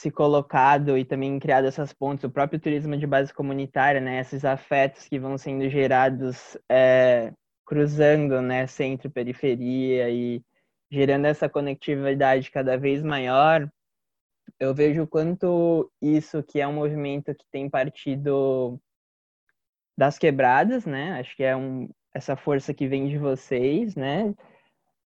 [0.00, 4.46] se colocado e também criado essas pontes, o próprio turismo de base comunitária, né, esses
[4.46, 7.34] afetos que vão sendo gerados é,
[7.66, 10.42] cruzando, né, centro, periferia e
[10.90, 13.70] gerando essa conectividade cada vez maior,
[14.58, 18.80] eu vejo quanto isso que é um movimento que tem partido
[19.98, 24.34] das quebradas, né, acho que é um, essa força que vem de vocês, né,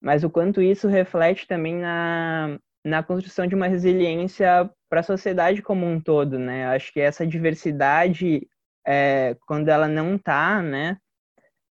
[0.02, 5.62] mas o quanto isso reflete também na, na construção de uma resiliência para a sociedade
[5.62, 6.66] como um todo, né?
[6.66, 8.48] Acho que essa diversidade,
[8.86, 10.98] é, quando ela não está, né?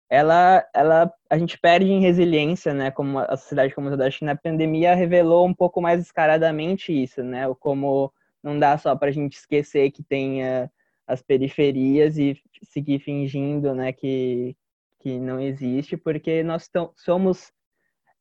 [0.09, 2.91] Ela, ela, a gente perde em resiliência, né?
[2.91, 4.07] Como a sociedade como toda.
[4.07, 7.47] Acho que na pandemia revelou um pouco mais descaradamente isso, né?
[7.61, 8.13] Como
[8.43, 10.71] não dá só para a gente esquecer que tem uh,
[11.07, 13.93] as periferias e seguir fingindo, né?
[13.93, 14.57] Que
[15.01, 17.51] que não existe, porque nós somos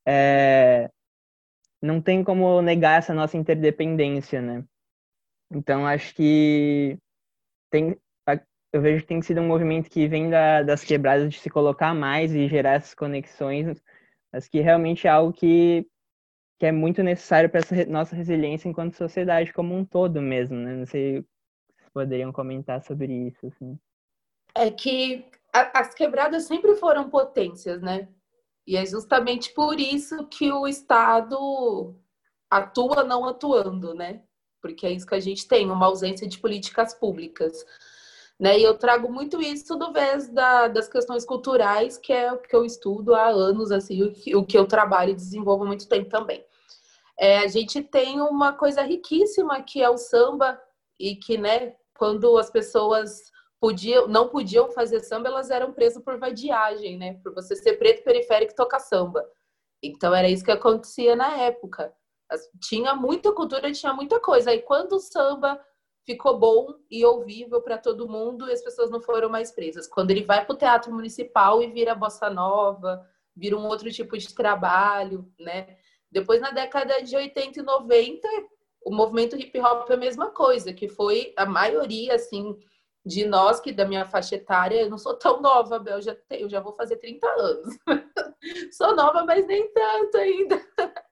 [0.06, 0.90] é,
[1.82, 4.64] não tem como negar essa nossa interdependência, né?
[5.52, 6.98] Então, acho que
[7.70, 7.98] tem,
[8.72, 11.94] eu vejo que tem sido um movimento que vem da, das quebradas de se colocar
[11.94, 13.82] mais e gerar essas conexões,
[14.32, 15.88] mas que realmente é algo que,
[16.60, 20.74] que é muito necessário para essa nossa resiliência enquanto sociedade como um todo mesmo, né?
[20.76, 23.80] Não sei se poderiam comentar sobre isso, assim.
[24.54, 28.08] É que as quebradas sempre foram potências, né?
[28.70, 31.96] E é justamente por isso que o Estado
[32.48, 34.22] atua não atuando, né?
[34.62, 37.66] Porque é isso que a gente tem, uma ausência de políticas públicas.
[38.40, 38.60] Né?
[38.60, 42.56] E eu trago muito isso do vez da, das questões culturais, que é o que
[42.56, 45.90] eu estudo há anos, assim, o que, o que eu trabalho e desenvolvo há muito
[45.90, 46.46] tempo também.
[47.18, 50.62] É, a gente tem uma coisa riquíssima que é o samba,
[51.00, 56.18] e que, né, quando as pessoas podiam, não podiam fazer samba, elas eram presas por
[56.18, 57.20] vadiagem, né?
[57.22, 59.26] Por você ser preto periférico e tocar samba.
[59.84, 61.94] Então era isso que acontecia na época.
[62.62, 64.52] Tinha muita cultura, tinha muita coisa.
[64.52, 65.60] Aí quando o samba
[66.06, 69.88] ficou bom e ouvível para todo mundo, as pessoas não foram mais presas.
[69.88, 73.06] Quando ele vai para o teatro municipal e vira bossa nova,
[73.36, 75.78] vira um outro tipo de trabalho, né?
[76.12, 78.28] Depois na década de 80 e 90,
[78.84, 82.58] o movimento hip hop é a mesma coisa, que foi a maioria assim
[83.06, 86.44] de nós que da minha faixa etária, eu não sou tão nova, eu já, tenho,
[86.44, 87.78] eu já vou fazer 30 anos.
[88.74, 90.62] sou nova, mas nem tanto ainda.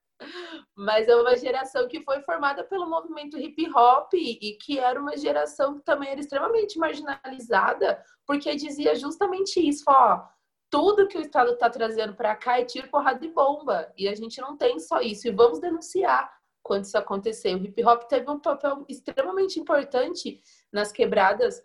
[0.75, 5.15] mas é uma geração que foi formada pelo movimento hip hop e que era uma
[5.15, 10.23] geração que também era extremamente marginalizada, porque dizia justamente isso, ó,
[10.69, 13.91] tudo que o Estado está trazendo para cá é tiro, porrada de bomba.
[13.97, 15.27] E a gente não tem só isso.
[15.27, 16.29] E vamos denunciar
[16.61, 17.55] quando isso acontecer.
[17.55, 20.41] O hip hop teve um papel extremamente importante
[20.71, 21.63] nas quebradas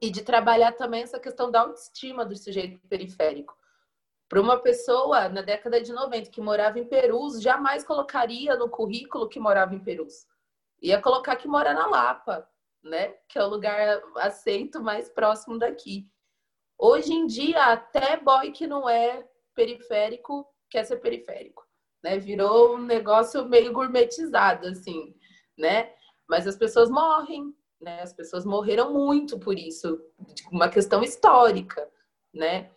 [0.00, 3.56] e de trabalhar também essa questão da autoestima do sujeito periférico.
[4.28, 9.28] Para uma pessoa na década de 90 que morava em Perus, jamais colocaria no currículo
[9.28, 10.26] que morava em Perus.
[10.82, 12.46] Ia colocar que mora na Lapa,
[12.82, 13.14] né?
[13.28, 16.06] Que é o lugar aceito mais próximo daqui.
[16.76, 21.66] Hoje em dia, até boy que não é periférico quer ser periférico,
[22.02, 22.18] né?
[22.18, 25.14] Virou um negócio meio gourmetizado, assim,
[25.56, 25.92] né?
[26.28, 28.02] Mas as pessoas morrem, né?
[28.02, 30.00] As pessoas morreram muito por isso,
[30.50, 31.88] uma questão histórica,
[32.32, 32.70] né?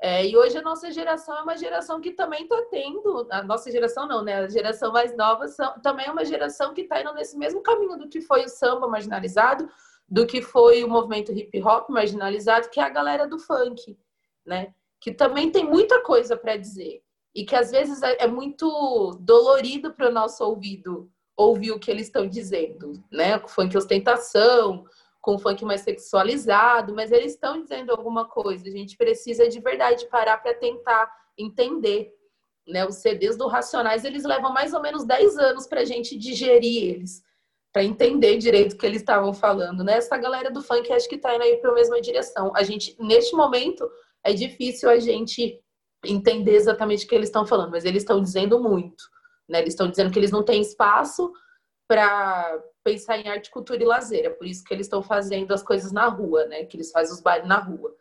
[0.00, 3.70] É, e hoje a nossa geração é uma geração que também está tendo, a nossa
[3.70, 4.36] geração não, né?
[4.36, 7.96] A geração mais nova são, também é uma geração que está indo nesse mesmo caminho
[7.96, 9.68] do que foi o samba marginalizado,
[10.08, 13.96] do que foi o movimento hip hop marginalizado, que é a galera do funk,
[14.44, 14.74] né?
[15.00, 17.02] Que também tem muita coisa para dizer
[17.34, 21.10] e que às vezes é, é muito dolorido para o nosso ouvido
[21.42, 23.38] ouvir o que eles estão dizendo, né?
[23.46, 24.84] Funk ostentação,
[25.22, 28.66] com funk mais sexualizado, mas eles estão dizendo alguma coisa.
[28.66, 32.12] A gente precisa de verdade parar para tentar entender.
[32.66, 32.84] Né?
[32.84, 36.94] Os CDs do Racionais, eles levam mais ou menos 10 anos para a gente digerir
[36.94, 37.22] eles,
[37.72, 39.84] para entender direito o que eles estavam falando.
[39.84, 39.94] Né?
[39.94, 42.52] Essa galera do funk acho que está indo aí para a mesma direção.
[42.56, 43.88] A gente, neste momento,
[44.24, 45.60] é difícil a gente
[46.04, 49.04] entender exatamente o que eles estão falando, mas eles estão dizendo muito.
[49.48, 49.60] Né?
[49.60, 51.32] Eles estão dizendo que eles não têm espaço
[51.88, 54.24] para pensar em arte, cultura e lazer.
[54.24, 56.64] É por isso que eles estão fazendo as coisas na rua, né?
[56.64, 57.94] Que eles fazem os bailes na rua.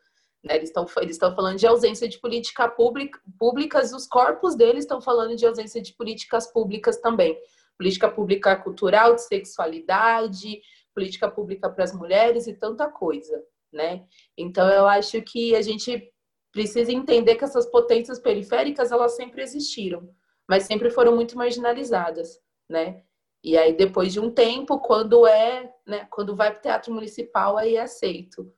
[0.44, 0.56] Né?
[0.56, 5.36] Eles estão eles falando de ausência de política pública, públicas, os corpos deles estão falando
[5.36, 7.38] de ausência de políticas públicas também.
[7.78, 10.62] Política pública cultural, de sexualidade,
[10.94, 13.42] política pública para as mulheres e tanta coisa,
[13.72, 14.06] né?
[14.38, 16.12] Então eu acho que a gente
[16.52, 20.10] precisa entender que essas potências periféricas elas sempre existiram,
[20.52, 22.38] mas sempre foram muito marginalizadas,
[22.70, 23.04] né?
[23.42, 27.58] E aí, depois de um tempo, quando é, né, quando vai para o teatro municipal,
[27.58, 28.54] aí é aceito.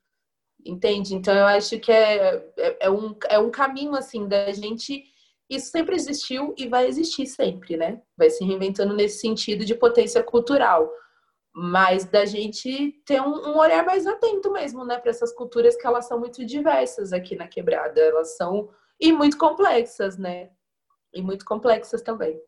[0.66, 1.14] Entende?
[1.14, 5.04] Então, eu acho que é, é, é, um, é um caminho, assim, da gente.
[5.48, 8.02] Isso sempre existiu e vai existir sempre, né?
[8.18, 10.92] Vai se reinventando nesse sentido de potência cultural.
[11.56, 15.86] Mas da gente ter um, um olhar mais atento mesmo, né, para essas culturas que
[15.86, 18.02] elas são muito diversas aqui na quebrada.
[18.02, 18.68] Elas são.
[19.00, 20.50] e muito complexas, né?
[21.14, 22.42] E muito complexas também.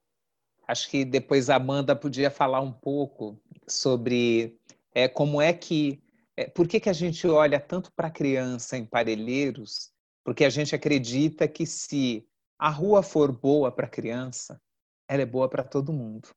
[0.67, 4.59] Acho que depois a Amanda podia falar um pouco sobre
[4.93, 6.01] é, como é que.
[6.37, 9.91] É, por que, que a gente olha tanto para a criança em Parelheiros?
[10.23, 12.27] Porque a gente acredita que se
[12.57, 14.59] a rua for boa para a criança,
[15.07, 16.29] ela é boa para todo mundo.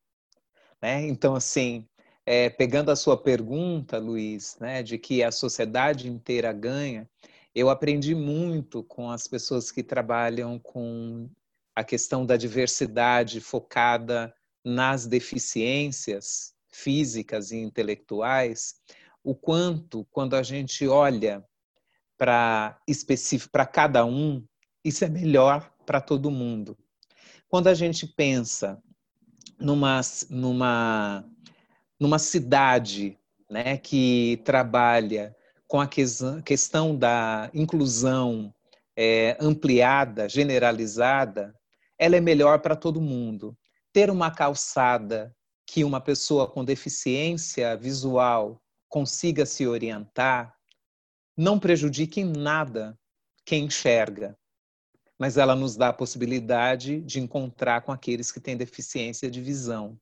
[0.80, 1.06] Né?
[1.08, 1.88] Então, assim,
[2.26, 7.08] é, pegando a sua pergunta, Luiz, né, de que a sociedade inteira ganha,
[7.54, 11.28] eu aprendi muito com as pessoas que trabalham com
[11.78, 14.34] a questão da diversidade focada
[14.64, 18.74] nas deficiências físicas e intelectuais,
[19.22, 21.44] o quanto, quando a gente olha
[22.16, 22.76] para
[23.52, 24.44] para cada um,
[24.84, 26.76] isso é melhor para todo mundo.
[27.48, 28.82] Quando a gente pensa
[29.56, 31.24] numa, numa,
[32.00, 33.16] numa cidade
[33.48, 35.32] né, que trabalha
[35.68, 38.52] com a questão da inclusão
[38.96, 41.54] é, ampliada, generalizada,
[41.98, 43.56] ela é melhor para todo mundo.
[43.92, 45.34] Ter uma calçada
[45.66, 50.54] que uma pessoa com deficiência visual consiga se orientar
[51.36, 52.98] não prejudica em nada
[53.44, 54.36] quem enxerga,
[55.18, 59.98] mas ela nos dá a possibilidade de encontrar com aqueles que têm deficiência de visão.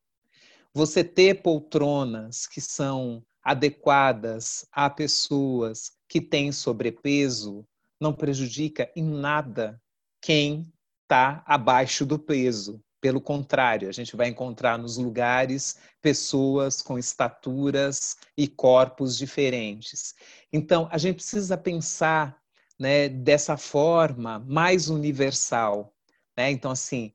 [0.73, 7.66] Você ter poltronas que são adequadas a pessoas que têm sobrepeso
[8.01, 9.81] não prejudica em nada
[10.20, 10.73] quem
[11.06, 12.82] está abaixo do peso.
[13.00, 20.14] Pelo contrário, a gente vai encontrar nos lugares pessoas com estaturas e corpos diferentes.
[20.52, 22.36] Então, a gente precisa pensar
[22.78, 25.94] né, dessa forma mais universal.
[26.36, 26.50] Né?
[26.50, 27.12] Então, assim,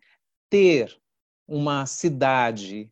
[0.49, 0.97] ter
[1.45, 2.89] uma cidade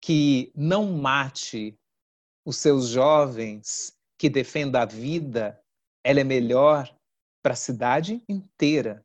[0.00, 1.78] que não mate
[2.44, 5.58] os seus jovens, que defenda a vida,
[6.04, 6.94] ela é melhor
[7.42, 9.02] para a cidade inteira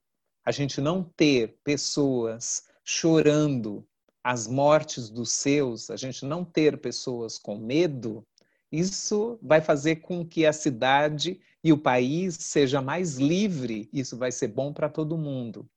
[0.48, 3.86] a gente não ter pessoas chorando
[4.24, 8.26] as mortes dos seus, a gente não ter pessoas com medo,
[8.72, 14.32] isso vai fazer com que a cidade e o país seja mais livre, isso vai
[14.32, 15.70] ser bom para todo mundo.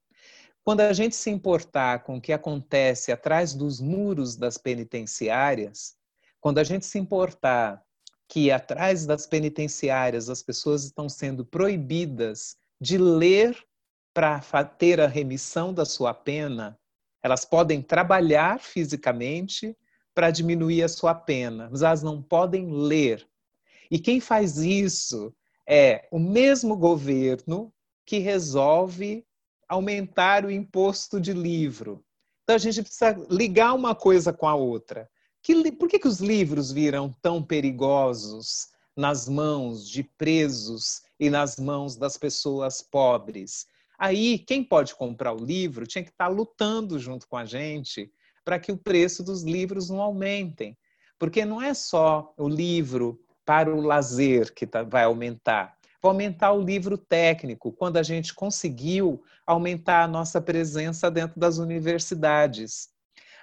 [0.62, 5.96] Quando a gente se importar com o que acontece atrás dos muros das penitenciárias,
[6.40, 7.82] quando a gente se importar
[8.28, 13.68] que atrás das penitenciárias as pessoas estão sendo proibidas de ler
[14.20, 16.78] para ter a remissão da sua pena,
[17.22, 19.74] elas podem trabalhar fisicamente
[20.14, 23.26] para diminuir a sua pena, mas elas não podem ler.
[23.90, 25.32] E quem faz isso
[25.66, 27.72] é o mesmo governo
[28.04, 29.24] que resolve
[29.66, 32.04] aumentar o imposto de livro.
[32.42, 35.08] Então a gente precisa ligar uma coisa com a outra.
[35.42, 41.56] Que, por que, que os livros viram tão perigosos nas mãos de presos e nas
[41.56, 43.66] mãos das pessoas pobres?
[44.00, 48.10] Aí, quem pode comprar o livro tinha que estar lutando junto com a gente
[48.42, 50.74] para que o preço dos livros não aumentem.
[51.18, 55.76] Porque não é só o livro para o lazer que tá, vai aumentar.
[56.02, 61.58] Vai aumentar o livro técnico, quando a gente conseguiu aumentar a nossa presença dentro das
[61.58, 62.88] universidades.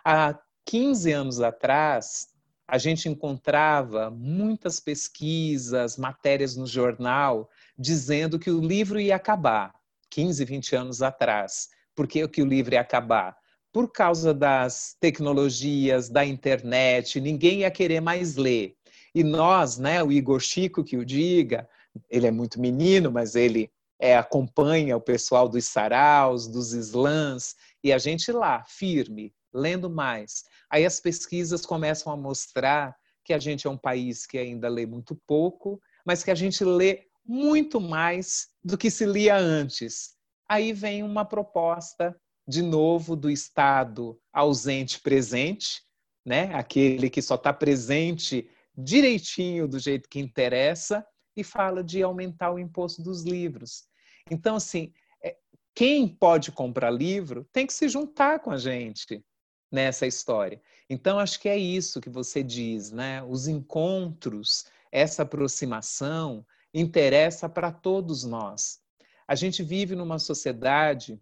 [0.03, 2.29] Há 15 anos atrás,
[2.67, 7.47] a gente encontrava muitas pesquisas, matérias no jornal,
[7.77, 9.77] dizendo que o livro ia acabar.
[10.09, 11.67] 15, 20 anos atrás.
[11.95, 13.35] Por que, que o livro ia acabar?
[13.71, 18.75] Por causa das tecnologias, da internet, ninguém ia querer mais ler.
[19.13, 21.67] E nós, né, o Igor Chico que o diga,
[22.09, 27.91] ele é muito menino, mas ele é, acompanha o pessoal dos saraus, dos slams, e
[27.91, 30.43] a gente lá, firme, lendo mais.
[30.69, 34.85] Aí as pesquisas começam a mostrar que a gente é um país que ainda lê
[34.85, 40.15] muito pouco, mas que a gente lê muito mais do que se lia antes.
[40.49, 42.15] Aí vem uma proposta,
[42.47, 45.81] de novo, do Estado ausente presente,
[46.25, 46.53] né?
[46.55, 51.05] aquele que só está presente direitinho do jeito que interessa,
[51.37, 53.83] e fala de aumentar o imposto dos livros.
[54.29, 54.91] Então, assim,
[55.23, 55.37] é,
[55.75, 59.23] quem pode comprar livro tem que se juntar com a gente
[59.71, 60.59] nessa história.
[60.89, 63.21] Então, acho que é isso que você diz, né?
[63.23, 66.43] Os encontros, essa aproximação,
[66.79, 68.79] interessa para todos nós.
[69.27, 71.19] A gente vive numa sociedade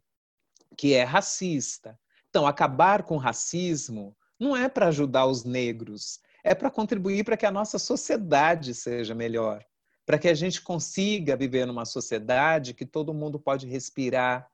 [0.77, 1.97] que é racista.
[2.29, 7.37] Então, acabar com o racismo não é para ajudar os negros, é para contribuir para
[7.37, 9.63] que a nossa sociedade seja melhor,
[10.05, 14.49] para que a gente consiga viver numa sociedade que todo mundo pode respirar,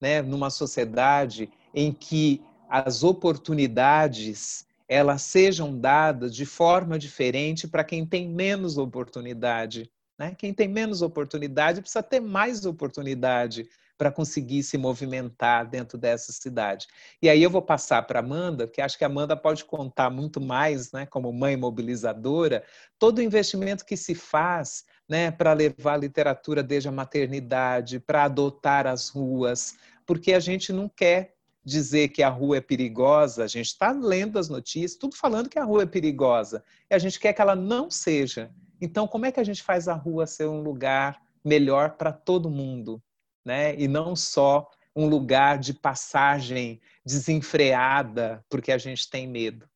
[0.00, 0.22] né?
[0.22, 2.40] numa sociedade em que
[2.70, 9.90] as oportunidades elas sejam dadas de forma diferente para quem tem menos oportunidade.
[10.24, 10.34] Né?
[10.36, 16.86] Quem tem menos oportunidade precisa ter mais oportunidade para conseguir se movimentar dentro dessa cidade.
[17.22, 20.40] E aí eu vou passar para Amanda, que acho que a Amanda pode contar muito
[20.40, 22.64] mais, né, como mãe mobilizadora,
[22.98, 28.24] todo o investimento que se faz né, para levar a literatura desde a maternidade, para
[28.24, 31.34] adotar as ruas, porque a gente não quer
[31.64, 35.58] dizer que a rua é perigosa, a gente está lendo as notícias, tudo falando que
[35.58, 38.50] a rua é perigosa, e a gente quer que ela não seja.
[38.84, 42.50] Então, como é que a gente faz a rua ser um lugar melhor para todo
[42.50, 43.02] mundo,
[43.42, 43.74] né?
[43.76, 49.66] E não só um lugar de passagem desenfreada porque a gente tem medo.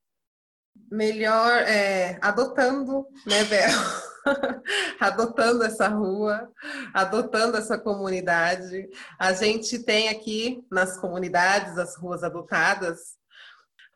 [0.91, 3.71] Melhor é, adotando, né, Bel?
[5.01, 6.47] adotando essa rua,
[6.93, 8.87] adotando essa comunidade.
[9.17, 13.17] A gente tem aqui nas comunidades as ruas adotadas.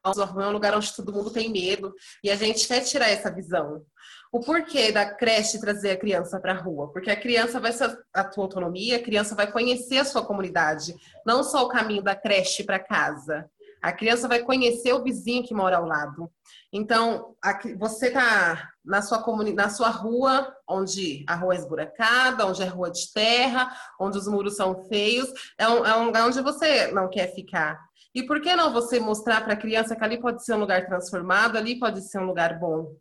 [0.04, 3.86] É um lugar onde todo mundo tem medo e a gente quer tirar essa visão
[4.34, 6.92] o porquê da creche trazer a criança para a rua?
[6.92, 10.96] Porque a criança vai ser a tua autonomia, a criança vai conhecer a sua comunidade,
[11.24, 13.48] não só o caminho da creche para casa.
[13.80, 16.32] A criança vai conhecer o vizinho que mora ao lado.
[16.72, 17.36] Então,
[17.78, 22.66] você tá na sua comunidade, na sua rua, onde a rua é esburacada, onde é
[22.66, 26.88] rua de terra, onde os muros são feios, é um, é um lugar onde você
[26.88, 27.80] não quer ficar.
[28.16, 30.88] E por que não você mostrar para a criança que ali pode ser um lugar
[30.88, 32.96] transformado, ali pode ser um lugar bom?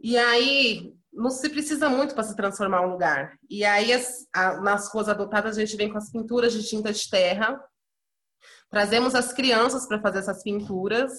[0.00, 3.36] E aí, não se precisa muito para se transformar um lugar.
[3.48, 6.92] E aí, as, a, nas ruas adotadas, a gente vem com as pinturas de tinta
[6.92, 7.62] de terra.
[8.70, 11.12] Trazemos as crianças para fazer essas pinturas,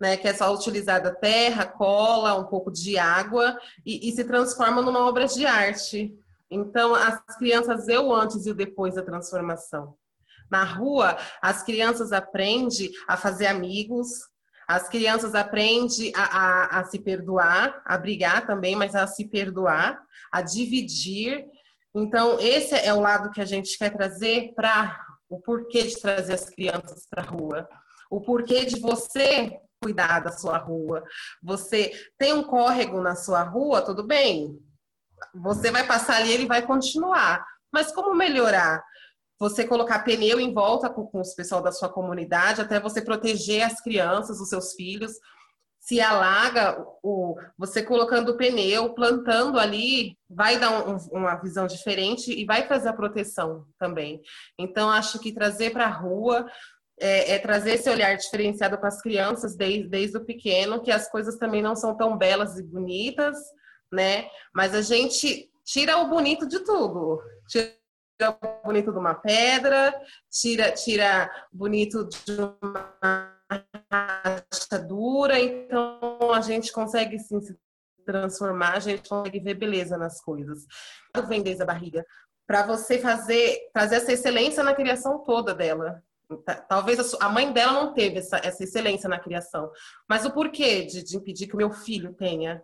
[0.00, 4.82] né, que é só utilizada terra, cola, um pouco de água, e, e se transforma
[4.82, 6.14] numa obra de arte.
[6.50, 9.94] Então, as crianças o antes e o depois da transformação.
[10.50, 14.08] Na rua, as crianças aprendem a fazer amigos,
[14.68, 19.98] as crianças aprendem a, a, a, se perdoar, a brigar também, mas a se perdoar,
[20.30, 21.46] a dividir.
[21.94, 26.34] Então, esse é o lado que a gente quer trazer para o porquê de trazer
[26.34, 27.66] as crianças para a rua.
[28.10, 31.02] O porquê de você cuidar da sua rua.
[31.42, 34.58] Você tem um córrego na sua rua, tudo bem.
[35.34, 37.42] Você vai passar ali, ele vai continuar.
[37.72, 38.82] Mas como melhorar?
[39.38, 43.62] Você colocar pneu em volta com, com os pessoal da sua comunidade, até você proteger
[43.62, 45.12] as crianças, os seus filhos.
[45.80, 52.44] se alaga, o, você colocando pneu, plantando ali, vai dar um, uma visão diferente e
[52.44, 54.20] vai trazer a proteção também.
[54.58, 56.46] Então, acho que trazer para a rua
[57.00, 61.08] é, é, trazer esse olhar diferenciado para as crianças desde, desde o pequeno, que as
[61.08, 63.36] coisas também não são tão belas e bonitas,
[63.90, 64.28] né?
[64.52, 67.22] Mas a gente tira o bonito de tudo.
[67.48, 67.77] Tira
[68.26, 69.94] o bonito de uma pedra,
[70.30, 73.38] tira, tira bonito de uma
[73.90, 77.56] rachadura, então a gente consegue sim se
[78.04, 80.64] transformar, a gente consegue ver beleza nas coisas.
[81.28, 82.04] Vem desde a barriga
[82.46, 86.02] para você fazer trazer essa excelência na criação toda dela.
[86.68, 89.70] Talvez a mãe dela não teve essa, essa excelência na criação,
[90.08, 92.62] mas o porquê de, de impedir que o meu filho tenha?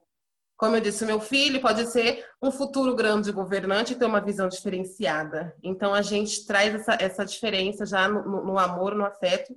[0.57, 4.49] Como eu disse, meu filho pode ser um futuro grande governante e ter uma visão
[4.49, 5.55] diferenciada.
[5.63, 9.55] Então a gente traz essa, essa diferença já no, no amor, no afeto,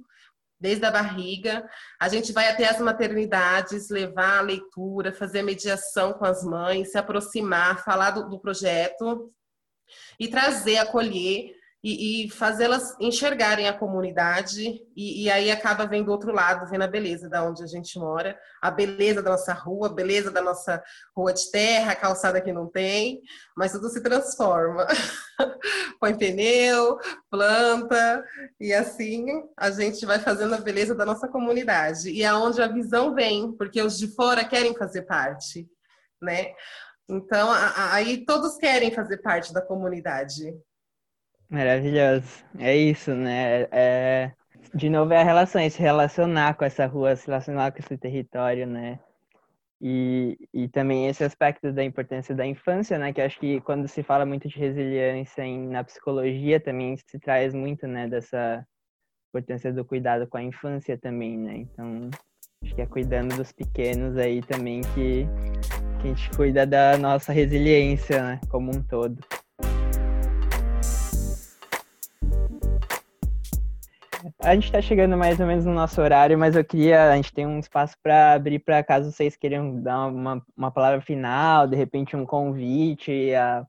[0.60, 1.68] desde a barriga.
[2.00, 6.98] A gente vai até as maternidades, levar a leitura, fazer mediação com as mães, se
[6.98, 9.32] aproximar, falar do, do projeto
[10.20, 16.12] e trazer, acolher e, e fazê-las enxergarem a comunidade e, e, aí acaba vendo o
[16.12, 19.88] outro lado, vendo a beleza da onde a gente mora, a beleza da nossa rua,
[19.88, 20.84] a beleza da nossa
[21.16, 23.22] rua de terra, a calçada que não tem,
[23.56, 24.88] mas tudo se transforma.
[26.00, 26.98] Põe pneu,
[27.30, 28.24] planta
[28.60, 29.26] e assim
[29.56, 33.52] a gente vai fazendo a beleza da nossa comunidade e aonde é a visão vem,
[33.52, 35.68] porque os de fora querem fazer parte,
[36.22, 36.54] né?
[37.10, 37.50] Então,
[37.92, 40.54] aí todos querem fazer parte da comunidade.
[41.50, 42.44] Maravilhoso.
[42.60, 43.68] É isso, né?
[43.72, 44.32] É,
[44.74, 47.98] de novo, é a relação, é se relacionar com essa rua, se relacionar com esse
[47.98, 49.00] território, né?
[49.80, 53.14] E, e também esse aspecto da importância da infância, né?
[53.14, 57.54] Que acho que quando se fala muito de resiliência em, na psicologia, também se traz
[57.54, 58.08] muito, né?
[58.08, 58.66] Dessa
[59.30, 61.58] importância do cuidado com a infância também, né?
[61.58, 62.10] Então,
[62.64, 65.26] acho que é cuidando dos pequenos aí também que,
[66.02, 68.42] que a gente cuida da nossa resiliência, né?
[68.50, 69.18] Como um todo.
[74.48, 77.12] A gente está chegando mais ou menos no nosso horário, mas eu queria.
[77.12, 81.02] A gente tem um espaço para abrir para caso vocês queiram dar uma, uma palavra
[81.02, 83.68] final, de repente um convite, a,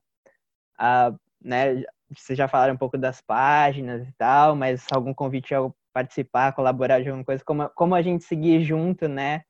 [0.77, 5.69] a, né, vocês já falaram um pouco das páginas e tal, mas algum convite a
[5.91, 9.43] participar, colaborar de alguma coisa, como, como a gente seguir junto, né?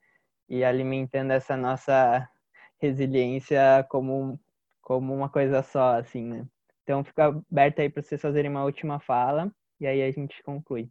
[0.49, 2.27] E alimentando essa nossa
[2.79, 4.39] resiliência como,
[4.81, 6.47] como uma coisa só, assim, né?
[6.83, 10.89] Então fica aberto aí para vocês fazerem uma última fala e aí a gente conclui.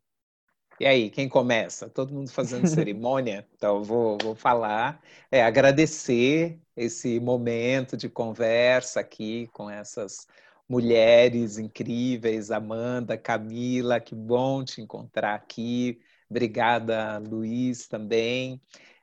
[0.81, 1.89] E aí, quem começa?
[1.91, 3.47] Todo mundo fazendo cerimônia?
[3.57, 10.27] Então, vou, vou falar, é, agradecer esse momento de conversa aqui com essas
[10.69, 16.01] mulheres incríveis, Amanda, Camila, que bom te encontrar aqui.
[16.31, 18.61] Obrigada, Luiz, também.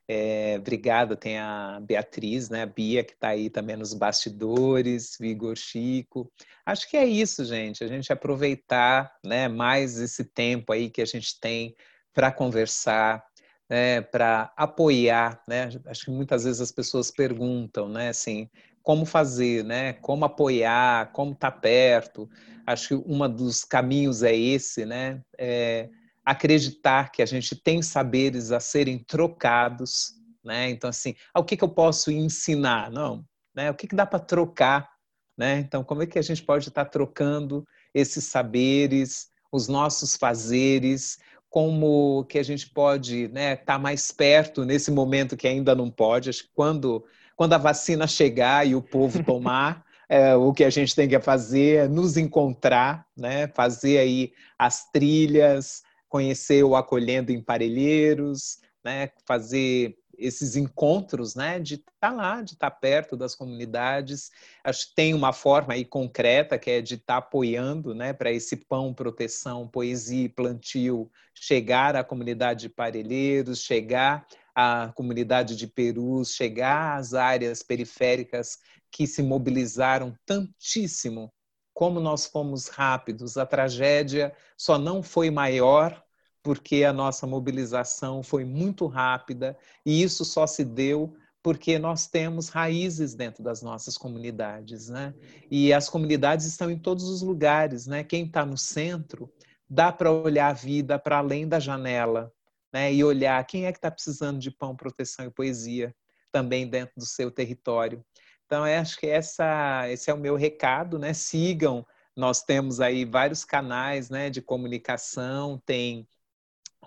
[0.07, 5.57] É, obrigada, tem a Beatriz, né, a Bia, que está aí também nos bastidores, Vigor
[5.57, 6.31] Chico.
[6.63, 11.05] Acho que é isso, gente, a gente aproveitar né, mais esse tempo aí que a
[11.05, 11.75] gente tem
[12.13, 13.23] para conversar,
[13.67, 15.41] né, para apoiar.
[15.47, 15.69] Né?
[15.87, 18.47] Acho que muitas vezes as pessoas perguntam, né, assim,
[18.83, 22.29] como fazer, né, como apoiar, como estar tá perto.
[22.63, 25.89] Acho que um dos caminhos é esse, né, é,
[26.25, 30.69] acreditar que a gente tem saberes a serem trocados, né?
[30.69, 32.89] Então assim, ah, o que, que eu posso ensinar?
[32.89, 33.23] Não,
[33.53, 33.69] né?
[33.69, 34.89] O que, que dá para trocar,
[35.37, 35.59] né?
[35.59, 41.19] Então como é que a gente pode estar trocando esses saberes, os nossos fazeres,
[41.55, 45.89] como que a gente pode né, estar tá mais perto nesse momento que ainda não
[45.89, 46.29] pode.
[46.29, 50.69] Acho que quando, quando a vacina chegar e o povo tomar, é, o que a
[50.69, 55.81] gente tem que fazer é nos encontrar, né, fazer aí as trilhas,
[56.15, 62.53] conhecer o Acolhendo em Parelheiros, né, fazer esses encontros, né, de estar tá lá, de
[62.53, 64.31] estar tá perto das comunidades.
[64.63, 68.31] Acho que tem uma forma aí concreta que é de estar tá apoiando, né, para
[68.31, 74.25] esse pão, proteção, poesia e plantio chegar à comunidade de Parelheiros, chegar
[74.55, 78.57] à comunidade de Perus, chegar às áreas periféricas
[78.89, 81.29] que se mobilizaram tantíssimo.
[81.73, 86.04] Como nós fomos rápidos, a tragédia só não foi maior
[86.45, 91.11] porque a nossa mobilização foi muito rápida e isso só se deu
[91.41, 95.15] porque nós temos raízes dentro das nossas comunidades, né?
[95.49, 98.03] E as comunidades estão em todos os lugares, né?
[98.03, 99.27] Quem está no centro
[99.67, 102.31] dá para olhar a vida para além da janela,
[102.71, 102.93] né?
[102.93, 105.95] E olhar quem é que está precisando de pão, proteção e poesia
[106.31, 108.05] também dentro do seu território.
[108.45, 111.11] Então, acho que essa, esse é o meu recado, né?
[111.11, 111.83] Sigam,
[112.15, 116.07] nós temos aí vários canais, né, de comunicação, tem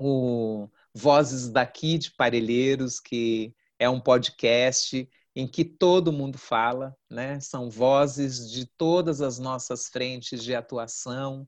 [0.00, 7.38] o Vozes daqui de Parelheiros, que é um podcast em que todo mundo fala, né?
[7.38, 11.46] São vozes de todas as nossas frentes de atuação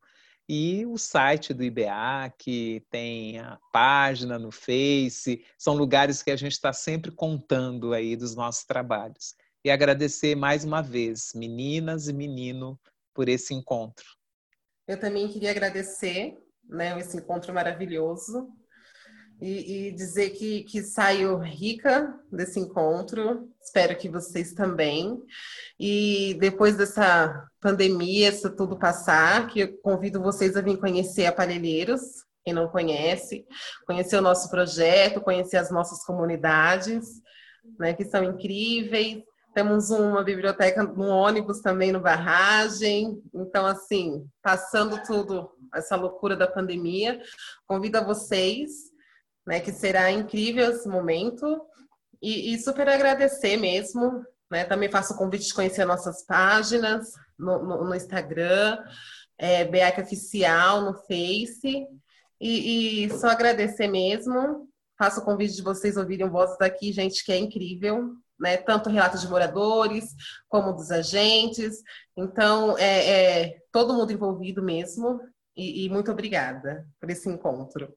[0.52, 6.34] e o site do IBA, que tem a página no Face, são lugares que a
[6.36, 9.36] gente está sempre contando aí dos nossos trabalhos.
[9.64, 12.76] E agradecer mais uma vez, meninas e menino,
[13.14, 14.04] por esse encontro.
[14.88, 16.36] Eu também queria agradecer
[16.70, 18.48] né, esse encontro maravilhoso
[19.40, 23.48] e, e, dizer que, que saio rica desse encontro.
[23.62, 25.18] Espero que vocês também.
[25.78, 31.32] E depois dessa pandemia, isso tudo passar, que eu convido vocês a vir conhecer a
[31.32, 32.00] Parelheiros,
[32.44, 33.46] quem não conhece,
[33.86, 37.06] conhecer o nosso projeto, conhecer as nossas comunidades,
[37.78, 39.22] né, que são incríveis.
[39.54, 43.20] Temos uma biblioteca no ônibus também no Barragem.
[43.34, 47.20] Então, assim, passando tudo, essa loucura da pandemia,
[47.66, 48.90] convido a vocês
[49.46, 49.60] né?
[49.60, 51.60] Que será incrível esse momento.
[52.22, 54.24] E, e super agradecer mesmo.
[54.50, 54.64] Né?
[54.64, 57.08] Também faço o convite de conhecer nossas páginas
[57.38, 58.78] no, no, no Instagram,
[59.38, 61.86] é, BEAC Oficial, no Face.
[62.40, 64.68] E, e, só agradecer mesmo.
[64.98, 68.14] Faço o convite de vocês ouvirem vozes daqui, gente, que é incrível.
[68.40, 68.56] Né?
[68.56, 70.14] Tanto relatos de moradores,
[70.48, 71.82] como dos agentes.
[72.16, 75.20] Então, é, é todo mundo envolvido mesmo.
[75.56, 77.92] E, e muito obrigada por esse encontro.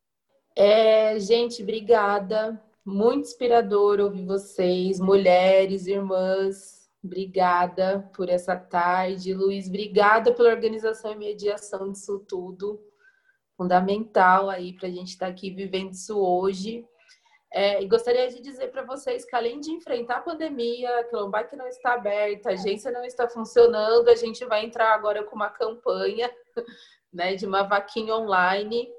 [0.56, 2.62] É, gente, obrigada.
[2.86, 6.84] Muito inspirador ouvir vocês, mulheres, irmãs.
[7.04, 9.34] Obrigada por essa tarde.
[9.34, 12.80] Luiz, obrigada pela organização e mediação disso tudo.
[13.58, 16.86] Fundamental aí para a gente estar tá aqui vivendo isso hoje.
[17.56, 21.56] É, e gostaria de dizer para vocês que, além de enfrentar a pandemia, a Quilombac
[21.56, 25.52] não está aberta, a agência não está funcionando, a gente vai entrar agora com uma
[25.52, 26.32] campanha
[27.14, 28.92] né, de uma vaquinha online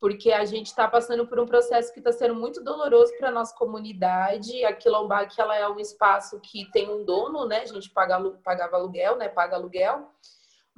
[0.00, 3.32] porque a gente está passando por um processo que está sendo muito doloroso para a
[3.32, 4.64] nossa comunidade.
[4.64, 7.60] A Quilombac, ela é um espaço que tem um dono, né?
[7.60, 9.28] A gente paga, pagava aluguel, né?
[9.28, 10.10] Paga aluguel.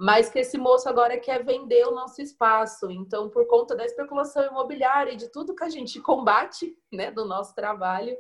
[0.03, 2.91] Mas que esse moço agora quer vender o nosso espaço.
[2.91, 7.11] Então, por conta da especulação imobiliária e de tudo que a gente combate, né?
[7.13, 8.17] Do nosso trabalho,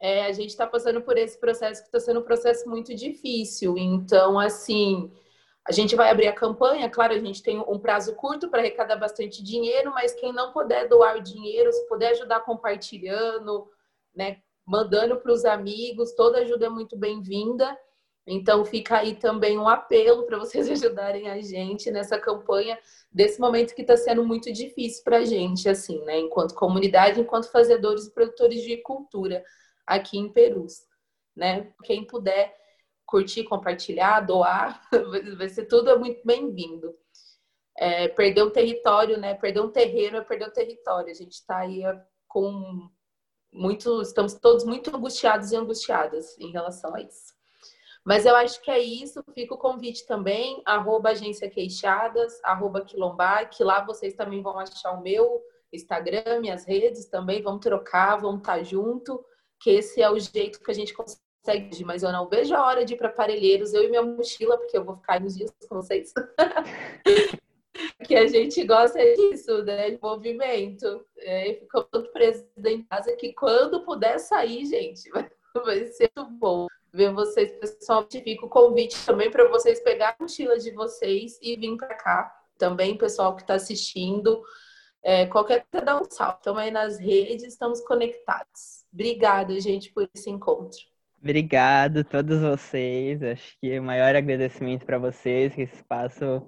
[0.00, 3.76] é, a gente está passando por esse processo que está sendo um processo muito difícil.
[3.76, 5.12] Então, assim
[5.68, 8.96] a gente vai abrir a campanha, claro, a gente tem um prazo curto para arrecadar
[8.96, 13.68] bastante dinheiro, mas quem não puder doar o dinheiro, se puder ajudar compartilhando,
[14.16, 17.78] né, mandando para os amigos, toda ajuda é muito bem-vinda.
[18.30, 22.78] Então fica aí também um apelo para vocês ajudarem a gente nessa campanha
[23.10, 26.18] desse momento que está sendo muito difícil para a gente, assim, né?
[26.18, 29.42] Enquanto comunidade, enquanto fazedores e produtores de cultura
[29.86, 30.82] aqui em Perus,
[31.34, 31.72] né?
[31.84, 32.54] Quem puder
[33.06, 34.82] curtir, compartilhar, doar,
[35.38, 36.94] vai ser tudo muito bem-vindo.
[37.78, 39.34] É, perder o território, né?
[39.34, 41.10] Perder um terreno é perder o território.
[41.10, 42.90] A gente está aí é, com
[43.50, 47.37] muito, estamos todos muito angustiados e angustiadas em relação a isso.
[48.08, 49.22] Mas eu acho que é isso.
[49.34, 53.62] Fica o convite também, arroba agência queixadas, arroba quilombac.
[53.62, 57.42] Lá vocês também vão achar o meu Instagram, minhas redes também.
[57.42, 59.22] Vamos trocar, vamos estar tá junto,
[59.60, 61.20] que esse é o jeito que a gente consegue
[61.84, 64.76] mas eu não vejo a hora de ir para Parelheiros, eu e minha mochila, porque
[64.76, 66.12] eu vou ficar uns dias com vocês.
[68.06, 69.90] que a gente gosta disso, né?
[69.90, 71.06] De movimento.
[71.18, 75.10] É, ficou tanto preso em casa que quando puder sair, gente,
[75.54, 78.22] vai ser muito bom ver vocês pessoalmente.
[78.22, 82.34] Fica o convite também para vocês pegar a mochila de vocês e vir para cá.
[82.56, 84.42] Também, pessoal que está assistindo,
[85.02, 86.38] é, qualquer coisa dá um salto.
[86.38, 88.84] Estamos aí nas redes, estamos conectados.
[88.92, 90.78] Obrigada, gente, por esse encontro.
[91.20, 93.22] Obrigado a todos vocês.
[93.22, 96.46] Acho que o maior agradecimento para vocês, que esse espaço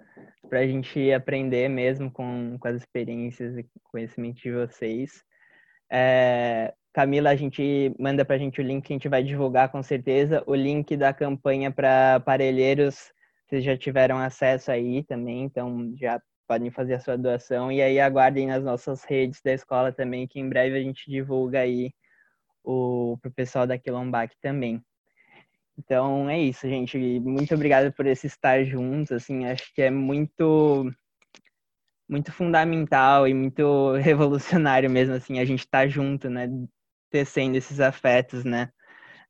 [0.48, 5.22] para a gente aprender mesmo com, com as experiências e conhecimento de vocês.
[5.90, 9.70] É, Camila, a gente manda para a gente o link que a gente vai divulgar
[9.70, 10.42] com certeza.
[10.46, 13.12] O link da campanha para aparelheiros,
[13.46, 17.70] vocês já tiveram acesso aí também, então já podem fazer a sua doação.
[17.70, 21.60] E aí aguardem nas nossas redes da escola também, que em breve a gente divulga
[21.60, 21.92] aí
[22.64, 24.82] o pessoal da Quilombac também.
[25.78, 26.98] Então é isso, gente.
[27.20, 29.12] Muito obrigado por esse estar juntos.
[29.12, 30.92] Assim, acho que é muito
[32.08, 36.48] muito fundamental e muito revolucionário mesmo assim a gente estar tá junto, né,
[37.10, 38.70] tecendo esses afetos, né?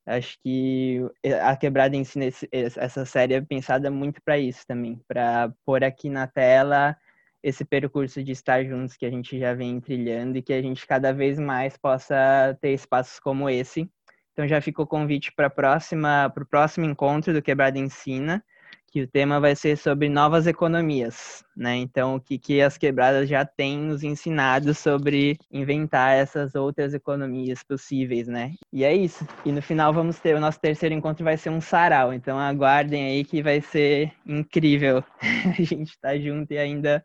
[0.06, 1.00] Acho que
[1.42, 2.18] a quebrada em si
[2.52, 6.96] essa série é pensada muito para isso também, para pôr aqui na tela
[7.42, 10.86] esse percurso de estar juntos que a gente já vem trilhando e que a gente
[10.86, 13.90] cada vez mais possa ter espaços como esse.
[14.32, 18.44] Então já fica o convite para próxima para o próximo encontro do Quebrada Ensina,
[18.90, 21.76] que o tema vai ser sobre novas economias, né?
[21.76, 27.62] Então, o que, que as quebradas já têm nos ensinado sobre inventar essas outras economias
[27.62, 28.54] possíveis, né?
[28.72, 29.24] E é isso.
[29.44, 32.12] E no final vamos ter o nosso terceiro encontro vai ser um sarau.
[32.12, 35.04] Então aguardem aí que vai ser incrível
[35.56, 37.04] a gente estar tá junto e ainda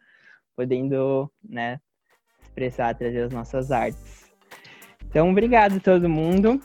[0.56, 1.80] podendo, né,
[2.41, 4.26] expressar, trazer as nossas artes.
[5.07, 6.60] Então, obrigado todo mundo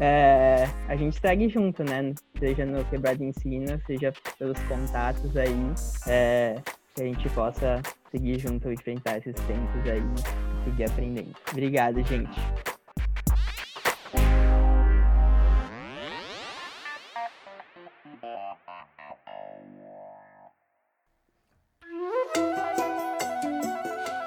[0.00, 2.14] é, a gente segue junto, né?
[2.40, 5.72] Seja no Quebrado Ensina, seja pelos contatos aí,
[6.08, 6.56] é,
[6.94, 7.80] que a gente possa
[8.10, 10.02] seguir junto e enfrentar esses tempos aí
[10.64, 11.34] seguir aprendendo.
[11.52, 12.40] Obrigado, gente.